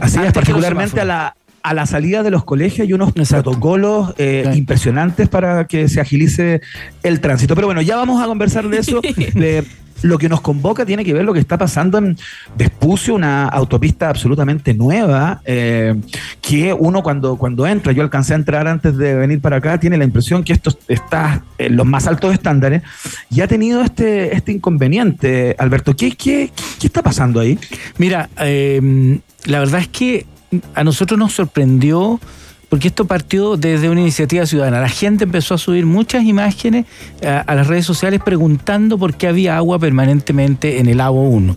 Así 0.00 0.18
es, 0.18 0.32
particularmente 0.32 1.00
a 1.00 1.04
la, 1.04 1.34
a 1.62 1.74
la 1.74 1.86
salida 1.86 2.22
de 2.22 2.30
los 2.30 2.44
colegios 2.44 2.86
hay 2.86 2.92
unos 2.92 3.10
Exacto. 3.16 3.50
protocolos 3.50 4.14
eh, 4.18 4.50
impresionantes 4.54 5.28
para 5.28 5.66
que 5.66 5.88
se 5.88 6.00
agilice 6.00 6.60
el 7.02 7.20
tránsito. 7.20 7.54
Pero 7.54 7.66
bueno, 7.68 7.82
ya 7.82 7.96
vamos 7.96 8.22
a 8.22 8.26
conversar 8.26 8.68
de 8.68 8.78
eso. 8.78 9.00
De- 9.02 9.64
lo 10.02 10.16
que 10.16 10.28
nos 10.28 10.40
convoca 10.40 10.86
tiene 10.86 11.04
que 11.04 11.12
ver 11.12 11.24
lo 11.24 11.32
que 11.34 11.40
está 11.40 11.58
pasando 11.58 11.98
en 11.98 12.16
Vespucio, 12.56 13.16
una 13.16 13.48
autopista 13.48 14.08
absolutamente 14.08 14.72
nueva, 14.72 15.40
eh, 15.44 15.96
que 16.40 16.72
uno 16.72 17.02
cuando, 17.02 17.34
cuando 17.36 17.66
entra, 17.66 17.90
yo 17.90 18.02
alcancé 18.02 18.34
a 18.34 18.36
entrar 18.36 18.68
antes 18.68 18.96
de 18.96 19.16
venir 19.16 19.40
para 19.40 19.56
acá, 19.56 19.80
tiene 19.80 19.96
la 19.96 20.04
impresión 20.04 20.44
que 20.44 20.52
esto 20.52 20.70
está 20.86 21.42
en 21.58 21.74
los 21.74 21.84
más 21.84 22.06
altos 22.06 22.32
estándares 22.32 22.82
y 23.28 23.40
ha 23.40 23.48
tenido 23.48 23.82
este, 23.82 24.36
este 24.36 24.52
inconveniente. 24.52 25.56
Alberto, 25.58 25.96
¿qué, 25.96 26.12
qué, 26.12 26.52
qué 26.78 26.86
está 26.86 27.02
pasando 27.02 27.40
ahí? 27.40 27.58
Mira, 27.98 28.28
eh, 28.40 29.18
la 29.48 29.58
verdad 29.58 29.80
es 29.80 29.88
que 29.88 30.26
a 30.74 30.84
nosotros 30.84 31.18
nos 31.18 31.32
sorprendió 31.32 32.20
porque 32.68 32.88
esto 32.88 33.06
partió 33.06 33.56
desde 33.56 33.88
una 33.88 34.02
iniciativa 34.02 34.44
ciudadana. 34.44 34.80
La 34.80 34.90
gente 34.90 35.24
empezó 35.24 35.54
a 35.54 35.58
subir 35.58 35.86
muchas 35.86 36.24
imágenes 36.24 36.84
a, 37.24 37.38
a 37.40 37.54
las 37.54 37.66
redes 37.66 37.86
sociales 37.86 38.20
preguntando 38.22 38.98
por 38.98 39.14
qué 39.14 39.26
había 39.26 39.56
agua 39.56 39.78
permanentemente 39.78 40.78
en 40.78 40.86
el 40.86 41.00
AVO 41.00 41.22
1. 41.22 41.56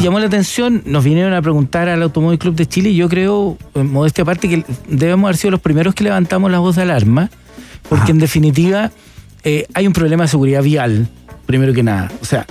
Llamó 0.00 0.20
la 0.20 0.26
atención, 0.26 0.82
nos 0.86 1.02
vinieron 1.02 1.32
a 1.32 1.42
preguntar 1.42 1.88
al 1.88 2.04
Automóvil 2.04 2.38
Club 2.38 2.54
de 2.54 2.66
Chile 2.66 2.90
y 2.90 2.96
yo 2.96 3.08
creo, 3.08 3.58
en 3.74 3.90
modestia 3.90 4.22
aparte, 4.22 4.48
que 4.48 4.64
debemos 4.86 5.26
haber 5.26 5.36
sido 5.36 5.50
los 5.50 5.60
primeros 5.60 5.94
que 5.94 6.04
levantamos 6.04 6.52
la 6.52 6.60
voz 6.60 6.76
de 6.76 6.82
alarma, 6.82 7.30
porque 7.88 8.12
en 8.12 8.20
definitiva 8.20 8.92
eh, 9.42 9.66
hay 9.74 9.88
un 9.88 9.92
problema 9.92 10.22
de 10.22 10.28
seguridad 10.28 10.62
vial, 10.62 11.08
primero 11.46 11.72
que 11.72 11.82
nada. 11.82 12.12
O 12.22 12.24
sea, 12.24 12.46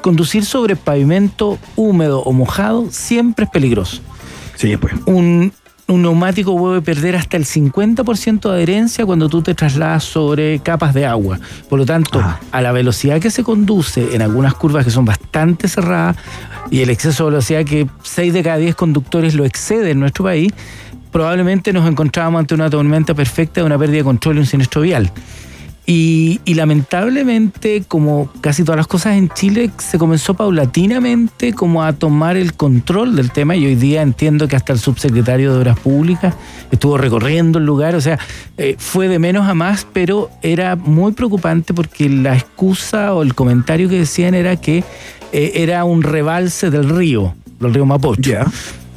conducir 0.00 0.44
sobre 0.44 0.76
pavimento 0.76 1.58
húmedo 1.76 2.20
o 2.22 2.32
mojado 2.32 2.86
siempre 2.90 3.44
es 3.44 3.50
peligroso. 3.50 4.00
Sí, 4.56 4.76
pues. 4.76 4.94
Un, 5.06 5.52
un 5.88 6.02
neumático 6.02 6.56
puede 6.56 6.82
perder 6.82 7.16
hasta 7.16 7.36
el 7.36 7.44
50% 7.44 8.40
de 8.40 8.54
adherencia 8.54 9.06
cuando 9.06 9.28
tú 9.28 9.42
te 9.42 9.54
trasladas 9.54 10.04
sobre 10.04 10.58
capas 10.60 10.94
de 10.94 11.06
agua. 11.06 11.38
Por 11.68 11.78
lo 11.78 11.86
tanto, 11.86 12.22
a 12.50 12.60
la 12.62 12.72
velocidad 12.72 13.20
que 13.20 13.30
se 13.30 13.44
conduce 13.44 14.14
en 14.14 14.22
algunas 14.22 14.54
curvas 14.54 14.84
que 14.84 14.90
son 14.90 15.04
bastante 15.04 15.68
cerradas 15.68 16.16
y 16.70 16.80
el 16.80 16.90
exceso 16.90 17.24
de 17.24 17.30
velocidad 17.30 17.64
que 17.64 17.86
6 18.02 18.32
de 18.32 18.42
cada 18.42 18.56
10 18.56 18.74
conductores 18.74 19.34
lo 19.34 19.44
excede 19.44 19.92
en 19.92 20.00
nuestro 20.00 20.24
país, 20.24 20.52
probablemente 21.12 21.72
nos 21.72 21.88
encontrábamos 21.88 22.40
ante 22.40 22.54
una 22.54 22.68
tormenta 22.68 23.14
perfecta 23.14 23.60
de 23.60 23.66
una 23.66 23.78
pérdida 23.78 23.98
de 23.98 24.04
control 24.04 24.36
y 24.36 24.40
un 24.40 24.46
siniestro 24.46 24.82
vial. 24.82 25.12
Y, 25.88 26.40
y 26.44 26.54
lamentablemente, 26.54 27.84
como 27.86 28.28
casi 28.40 28.64
todas 28.64 28.76
las 28.76 28.88
cosas 28.88 29.16
en 29.16 29.28
Chile, 29.28 29.70
se 29.78 29.98
comenzó 29.98 30.34
paulatinamente 30.34 31.52
como 31.52 31.84
a 31.84 31.92
tomar 31.92 32.36
el 32.36 32.54
control 32.54 33.14
del 33.14 33.30
tema 33.30 33.54
y 33.54 33.66
hoy 33.66 33.76
día 33.76 34.02
entiendo 34.02 34.48
que 34.48 34.56
hasta 34.56 34.72
el 34.72 34.80
subsecretario 34.80 35.52
de 35.52 35.58
Obras 35.60 35.78
Públicas 35.78 36.34
estuvo 36.72 36.98
recorriendo 36.98 37.60
el 37.60 37.66
lugar, 37.66 37.94
o 37.94 38.00
sea, 38.00 38.18
eh, 38.58 38.74
fue 38.78 39.06
de 39.06 39.20
menos 39.20 39.48
a 39.48 39.54
más, 39.54 39.86
pero 39.92 40.28
era 40.42 40.74
muy 40.74 41.12
preocupante 41.12 41.72
porque 41.72 42.08
la 42.08 42.34
excusa 42.34 43.14
o 43.14 43.22
el 43.22 43.34
comentario 43.34 43.88
que 43.88 43.98
decían 43.98 44.34
era 44.34 44.56
que 44.56 44.82
eh, 45.32 45.52
era 45.54 45.84
un 45.84 46.02
rebalse 46.02 46.70
del 46.70 46.88
río, 46.88 47.34
del 47.60 47.74
río 47.74 47.86
Mapocho. 47.86 48.30
Ya. 48.30 48.46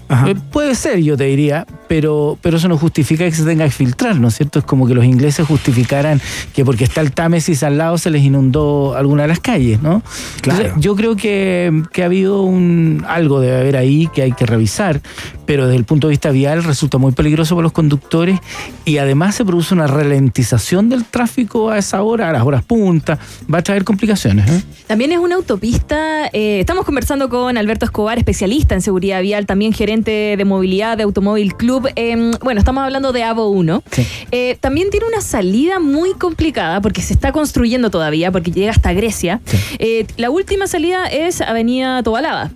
Ajá. 0.10 0.30
Eh, 0.30 0.36
puede 0.52 0.74
ser, 0.74 1.00
yo 1.02 1.16
te 1.16 1.26
diría, 1.26 1.68
pero, 1.88 2.38
pero 2.42 2.58
eso 2.58 2.68
no 2.68 2.78
justifica 2.78 3.26
que 3.26 3.32
se 3.32 3.46
tenga 3.46 3.66
que 3.66 3.72
filtrar, 3.72 4.20
¿no 4.20 4.30
es 4.30 4.36
cierto? 4.36 4.60
Es 4.60 4.66
como 4.66 4.88
que 4.88 4.96
los 4.96 5.06
ingleses 5.06 5.46
justificaran 5.46 6.20
que 6.54 6.66
porque 6.66 6.84
está 6.84 7.02
el 7.02 7.12
Támesis 7.12 7.62
al 7.62 7.78
lado 7.78 7.98
se 8.00 8.10
les 8.10 8.24
inundó 8.24 8.96
alguna 8.96 9.22
de 9.22 9.28
las 9.28 9.40
calles, 9.40 9.82
¿no? 9.82 10.02
Claro. 10.42 10.62
Entonces, 10.62 10.84
yo 10.84 10.96
creo 10.96 11.16
que, 11.16 11.84
que 11.94 12.02
ha 12.02 12.06
habido 12.06 12.42
un, 12.42 13.06
algo 13.08 13.40
de 13.40 13.56
haber 13.56 13.78
ahí 13.78 14.10
que 14.14 14.24
hay 14.24 14.32
que 14.32 14.48
revisar, 14.48 15.00
pero 15.46 15.68
desde 15.68 15.78
el 15.78 15.86
punto 15.86 16.08
de 16.08 16.12
vista 16.12 16.32
vial 16.32 16.64
resulta 16.64 16.98
muy 16.98 17.12
peligroso 17.12 17.56
para 17.56 17.64
los 17.64 17.72
conductores 17.72 18.40
y 18.86 18.98
además 18.98 19.36
se 19.36 19.46
produce 19.46 19.76
una 19.76 19.86
ralentización 19.86 20.90
del 20.90 21.06
tráfico 21.06 21.70
a 21.70 21.78
esa 21.78 22.02
hora, 22.02 22.30
a 22.30 22.34
las 22.34 22.44
horas 22.44 22.64
punta, 22.64 23.20
va 23.52 23.60
a 23.60 23.62
traer 23.62 23.84
complicaciones. 23.84 24.50
¿eh? 24.50 24.64
También 24.88 25.12
es 25.12 25.20
una 25.20 25.36
autopista. 25.36 26.28
eh, 26.34 26.60
estamos 26.60 26.86
conversando 26.86 27.30
con 27.30 27.58
Alberto 27.58 27.86
Escobar, 27.86 28.18
especialista 28.18 28.74
en 28.74 28.82
seguridad 28.82 29.22
vial, 29.22 29.46
también 29.46 29.72
gerente 29.72 29.99
de 30.04 30.44
movilidad 30.46 30.98
de 30.98 31.04
Automóvil 31.04 31.56
Club. 31.56 31.90
Eh, 31.96 32.32
bueno, 32.42 32.60
estamos 32.60 32.84
hablando 32.84 33.12
de 33.12 33.24
AVO 33.24 33.50
1. 33.50 33.84
Sí. 33.92 34.08
Eh, 34.32 34.58
también 34.60 34.90
tiene 34.90 35.08
una 35.08 35.22
salida 35.22 35.80
muy 35.80 36.14
complicada 36.14 36.82
porque 36.82 37.02
se 37.02 37.14
está 37.14 37.32
construyendo 37.32 37.90
todavía, 37.90 38.32
porque 38.32 38.52
llega 38.52 38.72
hasta 38.72 38.94
Grecia. 38.94 39.42
Eh, 39.80 40.06
la 40.18 40.30
última 40.30 40.68
salida 40.68 41.06
es 41.08 41.42
Avenida 41.42 42.02
Tobalaba. 42.04 42.52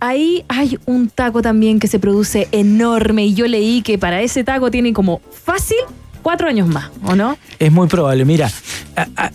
Ahí 0.00 0.44
hay 0.48 0.78
un 0.86 1.08
taco 1.08 1.42
también 1.42 1.80
que 1.80 1.88
se 1.88 1.98
produce 1.98 2.46
enorme 2.52 3.26
y 3.26 3.34
yo 3.34 3.46
leí 3.46 3.82
que 3.82 3.98
para 3.98 4.22
ese 4.22 4.44
taco 4.44 4.70
tiene 4.70 4.92
como 4.92 5.20
fácil 5.32 5.78
cuatro 6.22 6.48
años 6.48 6.68
más, 6.68 6.90
¿o 7.04 7.16
no? 7.16 7.36
Es 7.58 7.72
muy 7.72 7.88
probable. 7.88 8.24
Mira, 8.24 8.50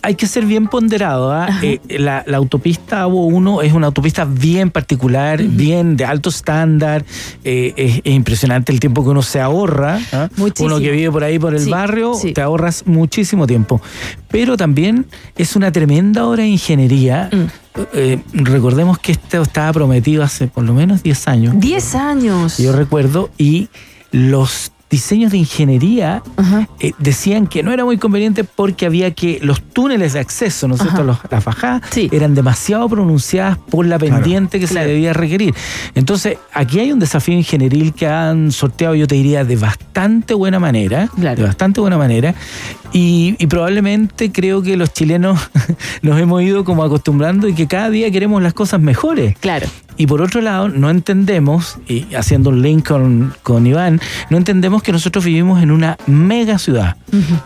hay 0.02 0.14
que 0.14 0.26
ser 0.26 0.44
bien 0.46 0.66
ponderado. 0.68 1.32
¿ah? 1.32 1.48
Eh, 1.62 1.80
la, 1.98 2.24
la 2.26 2.36
autopista 2.36 3.02
AVO 3.02 3.26
1 3.26 3.62
es 3.62 3.72
una 3.72 3.86
autopista 3.86 4.24
bien 4.24 4.70
particular, 4.70 5.42
bien 5.42 5.96
de 5.96 6.04
alto 6.04 6.28
estándar. 6.30 7.04
Eh, 7.44 7.72
es, 7.76 8.00
es 8.04 8.12
impresionante 8.14 8.72
el 8.72 8.80
tiempo 8.80 9.02
que 9.04 9.10
uno 9.10 9.22
se 9.22 9.40
ahorra. 9.40 9.98
¿ah? 10.12 10.28
Muchísimo. 10.36 10.66
Uno 10.74 10.80
que 10.80 10.90
vive 10.90 11.10
por 11.10 11.24
ahí, 11.24 11.38
por 11.38 11.54
el 11.54 11.60
Sí, 11.60 11.70
barrio, 11.70 12.14
sí. 12.14 12.32
te 12.32 12.42
ahorras 12.42 12.84
muchísimo 12.86 13.46
tiempo. 13.46 13.80
Pero 14.28 14.56
también 14.56 15.06
es 15.36 15.56
una 15.56 15.70
tremenda 15.72 16.26
obra 16.26 16.42
de 16.42 16.48
ingeniería. 16.50 17.30
Mm. 17.32 17.44
Eh, 17.94 18.20
recordemos 18.34 18.98
que 18.98 19.12
esto 19.12 19.42
estaba 19.42 19.72
prometido 19.72 20.22
hace 20.22 20.46
por 20.46 20.64
lo 20.64 20.74
menos 20.74 21.02
10 21.02 21.28
años. 21.28 21.54
Diez 21.58 21.94
años. 21.94 22.58
Yo 22.58 22.72
recuerdo, 22.72 23.30
y 23.38 23.68
los 24.12 24.70
diseños 24.94 25.32
de 25.32 25.38
ingeniería 25.38 26.22
eh, 26.78 26.92
decían 26.98 27.48
que 27.48 27.62
no 27.64 27.72
era 27.72 27.84
muy 27.84 27.98
conveniente 27.98 28.44
porque 28.44 28.86
había 28.86 29.10
que 29.12 29.40
los 29.42 29.60
túneles 29.60 30.12
de 30.12 30.20
acceso, 30.20 30.68
¿no 30.68 30.76
es 30.76 30.82
cierto? 30.82 31.02
Los- 31.02 31.18
las 31.30 31.44
bajadas 31.44 31.82
Sí. 31.90 32.08
eran 32.12 32.34
demasiado 32.36 32.88
pronunciadas 32.88 33.58
por 33.58 33.86
la 33.86 33.98
pendiente 33.98 34.60
que 34.60 34.66
claro. 34.66 34.86
se 34.86 34.92
debía 34.92 35.12
requerir. 35.12 35.52
Entonces, 35.96 36.38
aquí 36.52 36.78
hay 36.78 36.92
un 36.92 37.00
desafío 37.00 37.34
ingenieril 37.34 37.92
que 37.92 38.06
han 38.06 38.52
sorteado, 38.52 38.94
yo 38.94 39.08
te 39.08 39.16
diría, 39.16 39.44
de 39.44 39.56
bastante 39.56 40.32
buena 40.34 40.60
manera, 40.60 41.08
Claro. 41.18 41.36
de 41.42 41.46
bastante 41.48 41.80
buena 41.80 41.98
manera, 41.98 42.34
y, 42.92 43.34
y 43.38 43.46
probablemente 43.48 44.30
creo 44.30 44.62
que 44.62 44.76
los 44.76 44.92
chilenos 44.92 45.40
nos 46.02 46.20
hemos 46.20 46.40
ido 46.42 46.62
como 46.64 46.84
acostumbrando 46.84 47.48
y 47.48 47.54
que 47.54 47.66
cada 47.66 47.90
día 47.90 48.10
queremos 48.12 48.40
las 48.42 48.54
cosas 48.54 48.80
mejores. 48.80 49.36
Claro. 49.40 49.66
Y 49.96 50.06
por 50.06 50.22
otro 50.22 50.40
lado, 50.40 50.68
no 50.68 50.90
entendemos, 50.90 51.78
y 51.88 52.14
haciendo 52.14 52.50
un 52.50 52.62
link 52.62 52.88
con, 52.88 53.32
con 53.42 53.66
Iván, 53.66 54.00
no 54.30 54.36
entendemos 54.36 54.82
que 54.82 54.92
nosotros 54.92 55.24
vivimos 55.24 55.62
en 55.62 55.70
una 55.70 55.96
mega 56.06 56.58
ciudad 56.58 56.96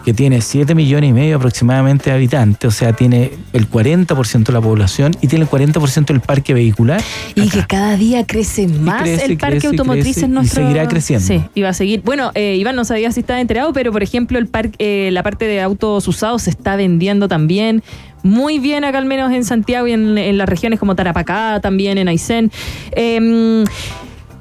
que 0.04 0.14
tiene 0.14 0.40
7 0.40 0.74
millones 0.74 1.10
y 1.10 1.12
medio 1.12 1.36
aproximadamente 1.36 2.10
de 2.10 2.16
habitantes, 2.16 2.68
o 2.68 2.70
sea, 2.70 2.94
tiene 2.94 3.32
el 3.52 3.68
40% 3.68 4.44
de 4.44 4.52
la 4.52 4.60
población 4.60 5.14
y 5.20 5.28
tiene 5.28 5.44
el 5.44 5.50
40% 5.50 6.06
del 6.06 6.20
parque 6.20 6.54
vehicular. 6.54 7.02
Y 7.34 7.42
acá. 7.42 7.50
que 7.50 7.66
cada 7.66 7.96
día 7.96 8.26
crece 8.26 8.66
más 8.66 9.02
crece, 9.02 9.24
el 9.26 9.36
parque 9.36 9.58
crece, 9.58 9.66
automotriz 9.68 10.04
crece, 10.04 10.24
en 10.24 10.30
y 10.30 10.34
nuestro... 10.34 10.62
seguirá 10.62 10.88
creciendo. 10.88 11.26
Sí, 11.26 11.42
y 11.54 11.62
va 11.62 11.70
a 11.70 11.74
seguir. 11.74 12.02
Bueno, 12.02 12.30
eh, 12.34 12.56
Iván 12.56 12.76
no 12.76 12.84
sabía 12.84 13.12
si 13.12 13.20
estaba 13.20 13.40
enterado, 13.40 13.72
pero 13.72 13.92
por 13.92 14.02
ejemplo 14.02 14.38
el 14.38 14.46
parque, 14.46 14.76
eh, 14.78 15.10
la 15.12 15.22
parte 15.22 15.44
de 15.44 15.60
autos 15.60 16.08
usados 16.08 16.42
se 16.42 16.50
está 16.50 16.76
vendiendo 16.76 17.28
también 17.28 17.82
muy 18.28 18.58
bien 18.58 18.84
acá 18.84 18.98
al 18.98 19.06
menos 19.06 19.32
en 19.32 19.44
Santiago 19.44 19.86
y 19.86 19.92
en, 19.92 20.18
en 20.18 20.38
las 20.38 20.48
regiones 20.48 20.78
como 20.78 20.94
Tarapacá, 20.94 21.60
también 21.60 21.98
en 21.98 22.08
Aysén. 22.08 22.52
Eh, 22.92 23.64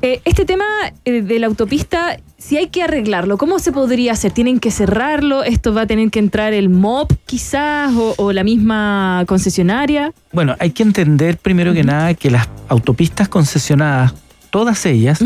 eh, 0.03 0.21
este 0.25 0.45
tema 0.45 0.65
eh, 1.05 1.23
de 1.23 1.39
la 1.39 1.47
autopista, 1.47 2.19
si 2.37 2.55
hay 2.55 2.67
que 2.67 2.83
arreglarlo, 2.83 3.39
¿cómo 3.39 3.57
se 3.57 3.71
podría 3.71 4.11
hacer? 4.11 4.31
¿Tienen 4.31 4.59
que 4.59 4.69
cerrarlo? 4.69 5.43
¿Esto 5.43 5.73
va 5.73 5.81
a 5.81 5.87
tener 5.87 6.11
que 6.11 6.19
entrar 6.19 6.53
el 6.53 6.69
MOP 6.69 7.13
quizás 7.25 7.95
o, 7.95 8.13
o 8.17 8.31
la 8.31 8.43
misma 8.43 9.23
concesionaria? 9.27 10.13
Bueno, 10.31 10.55
hay 10.59 10.69
que 10.69 10.83
entender 10.83 11.37
primero 11.37 11.73
que 11.73 11.83
nada 11.83 12.13
que 12.13 12.29
las 12.29 12.47
autopistas 12.67 13.27
concesionadas, 13.27 14.13
todas 14.51 14.85
ellas, 14.85 15.19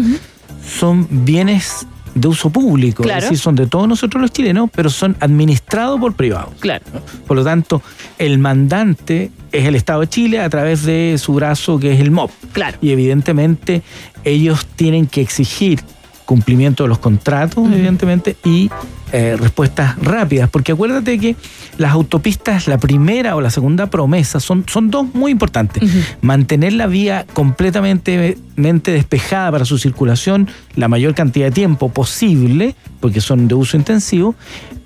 son 0.66 1.05
bienes 1.09 1.86
de 2.14 2.28
uso 2.28 2.49
público, 2.49 3.03
Claro. 3.03 3.20
es 3.20 3.26
decir, 3.26 3.38
son 3.39 3.55
de 3.55 3.68
todos 3.68 3.88
nosotros 3.88 4.22
los 4.22 4.32
chilenos, 4.32 4.70
pero 4.74 4.89
son 4.89 5.16
administrados 5.20 5.99
por 5.99 6.14
privados. 6.14 6.53
Claro. 6.59 6.84
Por 7.28 7.38
lo 7.38 7.43
tanto, 7.43 7.82
el 8.18 8.38
mandante 8.39 9.32
es 9.51 9.66
el 9.66 9.76
Estado 9.76 10.01
de 10.01 10.07
Chile 10.07 10.39
a 10.39 10.49
través 10.49 10.84
de 10.84 11.18
su 11.18 11.34
brazo 11.34 11.80
que 11.80 11.93
es 11.93 11.99
el 11.99 12.12
MOP. 12.12 12.32
Claro. 12.53 12.78
Y 12.82 12.91
evidentemente 12.91 13.82
ellos 14.24 14.66
tienen 14.76 15.07
que 15.07 15.22
exigir 15.22 15.82
cumplimiento 16.26 16.84
de 16.84 16.89
los 16.89 16.99
contratos, 16.99 17.66
evidentemente, 17.70 18.38
y 18.45 18.70
eh, 19.12 19.36
respuestas 19.38 19.97
rápidas. 19.99 20.49
Porque 20.49 20.72
acuérdate 20.72 21.20
que 21.20 21.36
las 21.78 21.91
autopistas, 21.91 22.68
la 22.68 22.78
primera 22.78 23.36
o 23.36 23.41
la 23.41 23.49
segunda 23.49 23.88
promesa, 23.88 24.39
son, 24.39 24.66
son 24.68 24.89
dos 24.89 25.14
muy 25.14 25.32
importantes. 25.32 25.84
Mantener 26.22 26.74
la 26.74 26.88
vía 26.88 27.26
completamente 27.34 28.38
mente 28.55 28.91
despejada 28.91 29.51
para 29.51 29.66
su 29.66 29.78
circulación 29.78 30.47
la 30.76 30.88
mayor 30.88 31.16
cantidad 31.16 31.47
de 31.47 31.51
tiempo 31.51 31.89
posible, 31.89 32.76
porque 32.99 33.22
son 33.22 33.47
de 33.47 33.55
uso 33.55 33.78
intensivo, 33.78 34.36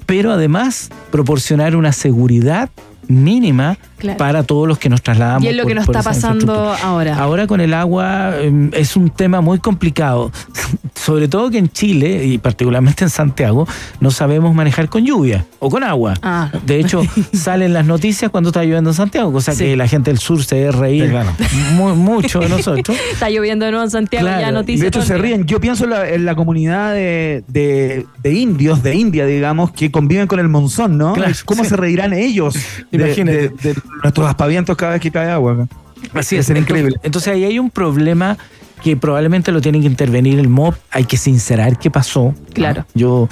pero 0.05 0.32
además 0.32 0.89
proporcionar 1.11 1.76
una 1.76 1.91
seguridad 1.91 2.69
mínima 3.07 3.77
Claro. 3.97 4.17
para 4.17 4.43
todos 4.43 4.67
los 4.67 4.77
que 4.77 4.89
nos 4.89 5.01
trasladamos. 5.01 5.43
Y 5.45 5.47
es 5.47 5.55
lo 5.55 5.63
por- 5.63 5.69
que 5.71 5.75
nos 5.75 5.85
está 5.85 6.03
pasando 6.03 6.53
ahora. 6.83 7.17
Ahora 7.17 7.47
con 7.47 7.61
el 7.61 7.73
agua 7.73 8.31
eh, 8.35 8.69
es 8.73 8.95
un 8.97 9.09
tema 9.09 9.39
muy 9.41 9.59
complicado, 9.59 10.31
sobre 10.95 11.27
todo 11.27 11.49
que 11.49 11.57
en 11.57 11.69
Chile 11.69 12.25
y 12.25 12.37
particularmente 12.37 13.03
en 13.05 13.09
Santiago 13.09 13.67
no 14.01 14.11
sabemos 14.11 14.53
manejar 14.53 14.89
con 14.89 15.05
lluvia 15.05 15.45
o 15.59 15.69
con 15.69 15.83
agua. 15.83 16.13
Ah. 16.21 16.51
De 16.65 16.79
hecho, 16.79 17.03
salen 17.33 17.73
las 17.73 17.85
noticias 17.85 18.29
cuando 18.31 18.49
está 18.49 18.63
lloviendo 18.63 18.89
en 18.89 18.95
Santiago, 18.95 19.31
cosa 19.31 19.53
Sí. 19.53 19.63
que 19.63 19.75
la 19.77 19.87
gente 19.87 20.11
del 20.11 20.19
sur 20.19 20.43
se 20.43 20.55
debe 20.57 20.71
reír 20.73 21.03
Sí, 21.05 21.09
claro. 21.09 21.29
muy, 21.73 21.93
mucho 21.93 22.39
de 22.39 22.49
nosotros. 22.49 22.97
Está 23.13 23.29
lloviendo 23.29 23.65
de 23.65 23.71
nuevo 23.71 23.85
en 23.85 23.91
Santiago, 23.91 24.25
Claro, 24.27 24.41
ya 24.41 24.49
y 24.49 24.53
noticias. 24.53 24.81
De 24.81 24.87
hecho, 24.87 25.01
se 25.01 25.17
ríen. 25.17 25.45
Yo 25.45 25.59
pienso 25.61 25.85
en 25.85 25.89
la, 25.91 26.09
en 26.09 26.25
la 26.25 26.35
comunidad 26.35 26.93
de, 26.93 27.43
de- 27.47 28.05
de 28.21 28.33
indios, 28.33 28.83
de 28.83 28.95
India, 28.95 29.25
digamos, 29.25 29.71
que 29.71 29.89
conviven 29.91 30.27
con 30.27 30.39
el 30.39 30.49
monzón, 30.49 30.97
¿no? 30.97 31.13
Claro, 31.13 31.33
¿Cómo 31.45 31.63
sí. 31.63 31.69
se 31.69 31.75
reirán 31.77 32.13
ellos 32.13 32.55
Imagínate. 33.03 33.49
de- 33.49 33.73
de 33.73 33.75
nuestros 34.03 34.27
aspavientos 34.27 34.75
cada 34.77 34.93
vez 34.93 35.01
que 35.01 35.11
cae 35.11 35.29
agua? 35.29 35.53
acá? 35.53 35.67
Así 36.13 36.35
es, 36.37 36.45
ser 36.45 36.57
entonces- 36.57 36.59
increíble. 36.81 36.99
Entonces 37.03 37.33
ahí 37.33 37.43
hay 37.43 37.59
un 37.59 37.69
problema 37.69 38.37
que 38.83 38.95
probablemente 38.95 39.51
lo 39.51 39.61
tienen 39.61 39.81
que 39.81 39.87
intervenir 39.87 40.37
el 40.37 40.47
MOB, 40.49 40.75
hay 40.91 41.05
que 41.05 41.17
sincerar 41.17 41.79
qué 41.79 41.89
pasó. 41.89 42.35
Claro. 42.53 42.85
Yo, 42.93 43.27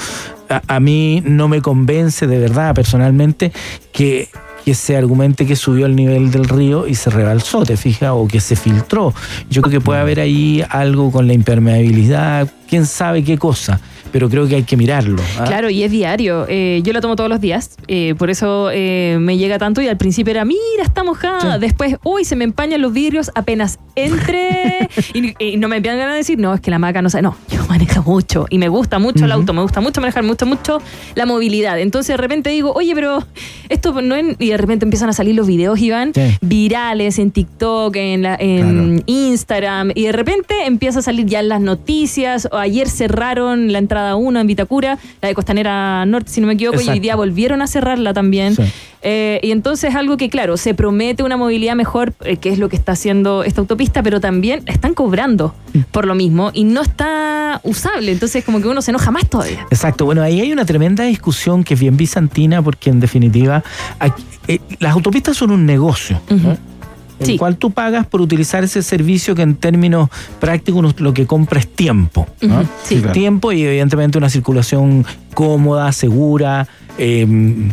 a, 0.49 0.61
a 0.67 0.79
mí 0.79 1.21
no 1.25 1.47
me 1.47 1.61
convence 1.61 2.25
de 2.25 2.39
verdad 2.39 2.73
personalmente 2.73 3.51
que, 3.91 4.29
que 4.65 4.73
se 4.73 4.97
argumente 4.97 5.45
que 5.45 5.55
subió 5.55 5.85
el 5.85 5.95
nivel 5.95 6.31
del 6.31 6.45
río 6.45 6.87
y 6.87 6.95
se 6.95 7.09
rebalsó, 7.11 7.63
te 7.65 7.77
fijas, 7.77 8.11
o 8.13 8.27
que 8.27 8.39
se 8.39 8.55
filtró. 8.55 9.13
Yo 9.49 9.61
creo 9.61 9.71
que 9.79 9.81
puede 9.81 9.99
haber 9.99 10.19
ahí 10.21 10.63
algo 10.69 11.11
con 11.11 11.27
la 11.27 11.33
impermeabilidad, 11.33 12.47
quién 12.67 12.85
sabe 12.87 13.23
qué 13.23 13.37
cosa, 13.37 13.79
pero 14.13 14.29
creo 14.29 14.47
que 14.47 14.55
hay 14.55 14.63
que 14.63 14.77
mirarlo. 14.77 15.21
¿ah? 15.39 15.43
Claro, 15.45 15.69
y 15.69 15.83
es 15.83 15.91
diario. 15.91 16.45
Eh, 16.47 16.79
yo 16.83 16.93
lo 16.93 17.01
tomo 17.01 17.17
todos 17.17 17.29
los 17.29 17.41
días, 17.41 17.75
eh, 17.87 18.15
por 18.17 18.29
eso 18.29 18.69
eh, 18.71 19.17
me 19.19 19.37
llega 19.37 19.57
tanto. 19.57 19.81
Y 19.81 19.87
al 19.89 19.97
principio 19.97 20.31
era, 20.31 20.45
mira, 20.45 20.83
está 20.83 21.03
mojada. 21.03 21.55
Sí. 21.55 21.59
Después, 21.59 21.97
uy, 22.03 22.23
se 22.23 22.35
me 22.37 22.45
empañan 22.45 22.79
los 22.81 22.93
vidrios 22.93 23.31
apenas 23.35 23.79
entre. 23.95 24.87
y, 25.13 25.33
y 25.43 25.57
no 25.57 25.67
me 25.67 25.77
empiezan 25.77 25.99
de 25.99 26.15
decir, 26.15 26.37
no, 26.39 26.53
es 26.53 26.61
que 26.61 26.71
la 26.71 26.79
maca 26.79 27.01
no 27.01 27.09
sabe. 27.09 27.23
No, 27.23 27.35
yo 27.49 27.65
manejo 27.67 28.03
mucho 28.03 28.45
y 28.49 28.57
me 28.59 28.67
gusta 28.69 28.99
mucho 28.99 29.25
el 29.25 29.31
auto, 29.31 29.51
me 29.53 29.61
gusta 29.63 29.81
mucho 29.81 29.99
manejar, 29.99 30.21
me 30.23 30.29
gusta 30.29 30.45
mucho 30.45 30.79
la 31.15 31.25
movilidad. 31.25 31.79
Entonces 31.79 32.13
de 32.13 32.17
repente 32.17 32.51
digo, 32.51 32.71
oye, 32.73 32.93
pero 32.93 33.25
esto 33.69 33.99
no 34.01 34.15
es. 34.15 34.35
Y 34.39 34.49
de 34.49 34.57
repente 34.57 34.85
empiezan 34.85 35.09
a 35.09 35.13
salir 35.13 35.33
los 35.35 35.47
videos, 35.47 35.79
Iván, 35.79 36.11
Sí. 36.13 36.21
virales 36.41 37.17
en 37.17 37.31
TikTok, 37.31 37.95
en, 37.95 38.21
la- 38.21 38.35
en 38.39 39.01
Instagram. 39.07 39.91
Y 39.95 40.03
de 40.03 40.11
repente 40.11 40.53
empieza 40.65 40.99
a 40.99 41.01
salir 41.01 41.25
ya 41.25 41.39
en 41.39 41.49
las 41.49 41.61
noticias. 41.61 42.47
O 42.51 42.57
ayer 42.57 42.87
cerraron 42.89 43.71
la 43.71 43.79
entrada 43.79 44.02
1 44.15 44.39
en 44.39 44.47
Vitacura, 44.47 44.97
la 45.21 45.27
de 45.29 45.33
Costanera 45.35 46.05
Norte, 46.05 46.29
si 46.31 46.41
no 46.41 46.47
me 46.47 46.53
equivoco, 46.53 46.81
y 46.81 46.89
hoy 46.89 46.99
día 46.99 47.15
volvieron 47.15 47.61
a 47.61 47.67
cerrarla 47.67 48.13
también. 48.13 48.55
Sí. 48.55 48.63
Eh, 49.05 49.39
y 49.43 49.51
entonces 49.51 49.95
algo 49.95 50.15
que, 50.15 50.29
claro, 50.29 50.55
se 50.55 50.73
promete 50.73 51.23
una 51.23 51.35
movilidad 51.35 51.75
mejor, 51.75 52.13
eh, 52.23 52.37
que 52.37 52.49
es 52.49 52.57
lo 52.59 52.69
que 52.69 52.77
está 52.77 52.93
haciendo 52.93 53.43
esta 53.43 53.59
autopista, 53.59 54.01
pero 54.01 54.21
también 54.21 54.63
están 54.65 54.93
cobrando 54.93 55.53
por 55.91 56.05
lo 56.05 56.15
mismo 56.15 56.51
y 56.53 56.63
no 56.63 56.81
está 56.81 57.59
usable. 57.63 58.11
Entonces 58.13 58.45
como 58.45 58.61
que 58.61 58.67
uno 58.69 58.81
se 58.81 58.91
enoja 58.91 59.11
más 59.11 59.27
todavía. 59.29 59.65
Exacto, 59.71 60.05
bueno, 60.05 60.21
ahí 60.21 60.39
hay 60.39 60.53
una 60.53 60.63
tremenda 60.65 61.03
discusión 61.03 61.63
que 61.65 61.73
es 61.73 61.79
bien 61.81 61.97
bizantina 61.97 62.61
porque 62.61 62.89
en 62.91 62.99
definitiva 63.01 63.61
aquí- 63.99 64.23
eh, 64.47 64.59
las 64.79 64.93
autopistas 64.93 65.35
son 65.37 65.51
un 65.51 65.65
negocio. 65.65 66.21
¿no? 66.29 66.57
El 67.19 67.25
Sí. 67.25 67.37
cual 67.37 67.57
tú 67.57 67.71
pagas 67.71 68.05
por 68.07 68.21
utilizar 68.21 68.63
ese 68.63 68.81
servicio 68.81 69.35
que 69.35 69.41
en 69.43 69.55
términos 69.55 70.09
prácticos 70.39 70.99
lo 70.99 71.13
que 71.13 71.25
compra 71.27 71.59
es 71.59 71.67
tiempo. 71.67 72.27
¿no? 72.41 72.63
Sí. 72.83 72.97
claro. 72.97 73.11
Tiempo 73.13 73.51
y 73.51 73.63
evidentemente 73.63 74.17
una 74.17 74.29
circulación 74.29 75.05
cómoda, 75.33 75.91
segura. 75.91 76.67
eh, 76.97 77.71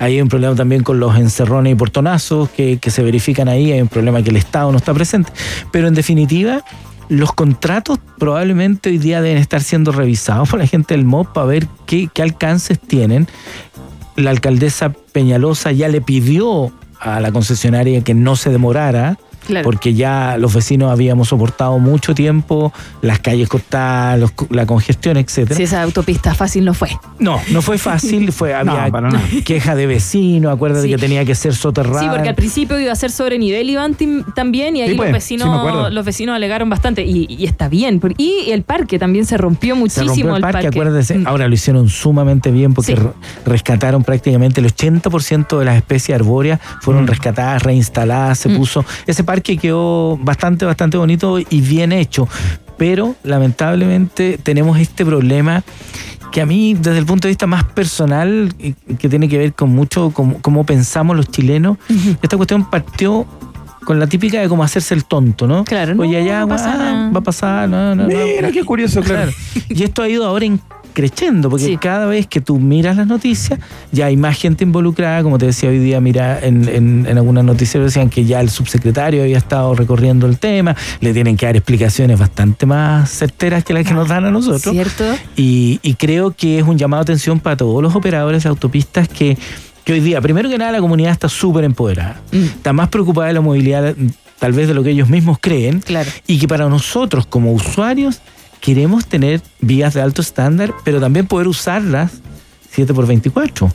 hay 0.00 0.20
un 0.20 0.28
problema 0.28 0.54
también 0.56 0.82
con 0.82 0.98
los 0.98 1.16
encerrones 1.16 1.72
y 1.72 1.76
portonazos 1.76 2.50
que, 2.50 2.78
que 2.78 2.90
se 2.90 3.02
verifican 3.02 3.48
ahí. 3.48 3.70
Hay 3.72 3.80
un 3.80 3.88
problema 3.88 4.22
que 4.22 4.30
el 4.30 4.36
Estado 4.36 4.70
no 4.72 4.78
está 4.78 4.92
presente. 4.92 5.32
Pero 5.70 5.86
en 5.86 5.94
definitiva, 5.94 6.64
los 7.08 7.32
contratos 7.32 7.98
probablemente 8.18 8.90
hoy 8.90 8.98
día 8.98 9.22
deben 9.22 9.38
estar 9.38 9.62
siendo 9.62 9.92
revisados 9.92 10.48
por 10.48 10.58
la 10.58 10.66
gente 10.66 10.94
del 10.94 11.04
MOP 11.04 11.32
para 11.32 11.46
ver 11.46 11.68
qué, 11.86 12.08
qué 12.12 12.22
alcances 12.22 12.78
tienen. 12.80 13.28
La 14.16 14.30
alcaldesa 14.30 14.90
Peñalosa 15.12 15.70
ya 15.70 15.88
le 15.88 16.00
pidió 16.00 16.72
a 17.04 17.20
la 17.20 17.30
concesionaria 17.30 18.00
que 18.00 18.14
no 18.14 18.34
se 18.34 18.50
demorara. 18.50 19.18
Claro. 19.46 19.64
Porque 19.64 19.94
ya 19.94 20.36
los 20.38 20.54
vecinos 20.54 20.90
habíamos 20.90 21.28
soportado 21.28 21.78
mucho 21.78 22.14
tiempo 22.14 22.72
las 23.02 23.18
calles 23.18 23.48
cortadas, 23.48 24.18
los- 24.18 24.32
la 24.50 24.66
congestión, 24.66 25.16
etcétera. 25.16 25.56
Si 25.56 25.64
esa 25.64 25.82
autopista 25.82 26.34
fácil 26.34 26.64
no 26.64 26.74
fue. 26.74 26.90
No, 27.18 27.40
no 27.50 27.62
fue 27.62 27.78
fácil, 27.78 28.32
fue 28.32 28.54
había 28.54 28.86
No, 28.86 28.92
para 28.92 29.08
nada. 29.10 29.22
queja 29.44 29.74
de 29.74 29.86
vecinos, 29.86 30.52
acuérdate 30.52 30.84
Sí. 30.86 30.88
que 30.90 30.98
tenía 30.98 31.24
que 31.24 31.34
ser 31.34 31.54
soterrada. 31.54 32.00
Sí, 32.00 32.06
porque 32.10 32.28
al 32.28 32.34
principio 32.34 32.78
iba 32.80 32.92
a 32.92 32.96
ser 32.96 33.10
sobre 33.10 33.38
nivel 33.38 33.68
Iván 33.70 33.96
también 34.34 34.76
y 34.76 34.82
ahí 34.82 34.90
Sí, 34.90 34.94
pues, 34.96 35.10
los 35.12 35.22
sí 35.24 35.36
me 35.36 35.40
vecinos 35.48 35.92
los 35.92 36.04
vecinos 36.04 36.34
alegaron 36.36 36.68
bastante 36.70 37.04
y, 37.04 37.26
y 37.28 37.44
está 37.46 37.68
bien. 37.68 38.00
Y 38.18 38.50
el 38.50 38.62
parque 38.62 38.98
también 38.98 39.24
se 39.26 39.36
rompió 39.36 39.74
se 39.74 39.80
muchísimo 39.80 40.30
rompió 40.30 40.36
el 40.36 40.42
parque, 40.42 40.66
acuérdese. 40.68 41.18
Mm. 41.18 41.26
Ahora 41.26 41.48
lo 41.48 41.54
hicieron 41.54 41.88
sumamente 41.88 42.50
bien 42.50 42.72
porque 42.74 42.92
Sí. 42.96 43.00
re- 43.02 43.12
rescataron 43.44 44.04
prácticamente 44.04 44.60
el 44.60 44.66
80% 44.66 45.58
de 45.58 45.64
las 45.64 45.76
especies 45.76 46.14
arbóreas, 46.16 46.60
fueron 46.80 47.04
Mm. 47.04 47.08
rescatadas, 47.08 47.62
reinstaladas, 47.62 48.38
se 48.38 48.48
Mm. 48.48 48.56
puso. 48.56 48.84
Ese 49.06 49.22
parque 49.24 49.33
quedó 49.42 50.16
bastante, 50.18 50.64
bastante 50.64 50.96
bonito 50.96 51.38
y 51.38 51.60
bien 51.60 51.92
hecho. 51.92 52.28
Pero 52.76 53.14
lamentablemente 53.22 54.38
tenemos 54.42 54.78
este 54.78 55.04
problema 55.04 55.62
que 56.32 56.40
a 56.40 56.46
mí, 56.46 56.74
desde 56.74 56.98
el 56.98 57.06
punto 57.06 57.28
de 57.28 57.30
vista 57.30 57.46
más 57.46 57.62
personal, 57.62 58.52
que 58.98 59.08
tiene 59.08 59.28
que 59.28 59.38
ver 59.38 59.54
con 59.54 59.70
mucho 59.70 60.10
cómo, 60.10 60.42
cómo 60.42 60.66
pensamos 60.66 61.16
los 61.16 61.30
chilenos, 61.30 61.78
esta 62.20 62.36
cuestión 62.36 62.68
partió 62.68 63.24
con 63.84 64.00
la 64.00 64.06
típica 64.06 64.40
de 64.40 64.48
cómo 64.48 64.64
hacerse 64.64 64.94
el 64.94 65.04
tonto, 65.04 65.46
¿no? 65.46 65.64
Claro, 65.64 65.94
Oye, 65.98 66.20
no, 66.20 66.26
ya, 66.26 66.40
no 66.40 66.48
pasa 66.48 66.72
ah, 66.72 66.76
nada. 66.76 67.10
va 67.10 67.18
a 67.18 67.22
pasar, 67.22 67.68
no, 67.68 67.94
no, 67.94 68.02
no. 68.02 68.08
Mira, 68.08 68.50
qué 68.50 68.64
curioso, 68.64 69.00
claro. 69.02 69.30
Y 69.68 69.82
esto 69.84 70.02
ha 70.02 70.08
ido 70.08 70.26
ahora 70.26 70.44
creciendo, 70.94 71.50
porque 71.50 71.66
Sí. 71.66 71.76
cada 71.76 72.06
vez 72.06 72.26
que 72.26 72.40
tú 72.40 72.58
miras 72.58 72.96
las 72.96 73.06
noticias, 73.06 73.60
ya 73.92 74.06
hay 74.06 74.16
más 74.16 74.38
gente 74.38 74.64
involucrada, 74.64 75.22
como 75.22 75.36
te 75.36 75.46
decía 75.46 75.68
hoy 75.68 75.78
día, 75.78 76.00
mira, 76.00 76.38
en, 76.40 76.66
en, 76.68 77.06
en 77.06 77.18
algunas 77.18 77.44
noticias 77.44 77.84
decían 77.84 78.08
que 78.08 78.24
ya 78.24 78.40
el 78.40 78.48
subsecretario 78.48 79.22
había 79.22 79.36
estado 79.36 79.74
recorriendo 79.74 80.26
el 80.26 80.38
tema, 80.38 80.74
le 81.00 81.12
tienen 81.12 81.36
que 81.36 81.44
dar 81.46 81.56
explicaciones 81.56 82.18
bastante 82.18 82.64
más 82.64 83.10
certeras 83.10 83.64
que 83.64 83.74
las 83.74 83.86
que 83.86 83.92
nos 83.92 84.08
dan 84.08 84.24
a 84.24 84.30
nosotros. 84.30 84.72
¿Cierto? 84.72 85.04
Y, 85.36 85.80
y 85.82 85.94
creo 85.94 86.30
que 86.30 86.58
es 86.60 86.64
un 86.64 86.78
llamado 86.78 87.02
de 87.04 87.12
atención 87.12 87.40
para 87.40 87.56
todos 87.56 87.82
los 87.82 87.94
operadores 87.94 88.44
de 88.44 88.48
autopistas 88.48 89.08
que, 89.08 89.36
que 89.84 89.92
hoy 89.92 90.00
día, 90.00 90.20
primero 90.20 90.48
que 90.48 90.56
nada, 90.56 90.72
la 90.72 90.80
comunidad 90.80 91.12
está 91.12 91.28
súper 91.28 91.64
empoderada. 91.64 92.20
Mm. 92.32 92.36
Está 92.44 92.72
más 92.72 92.88
preocupada 92.88 93.28
de 93.28 93.34
la 93.34 93.40
movilidad, 93.40 93.94
tal 94.38 94.52
vez 94.52 94.68
de 94.68 94.74
lo 94.74 94.82
que 94.82 94.90
ellos 94.90 95.08
mismos 95.08 95.38
creen. 95.40 95.80
Claro. 95.80 96.10
Y 96.26 96.38
que 96.38 96.46
para 96.48 96.68
nosotros, 96.68 97.26
como 97.26 97.52
usuarios, 97.52 98.20
queremos 98.64 99.04
tener 99.04 99.42
vías 99.60 99.92
de 99.92 100.00
alto 100.00 100.22
estándar, 100.22 100.72
pero 100.84 100.98
también 100.98 101.26
poder 101.26 101.48
usarlas 101.48 102.22
7 102.74 102.92
por 102.92 103.06
24 103.06 103.70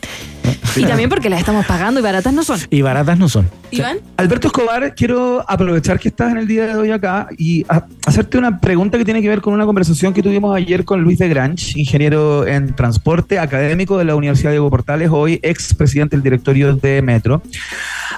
Y 0.76 0.84
también 0.84 1.10
porque 1.10 1.30
las 1.30 1.40
estamos 1.40 1.66
pagando 1.66 2.02
y 2.02 2.04
baratas 2.04 2.34
no 2.34 2.44
son. 2.44 2.60
Y 2.70 2.82
baratas 2.82 3.18
no 3.18 3.30
son. 3.30 3.50
Iván, 3.72 4.00
Alberto 4.18 4.48
Escobar, 4.48 4.94
quiero 4.96 5.46
aprovechar 5.48 6.00
que 6.00 6.10
estás 6.10 6.32
en 6.32 6.38
el 6.38 6.48
día 6.48 6.68
de 6.68 6.76
hoy 6.76 6.92
acá 6.92 7.28
y 7.38 7.66
hacerte 8.06 8.38
una 8.38 8.60
pregunta 8.60 8.98
que 8.98 9.06
tiene 9.06 9.22
que 9.22 9.30
ver 9.30 9.42
con 9.42 9.54
una 9.54 9.66
conversación 9.66 10.14
que 10.14 10.24
tuvimos 10.24 10.56
ayer 10.56 10.86
con 10.86 11.02
Luis 11.02 11.20
de 11.20 11.30
Grange, 11.30 11.80
ingeniero 11.80 12.46
en 12.46 12.76
transporte 12.76 13.40
académico 13.40 13.98
de 13.98 14.06
la 14.06 14.16
Universidad 14.16 14.52
Diego 14.52 14.70
Portales, 14.70 15.10
hoy 15.12 15.40
ex 15.44 15.74
presidente 15.74 16.16
del 16.16 16.24
directorio 16.24 16.76
de 16.76 17.02
Metro. 17.02 17.42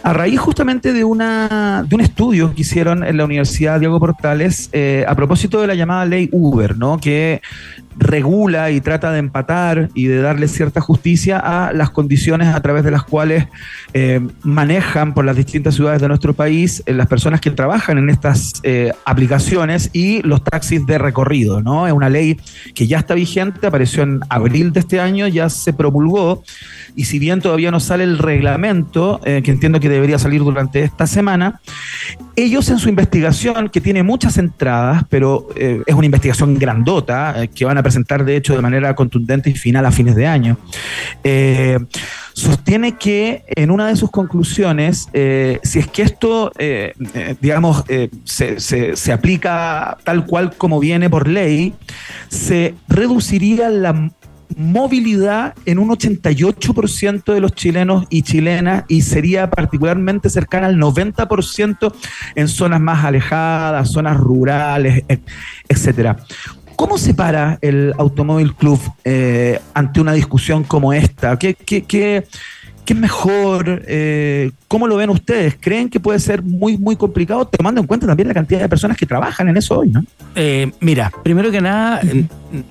A 0.04 0.14
raíz 0.14 0.40
justamente 0.40 0.94
de, 0.94 1.04
una, 1.04 1.86
de 1.88 1.94
un 1.94 2.02
estudio 2.02 2.56
que 2.56 2.62
hicieron 2.62 3.04
en 3.04 3.18
la 3.18 3.26
Universidad 3.26 3.80
Diego 3.80 4.00
Portales 4.00 4.70
eh, 4.72 5.06
a 5.08 5.14
propósito 5.16 5.62
de 5.62 5.68
la 5.68 5.76
llamada 5.76 6.06
ley 6.06 6.28
Uber, 6.32 6.76
¿no? 6.78 6.98
que 6.98 7.42
regula 7.98 8.72
y 8.72 8.82
trata 8.82 9.12
de 9.12 9.20
empatar 9.20 9.90
y 9.94 10.06
de 10.06 10.22
darle 10.22 10.48
cierta 10.48 10.82
justicia 10.82 11.40
a 11.40 11.74
las 11.74 11.90
condiciones 11.90 12.48
a 12.48 12.62
través 12.62 12.84
de 12.84 12.92
las 12.92 13.04
cuales 13.04 13.48
eh, 13.94 14.22
manejan 14.44 15.14
por 15.14 15.26
las 15.26 15.36
distintas 15.36 15.76
ciudades 15.76 16.02
de 16.02 16.08
nuestro 16.08 16.34
país 16.34 16.82
eh, 16.86 16.94
las 16.94 17.08
personas 17.08 17.42
que 17.42 17.52
trabajan 17.52 17.98
en 17.98 18.10
estas 18.10 18.54
eh, 18.64 18.94
aplicaciones 19.06 19.90
y 19.94 20.22
los 20.22 20.44
taxis 20.44 20.86
de 20.86 20.98
recorrido, 20.98 21.62
¿no? 21.62 21.88
Es 21.88 21.94
una 21.94 22.10
ley 22.10 22.40
que 22.74 22.88
ya 22.88 23.00
está 23.00 23.14
vigente, 23.14 23.68
apareció 23.68 24.04
en 24.04 24.22
abril 24.30 24.72
de 24.72 24.80
este 24.80 25.00
año, 25.00 25.28
ya 25.28 25.50
se 25.50 25.74
promulgó 25.74 26.44
y 26.96 27.06
si 27.06 27.20
bien 27.20 27.42
todavía 27.42 27.72
no 27.72 27.80
sale 27.80 28.04
el 28.04 28.18
reglamento, 28.18 29.20
que 29.24 29.52
entiendo 29.52 29.80
que 29.80 29.88
debería 29.88 30.20
salir 30.20 30.44
durante 30.44 30.84
esta 30.84 31.08
semana, 31.08 31.62
ellos 32.36 32.70
en 32.70 32.80
su 32.80 32.90
investigación, 32.90 33.70
que 33.70 33.80
tiene 33.80 34.04
muchas 34.04 34.38
entradas, 34.38 35.06
pero 35.10 35.48
es 35.56 35.96
una 35.96 36.06
investigación 36.06 36.58
grandota, 36.58 37.48
que 37.56 37.64
van 37.64 37.78
a 37.78 37.81
presentar 37.84 38.24
de 38.26 38.36
hecho 38.36 38.56
de 38.56 38.62
manera 38.62 38.96
contundente 38.96 39.50
y 39.50 39.54
final 39.56 39.86
a 39.86 39.92
fines 39.92 40.16
de 40.16 40.28
año, 40.28 40.58
eh, 41.24 41.80
sostiene 42.34 42.98
que 42.98 43.44
en 43.56 43.72
una 43.72 43.88
de 43.88 43.96
sus 43.96 44.10
conclusiones, 44.12 45.08
eh, 45.14 45.60
si 45.64 45.80
es 45.80 45.88
que 45.88 46.02
esto, 46.02 46.52
eh, 46.58 46.94
digamos, 47.42 47.84
se, 48.24 48.60
se- 48.60 48.96
se 48.96 49.12
aplica 49.12 49.98
tal 50.04 50.26
cual 50.26 50.54
como 50.58 50.80
viene 50.80 51.10
por 51.10 51.28
ley, 51.28 51.74
se 52.30 52.76
reduciría 52.88 53.70
la 53.70 54.12
movilidad 54.58 55.54
en 55.66 55.80
un 55.80 55.90
88% 55.92 57.34
de 57.34 57.40
los 57.40 57.54
chilenos 57.54 58.06
y 58.10 58.22
chilenas 58.24 58.84
y 58.90 59.02
sería 59.02 59.50
particularmente 59.50 60.30
cercana 60.30 60.68
al 60.68 60.76
90% 60.78 61.94
en 62.36 62.48
zonas 62.50 62.82
más 62.82 63.06
alejadas, 63.06 63.90
zonas 63.92 64.18
rurales, 64.18 65.04
etcétera. 65.70 66.18
¿Cómo 66.76 66.98
se 66.98 67.14
para 67.14 67.58
el 67.62 67.94
Automóvil 67.98 68.56
Club 68.56 68.80
eh, 69.04 69.60
ante 69.74 70.02
una 70.02 70.14
discusión 70.14 70.64
como 70.64 70.94
esta? 70.94 71.38
¿Qué, 71.38 71.54
qué, 71.54 71.84
qué- 71.84 72.26
qué 72.86 72.94
es 72.94 73.00
mejor? 73.00 73.84
Eh, 73.88 74.52
¿Cómo 74.68 74.88
lo 74.88 74.96
ven 74.96 75.10
ustedes? 75.10 75.56
¿Creen 75.60 75.90
que 75.90 76.00
puede 76.00 76.20
ser 76.20 76.42
muy, 76.42 76.78
muy 76.78 76.96
complicado, 76.96 77.46
tomando 77.46 77.82
en 77.82 77.88
cuenta 77.88 78.08
también 78.08 78.28
la 78.28 78.34
cantidad 78.34 78.60
de 78.60 78.70
personas 78.70 78.98
que 78.98 79.06
trabajan 79.06 79.50
en 79.50 79.58
eso 79.58 79.80
hoy? 79.80 79.90
¿no? 79.90 80.04
Eh, 80.36 80.72
mira, 80.80 81.12
primero 81.24 81.52
que 81.52 81.62
nada, 81.62 82.02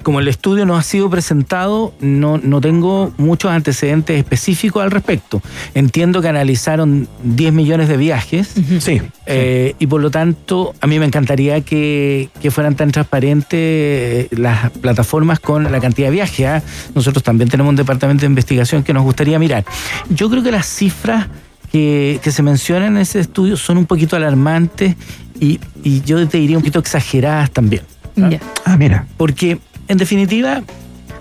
como 0.02 0.20
el 0.20 0.28
estudio 0.28 0.66
no 0.66 0.76
ha 0.76 0.82
sido 0.82 1.11
presentado, 1.11 1.92
no, 2.00 2.38
no 2.38 2.61
tengo 2.61 3.12
muchos 3.18 3.50
antecedentes 3.50 4.18
específicos 4.18 4.82
al 4.82 4.90
respecto. 4.90 5.42
Entiendo 5.74 6.22
que 6.22 6.28
analizaron 6.28 7.08
10 7.22 7.52
millones 7.52 7.88
de 7.88 7.96
viajes. 7.96 8.54
Sí. 8.80 9.00
Eh, 9.26 9.74
y 9.78 9.86
por 9.86 10.00
lo 10.00 10.11
tanto, 10.11 10.74
a 10.80 10.86
mí 10.86 10.98
me 10.98 11.06
encantaría 11.06 11.61
que, 11.61 12.30
que 12.40 12.50
fueran 12.50 12.74
tan 12.76 12.90
transparentes 12.90 13.50
eh, 13.52 14.28
las 14.32 14.70
plataformas 14.70 15.40
con 15.40 15.70
la 15.70 15.80
cantidad 15.80 16.08
de 16.08 16.12
viajes. 16.12 16.46
¿ah? 16.46 16.62
Nosotros 16.94 17.22
también 17.22 17.48
tenemos 17.48 17.70
un 17.70 17.76
departamento 17.76 18.22
de 18.22 18.26
investigación 18.26 18.82
que 18.82 18.92
nos 18.92 19.02
gustaría 19.02 19.38
mirar. 19.38 19.64
Yo 20.09 20.30
creo 20.30 20.42
que 20.42 20.51
las 20.53 20.66
cifras 20.66 21.28
que, 21.70 22.18
que 22.22 22.32
se 22.32 22.42
mencionan 22.42 22.96
en 22.96 23.03
ese 23.03 23.20
estudio 23.20 23.57
son 23.57 23.78
un 23.78 23.86
poquito 23.86 24.16
alarmantes 24.16 24.96
y, 25.38 25.61
y 25.84 26.01
yo 26.03 26.26
te 26.28 26.38
diría 26.38 26.57
un 26.57 26.62
poquito 26.62 26.78
exageradas 26.80 27.51
también. 27.51 27.82
¿ah? 28.20 28.30
Ah, 28.64 28.76
mira. 28.76 29.07
Porque, 29.16 29.59
en 29.88 29.98
definitiva, 29.98 30.62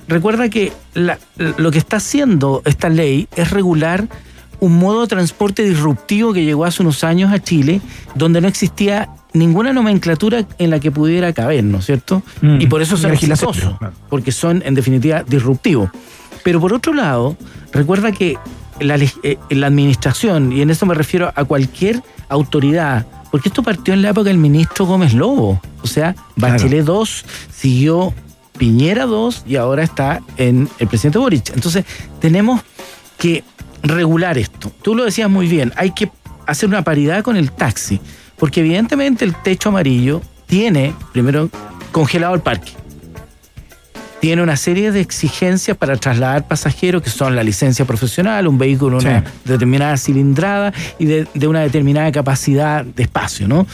recuerda 0.07 0.49
que 0.49 0.73
la- 0.93 1.19
lo 1.57 1.71
que 1.71 1.77
está 1.77 1.97
haciendo 1.97 2.61
esta 2.65 2.89
ley 2.89 3.27
es 3.35 3.51
regular 3.51 4.07
un 4.61 4.77
modo 4.77 5.01
de 5.01 5.07
transporte 5.07 5.63
disruptivo 5.63 6.33
que 6.33 6.43
llegó 6.43 6.65
hace 6.65 6.81
unos 6.81 7.03
años 7.05 7.31
a 7.31 7.39
Chile, 7.39 7.79
donde 8.15 8.41
no 8.41 8.47
existía 8.49 9.07
ninguna 9.31 9.71
nomenclatura 9.71 10.45
en 10.57 10.69
la 10.69 10.81
que 10.81 10.91
pudiera 10.91 11.31
caber, 11.31 11.63
¿no 11.63 11.77
es 11.77 11.85
cierto? 11.85 12.23
Mm. 12.41 12.59
Y 12.59 12.67
por 12.67 12.81
eso 12.81 12.97
son 12.97 13.11
exitosos, 13.13 13.75
porque 14.09 14.33
son, 14.33 14.61
en 14.65 14.73
definitiva, 14.73 15.23
disruptivos. 15.23 15.89
Pero 16.43 16.59
por 16.59 16.73
otro 16.73 16.93
lado, 16.93 17.37
recuerda 17.71 18.11
que 18.11 18.35
la, 18.79 18.95
eh, 18.95 19.37
la 19.49 19.67
administración, 19.67 20.51
y 20.51 20.61
en 20.61 20.69
eso 20.69 20.85
me 20.85 20.93
refiero 20.93 21.31
a 21.35 21.43
cualquier 21.45 22.01
autoridad, 22.29 23.05
porque 23.31 23.49
esto 23.49 23.63
partió 23.63 23.93
en 23.93 24.01
la 24.01 24.09
época 24.09 24.29
del 24.29 24.37
ministro 24.37 24.85
Gómez 24.85 25.13
Lobo. 25.13 25.61
O 25.81 25.87
sea, 25.87 26.15
Bachelet 26.35 26.83
2 26.83 27.25
siguió 27.53 28.13
Piñera 28.57 29.05
2 29.05 29.43
y 29.47 29.55
ahora 29.55 29.83
está 29.83 30.21
en 30.37 30.67
el 30.79 30.87
presidente 30.87 31.19
Boric. 31.19 31.51
Entonces, 31.53 31.85
tenemos 32.19 32.61
que 33.17 33.43
regular 33.83 34.37
esto. 34.37 34.71
Tú 34.81 34.95
lo 34.95 35.05
decías 35.05 35.29
muy 35.29 35.47
bien, 35.47 35.71
hay 35.75 35.91
que 35.91 36.11
hacer 36.45 36.67
una 36.67 36.83
paridad 36.83 37.23
con 37.23 37.37
el 37.37 37.51
taxi, 37.51 38.01
porque 38.37 38.61
evidentemente 38.61 39.23
el 39.25 39.35
techo 39.35 39.69
amarillo 39.69 40.21
tiene, 40.47 40.93
primero, 41.13 41.49
congelado 41.91 42.33
el 42.33 42.41
parque. 42.41 42.73
Tiene 44.19 44.41
una 44.43 44.57
serie 44.57 44.91
de 44.91 45.01
exigencias 45.01 45.77
para 45.77 45.95
trasladar 45.97 46.47
pasajeros 46.47 47.01
que 47.01 47.09
son 47.09 47.35
la 47.35 47.43
licencia 47.43 47.85
profesional, 47.85 48.47
un 48.47 48.57
vehículo 48.57 48.99
de 48.99 49.05
una 49.09 49.21
Sí. 49.21 49.27
determinada 49.45 49.97
cilindrada 49.97 50.73
y 50.99 51.05
de, 51.05 51.27
de 51.33 51.47
una 51.47 51.61
determinada 51.61 52.11
capacidad 52.11 52.83
de 52.85 53.03
espacio, 53.03 53.47
¿no? 53.47 53.65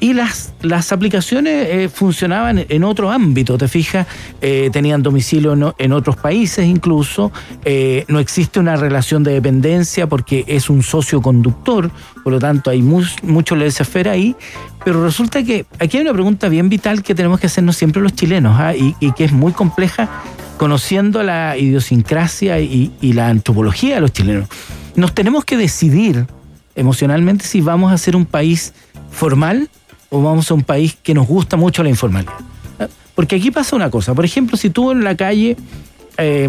Y 0.00 0.14
las, 0.14 0.54
las 0.62 0.92
aplicaciones 0.92 1.66
eh, 1.68 1.90
funcionaban 1.90 2.64
en 2.70 2.84
otro 2.84 3.10
ámbito, 3.10 3.58
¿te 3.58 3.68
fijas? 3.68 4.06
Eh, 4.40 4.70
tenían 4.72 5.02
domicilio 5.02 5.74
en, 5.76 5.92
otros 5.92 6.16
países 6.16 6.64
incluso. 6.64 7.30
eh, 7.66 8.06
no 8.08 8.18
existe 8.18 8.58
una 8.60 8.76
relación 8.76 9.22
de 9.24 9.32
dependencia 9.32 10.06
porque 10.06 10.42
es 10.48 10.70
un 10.70 10.82
socio 10.82 11.20
conductor, 11.20 11.90
por 12.24 12.32
lo 12.32 12.38
tanto 12.38 12.70
hay 12.70 12.80
mu- 12.80 13.04
mucho 13.22 13.56
laissez-faire 13.56 14.08
ahí. 14.08 14.34
Pero 14.88 15.04
resulta 15.04 15.42
que 15.42 15.66
aquí 15.78 15.98
hay 15.98 16.04
una 16.04 16.14
pregunta 16.14 16.48
bien 16.48 16.70
vital 16.70 17.02
que 17.02 17.14
tenemos 17.14 17.38
que 17.38 17.46
hacernos 17.46 17.76
siempre 17.76 18.00
los 18.00 18.14
chilenos 18.14 18.58
¿ah? 18.58 18.74
y, 18.74 18.96
y 19.00 19.12
que 19.12 19.24
es 19.24 19.32
muy 19.32 19.52
compleja 19.52 20.08
conociendo 20.56 21.22
la 21.22 21.58
idiosincrasia 21.58 22.58
y, 22.58 22.90
y 23.02 23.12
la 23.12 23.28
antropología 23.28 23.96
de 23.96 24.00
los 24.00 24.14
chilenos. 24.14 24.48
Nos 24.96 25.14
tenemos 25.14 25.44
que 25.44 25.58
decidir 25.58 26.26
emocionalmente 26.74 27.44
si 27.44 27.60
vamos 27.60 27.92
a 27.92 27.98
ser 27.98 28.16
un 28.16 28.24
país 28.24 28.72
formal 29.10 29.68
o 30.08 30.22
vamos 30.22 30.50
a 30.50 30.54
un 30.54 30.62
país 30.62 30.96
que 31.02 31.12
nos 31.12 31.26
gusta 31.26 31.58
mucho 31.58 31.82
la 31.82 31.90
informalidad. 31.90 32.32
Porque 33.14 33.36
aquí 33.36 33.50
pasa 33.50 33.76
una 33.76 33.90
cosa, 33.90 34.14
por 34.14 34.24
ejemplo, 34.24 34.56
si 34.56 34.70
tú 34.70 34.90
en 34.90 35.04
la 35.04 35.18
calle, 35.18 35.58
eh, 36.16 36.48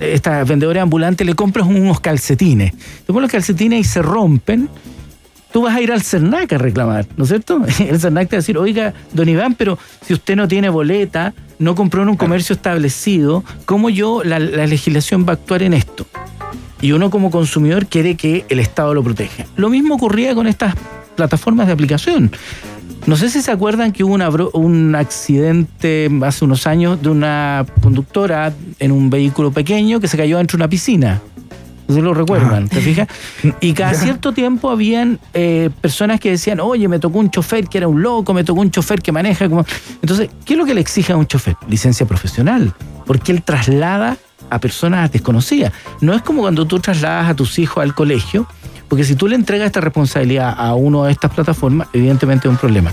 esta 0.00 0.42
vendedora 0.42 0.82
ambulante, 0.82 1.24
le 1.24 1.34
compras 1.34 1.68
unos 1.68 2.00
calcetines, 2.00 2.72
te 2.72 3.12
pones 3.12 3.22
los 3.22 3.30
calcetines 3.30 3.80
y 3.82 3.84
se 3.84 4.02
rompen, 4.02 4.68
tú 5.52 5.62
vas 5.62 5.74
a 5.74 5.80
ir 5.80 5.92
al 5.92 6.02
CERNAC 6.02 6.52
a 6.52 6.58
reclamar, 6.58 7.06
¿no 7.16 7.24
es 7.24 7.30
cierto? 7.30 7.60
El 7.78 8.00
CERNAC 8.00 8.28
te 8.28 8.36
va 8.36 8.38
a 8.38 8.42
decir, 8.42 8.58
oiga, 8.58 8.94
don 9.12 9.28
Iván, 9.28 9.54
pero 9.54 9.78
si 10.04 10.14
usted 10.14 10.36
no 10.36 10.48
tiene 10.48 10.68
boleta, 10.68 11.34
no 11.58 11.74
compró 11.74 12.02
en 12.02 12.10
un 12.10 12.16
comercio 12.16 12.54
establecido, 12.54 13.44
¿cómo 13.64 13.90
yo, 13.90 14.22
la, 14.24 14.38
la 14.38 14.66
legislación 14.66 15.24
va 15.26 15.30
a 15.30 15.34
actuar 15.34 15.62
en 15.62 15.74
esto? 15.74 16.06
Y 16.80 16.92
uno 16.92 17.10
como 17.10 17.30
consumidor 17.30 17.86
quiere 17.86 18.14
que 18.14 18.44
el 18.48 18.60
Estado 18.60 18.94
lo 18.94 19.02
proteja. 19.02 19.46
Lo 19.56 19.68
mismo 19.68 19.96
ocurría 19.96 20.34
con 20.34 20.46
estas 20.46 20.74
plataformas 21.16 21.66
de 21.66 21.72
aplicación. 21.72 22.30
No 23.06 23.16
sé 23.16 23.30
si 23.30 23.40
se 23.40 23.50
acuerdan 23.50 23.92
que 23.92 24.04
hubo 24.04 24.14
una 24.14 24.28
un 24.52 24.94
accidente 24.94 26.10
hace 26.22 26.44
unos 26.44 26.66
años 26.66 27.00
de 27.02 27.08
una 27.08 27.64
conductora 27.82 28.52
en 28.78 28.92
un 28.92 29.08
vehículo 29.08 29.50
pequeño 29.50 29.98
que 29.98 30.08
se 30.08 30.16
cayó 30.16 30.36
dentro 30.36 30.56
de 30.56 30.64
una 30.64 30.68
piscina. 30.68 31.22
¿Ustedes 31.88 32.04
lo 32.04 32.12
recuerdan? 32.12 32.68
¿Te 32.68 32.80
fijas? 32.80 33.08
Y 33.60 33.72
cada 33.72 33.94
cierto 33.94 34.32
tiempo 34.32 34.70
habían 34.70 35.18
eh, 35.32 35.70
personas 35.80 36.20
que 36.20 36.30
decían, 36.30 36.60
oye, 36.60 36.86
me 36.86 36.98
tocó 36.98 37.18
un 37.18 37.30
chofer 37.30 37.66
que 37.66 37.78
era 37.78 37.88
un 37.88 38.02
loco, 38.02 38.34
me 38.34 38.44
tocó 38.44 38.60
un 38.60 38.70
chofer 38.70 39.00
que 39.00 39.10
maneja 39.10 39.48
como... 39.48 39.64
Entonces, 40.02 40.28
¿qué 40.44 40.52
es 40.52 40.58
lo 40.58 40.66
que 40.66 40.74
le 40.74 40.82
exige 40.82 41.14
a 41.14 41.16
un 41.16 41.26
chofer? 41.26 41.56
Licencia 41.66 42.04
profesional. 42.04 42.74
Porque 43.06 43.32
él 43.32 43.42
traslada 43.42 44.18
a 44.50 44.58
personas 44.60 45.10
desconocidas. 45.10 45.72
No 46.02 46.12
es 46.12 46.20
como 46.20 46.42
cuando 46.42 46.66
tú 46.66 46.78
trasladas 46.78 47.30
a 47.30 47.34
tus 47.34 47.58
hijos 47.58 47.82
al 47.82 47.94
colegio, 47.94 48.46
porque 48.88 49.04
si 49.04 49.14
tú 49.14 49.26
le 49.26 49.36
entregas 49.36 49.66
esta 49.66 49.80
responsabilidad 49.80 50.54
a 50.56 50.74
uno 50.74 51.04
de 51.04 51.12
estas 51.12 51.32
plataformas, 51.32 51.88
evidentemente 51.94 52.48
es 52.48 52.52
un 52.52 52.58
problema. 52.58 52.92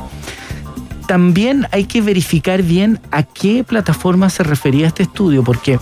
También 1.07 1.67
hay 1.71 1.85
que 1.85 2.01
verificar 2.01 2.63
bien 2.63 2.99
a 3.11 3.23
qué 3.23 3.63
plataforma 3.63 4.29
se 4.29 4.43
refería 4.43 4.87
este 4.87 5.03
estudio, 5.03 5.43
porque 5.43 5.79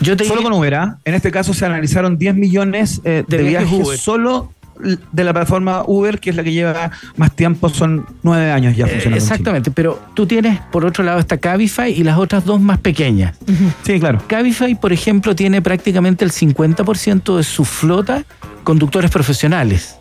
yo 0.00 0.16
te 0.16 0.24
Solo 0.24 0.42
con 0.42 0.52
Uber, 0.52 0.74
¿ah? 0.74 0.98
En 1.04 1.14
este 1.14 1.30
caso 1.30 1.54
se 1.54 1.66
analizaron 1.66 2.18
10 2.18 2.34
millones 2.34 3.00
eh, 3.04 3.24
de, 3.26 3.36
De 3.36 3.42
viajes 3.44 3.70
viajes 3.70 3.86
Uber. 3.86 3.98
solo 3.98 4.52
de 4.78 5.24
la 5.24 5.32
plataforma 5.32 5.84
Uber, 5.86 6.20
que 6.20 6.28
es 6.30 6.36
la 6.36 6.44
que 6.44 6.52
lleva 6.52 6.90
más 7.16 7.32
tiempo, 7.34 7.68
son 7.70 8.04
nueve 8.22 8.50
años 8.50 8.76
ya 8.76 8.84
Eh, 8.84 8.90
funcionando. 8.90 9.16
Exactamente, 9.24 9.70
pero 9.70 9.98
tú 10.14 10.26
tienes 10.26 10.60
por 10.70 10.84
otro 10.84 11.02
lado 11.02 11.18
esta 11.18 11.38
Cabify 11.38 11.90
y 11.92 12.02
las 12.02 12.18
otras 12.18 12.44
dos 12.44 12.60
más 12.60 12.78
pequeñas. 12.78 13.36
Sí, 13.84 13.98
claro. 13.98 14.20
Cabify, 14.26 14.74
por 14.74 14.92
ejemplo, 14.92 15.34
tiene 15.34 15.62
prácticamente 15.62 16.24
el 16.26 16.30
50% 16.32 17.36
de 17.38 17.42
su 17.42 17.64
flota 17.64 18.24
conductores 18.64 19.10
profesionales 19.10 19.96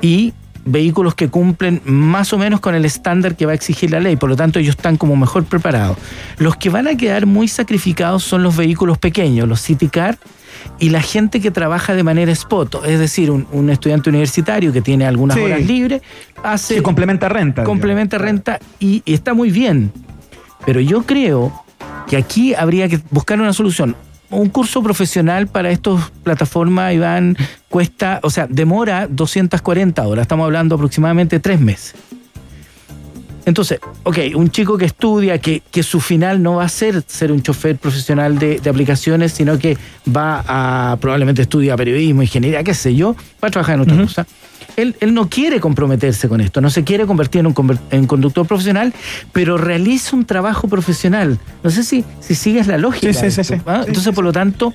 y 0.00 0.32
vehículos 0.72 1.14
que 1.14 1.28
cumplen 1.28 1.80
más 1.84 2.32
o 2.32 2.38
menos 2.38 2.60
con 2.60 2.74
el 2.74 2.84
estándar 2.84 3.36
que 3.36 3.46
va 3.46 3.52
a 3.52 3.54
exigir 3.54 3.90
la 3.90 4.00
ley, 4.00 4.16
por 4.16 4.28
lo 4.30 4.36
tanto 4.36 4.58
ellos 4.58 4.76
están 4.76 4.96
como 4.96 5.16
mejor 5.16 5.44
preparados. 5.44 5.96
Los 6.38 6.56
que 6.56 6.70
van 6.70 6.86
a 6.88 6.96
quedar 6.96 7.26
muy 7.26 7.48
sacrificados 7.48 8.22
son 8.24 8.42
los 8.42 8.56
vehículos 8.56 8.98
pequeños, 8.98 9.48
los 9.48 9.60
city 9.60 9.88
car 9.88 10.18
y 10.78 10.90
la 10.90 11.00
gente 11.00 11.40
que 11.40 11.50
trabaja 11.50 11.94
de 11.94 12.02
manera 12.02 12.30
spot, 12.32 12.84
es 12.86 12.98
decir, 12.98 13.30
un, 13.30 13.46
un 13.52 13.70
estudiante 13.70 14.10
universitario 14.10 14.72
que 14.72 14.82
tiene 14.82 15.06
algunas 15.06 15.36
Sí. 15.36 15.42
horas 15.42 15.64
libres, 15.64 16.02
hace 16.42 16.74
Que 16.76 16.82
complementa 16.82 17.28
renta. 17.28 17.64
complementa 17.64 18.18
renta 18.18 18.58
y, 18.78 19.02
y 19.04 19.14
está 19.14 19.32
muy 19.34 19.50
bien. 19.50 19.90
Pero 20.66 20.80
yo 20.80 21.02
creo 21.04 21.52
que 22.08 22.16
aquí 22.18 22.54
habría 22.54 22.88
que 22.88 23.00
buscar 23.10 23.40
una 23.40 23.52
solución. 23.54 23.96
Un 24.30 24.48
curso 24.48 24.82
profesional 24.82 25.48
para 25.48 25.70
estas 25.70 26.10
plataformas, 26.22 26.94
Iván, 26.94 27.36
cuesta, 27.68 28.20
o 28.22 28.30
sea, 28.30 28.46
demora 28.48 29.08
240 29.08 30.06
horas. 30.06 30.22
Estamos 30.22 30.44
hablando 30.44 30.76
aproximadamente 30.76 31.40
tres 31.40 31.60
meses. 31.60 31.94
Entonces, 33.46 33.80
ok, 34.04 34.18
un 34.34 34.50
chico 34.50 34.78
que 34.78 34.84
estudia, 34.84 35.38
que, 35.38 35.62
que 35.70 35.82
su 35.82 36.00
final 36.00 36.42
no 36.42 36.56
va 36.56 36.64
a 36.64 36.68
ser 36.68 37.02
ser 37.06 37.32
un 37.32 37.42
chofer 37.42 37.76
profesional 37.76 38.38
de, 38.38 38.60
de 38.60 38.70
aplicaciones, 38.70 39.32
sino 39.32 39.58
que 39.58 39.76
va 40.06 40.44
a 40.46 40.96
probablemente 41.00 41.42
estudia 41.42 41.76
periodismo, 41.76 42.22
ingeniería, 42.22 42.62
qué 42.62 42.74
sé 42.74 42.94
yo, 42.94 43.16
va 43.42 43.48
a 43.48 43.50
trabajar 43.50 43.76
en 43.76 43.80
otra 43.80 43.96
cosa. 43.96 44.26
Él, 44.76 44.96
él 45.00 45.14
no 45.14 45.28
quiere 45.28 45.60
comprometerse 45.60 46.28
con 46.28 46.40
esto, 46.40 46.60
no 46.60 46.70
se 46.70 46.84
quiere 46.84 47.06
convertir 47.06 47.40
en 47.40 47.46
un 47.46 47.78
en 47.90 48.06
conductor 48.06 48.46
profesional, 48.46 48.92
pero 49.32 49.58
realiza 49.58 50.16
un 50.16 50.24
trabajo 50.24 50.68
profesional. 50.68 51.38
No 51.62 51.70
sé 51.70 51.84
si, 51.84 52.04
si 52.20 52.34
sigues 52.34 52.66
la 52.66 52.78
lógica. 52.78 53.12
Sí, 53.12 53.30
sí, 53.30 53.40
esto. 53.40 53.54
¿ah? 53.66 53.80
Sí, 53.82 53.88
Entonces, 53.88 54.14
por 54.14 54.24
lo 54.24 54.32
tanto, 54.32 54.74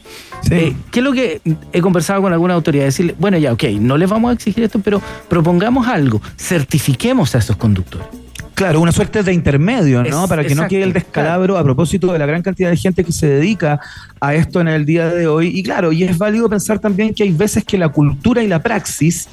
eh, 0.52 0.76
¿qué 0.92 1.00
es 1.00 1.04
lo 1.04 1.14
que 1.14 1.42
he 1.72 1.82
conversado 1.82 2.22
con 2.22 2.34
alguna 2.34 2.54
autoridad? 2.54 2.86
Decirle, 2.86 3.16
bueno, 3.20 3.38
ya, 3.38 3.54
ok, 3.54 3.64
no 3.80 3.98
les 3.98 4.10
vamos 4.10 4.30
a 4.30 4.34
exigir 4.34 4.64
esto, 4.64 4.80
pero 4.80 5.02
propongamos 5.28 5.88
algo, 5.88 6.22
certifiquemos 6.38 7.36
a 7.36 7.40
esos 7.40 7.56
conductores. 7.58 8.25
Claro, 8.56 8.80
una 8.80 8.92
suerte 8.94 9.22
de 9.22 9.34
intermedio, 9.34 10.02
¿no? 10.04 10.24
Es- 10.24 10.30
Para 10.30 10.44
que 10.44 10.56
no 10.56 10.68
quede 10.70 10.84
el 10.84 10.94
descalabro 10.94 11.58
a 11.58 11.64
propósito 11.64 12.12
de 12.14 12.20
la 12.20 12.26
gran 12.26 12.42
cantidad 12.42 12.70
de 12.70 12.78
gente 12.78 13.04
que 13.04 13.12
se 13.12 13.28
dedica 13.28 13.80
a 14.22 14.34
esto 14.34 14.62
en 14.62 14.70
el 14.70 14.86
día 14.86 15.10
de 15.10 15.28
hoy. 15.28 15.48
Y 15.54 15.62
claro, 15.62 15.92
y 15.92 16.04
es 16.04 16.18
válido 16.18 16.50
pensar 16.50 16.80
también 16.80 17.14
que 17.14 17.24
hay 17.24 17.34
veces 17.34 17.66
que 17.66 17.78
la 17.78 17.90
cultura 17.90 18.42
y 18.42 18.48
la 18.48 18.64
praxis, 18.64 19.28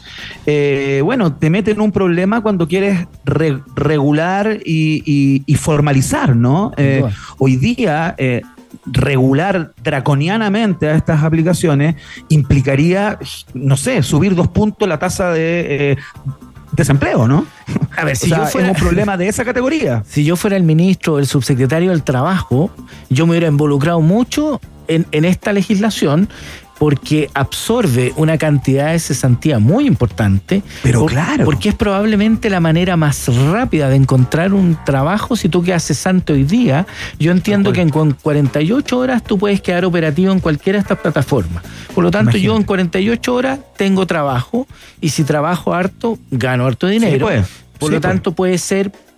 eh, 0.45 1.01
bueno, 1.05 1.33
te 1.35 1.51
meten 1.51 1.81
un 1.81 1.93
problema 1.93 2.41
cuando 2.41 2.67
quieres 2.67 3.07
re- 3.25 3.61
regular 3.77 4.59
y, 4.65 5.03
y- 5.07 5.43
y 5.47 5.55
formalizar, 5.55 6.35
¿no? 6.37 6.73
Eh, 6.77 7.03
hoy 7.39 7.57
día... 7.57 8.15
eh, 8.19 8.43
regular 8.87 9.71
draconianamente 9.85 10.89
a 10.89 10.95
estas 10.97 11.23
aplicaciones 11.23 11.95
implicaría, 12.31 13.19
no 13.53 13.77
sé, 13.77 14.03
subir 14.03 14.35
dos 14.35 14.49
puntos 14.49 14.89
la 14.89 14.99
tasa 14.99 15.31
de 15.31 15.99
desempleo, 16.73 17.29
¿no? 17.29 17.47
A 17.97 18.05
ver, 18.05 18.17
si 18.17 18.27
o 18.33 18.35
sea, 18.37 18.45
yo 18.45 18.51
fuera- 18.51 18.71
es 18.71 18.75
un 18.77 18.81
problema 18.83 19.17
de 19.17 19.29
esa 19.29 19.45
categoría. 19.45 20.03
Si 20.09 20.25
yo 20.25 20.37
fuera 20.37 20.57
el 20.57 20.63
ministro 20.63 21.15
o 21.15 21.19
el 21.19 21.27
subsecretario 21.27 21.91
del 21.91 22.03
Trabajo, 22.03 22.71
yo 23.11 23.27
me 23.27 23.33
hubiera 23.33 23.49
involucrado 23.49 24.01
mucho 24.01 24.61
en, 24.89 25.07
en 25.13 25.25
esta 25.25 25.53
legislación 25.53 26.29
porque 26.83 27.31
absorbe 27.33 28.13
una 28.17 28.39
cantidad 28.39 28.91
de 28.91 28.99
cesantía 28.99 29.61
muy 29.61 29.87
importante. 29.87 30.65
Pero 30.83 31.07
claro. 31.07 31.45
Porque 31.45 31.69
es 31.69 31.77
probablemente 31.77 32.51
la 32.51 32.59
manera 32.59 32.97
más 32.97 33.29
rápida 33.53 33.89
de 33.89 33.95
encontrar 33.95 34.53
un 34.53 34.77
trabajo 34.85 35.37
si 35.37 35.49
tú 35.49 35.63
quedas 35.63 35.85
cesante 35.85 36.33
hoy 36.33 36.43
día. 36.43 36.85
Yo 37.21 37.31
entiendo 37.31 37.73
que 37.73 37.83
en 37.83 37.91
cu- 37.91 38.17
48 38.21 38.99
horas 38.99 39.23
tú 39.23 39.39
puedes 39.39 39.61
quedar 39.61 39.85
operativo 39.85 40.33
en 40.33 40.41
cualquiera 40.41 40.79
de 40.79 40.81
estas 40.81 40.99
plataformas. 40.99 41.63
Por 41.95 42.03
lo 42.03 42.11
tanto, 42.11 42.37
yo 42.37 42.57
en 42.57 42.65
48 42.65 43.33
horas 43.33 43.61
tengo 43.77 44.05
trabajo 44.09 44.67
y 45.01 45.11
si 45.11 45.23
trabajo 45.23 45.75
harto, 45.75 46.19
gano 46.33 46.67
harto 46.67 46.89
dinero. 46.89 47.27
pues. 47.27 47.47
Por 47.79 47.91
Sí, 47.91 47.95
lo 47.95 48.01
pues. 48.01 48.13
tanto, 48.13 48.33
puede 48.33 48.59
ser 48.59 48.91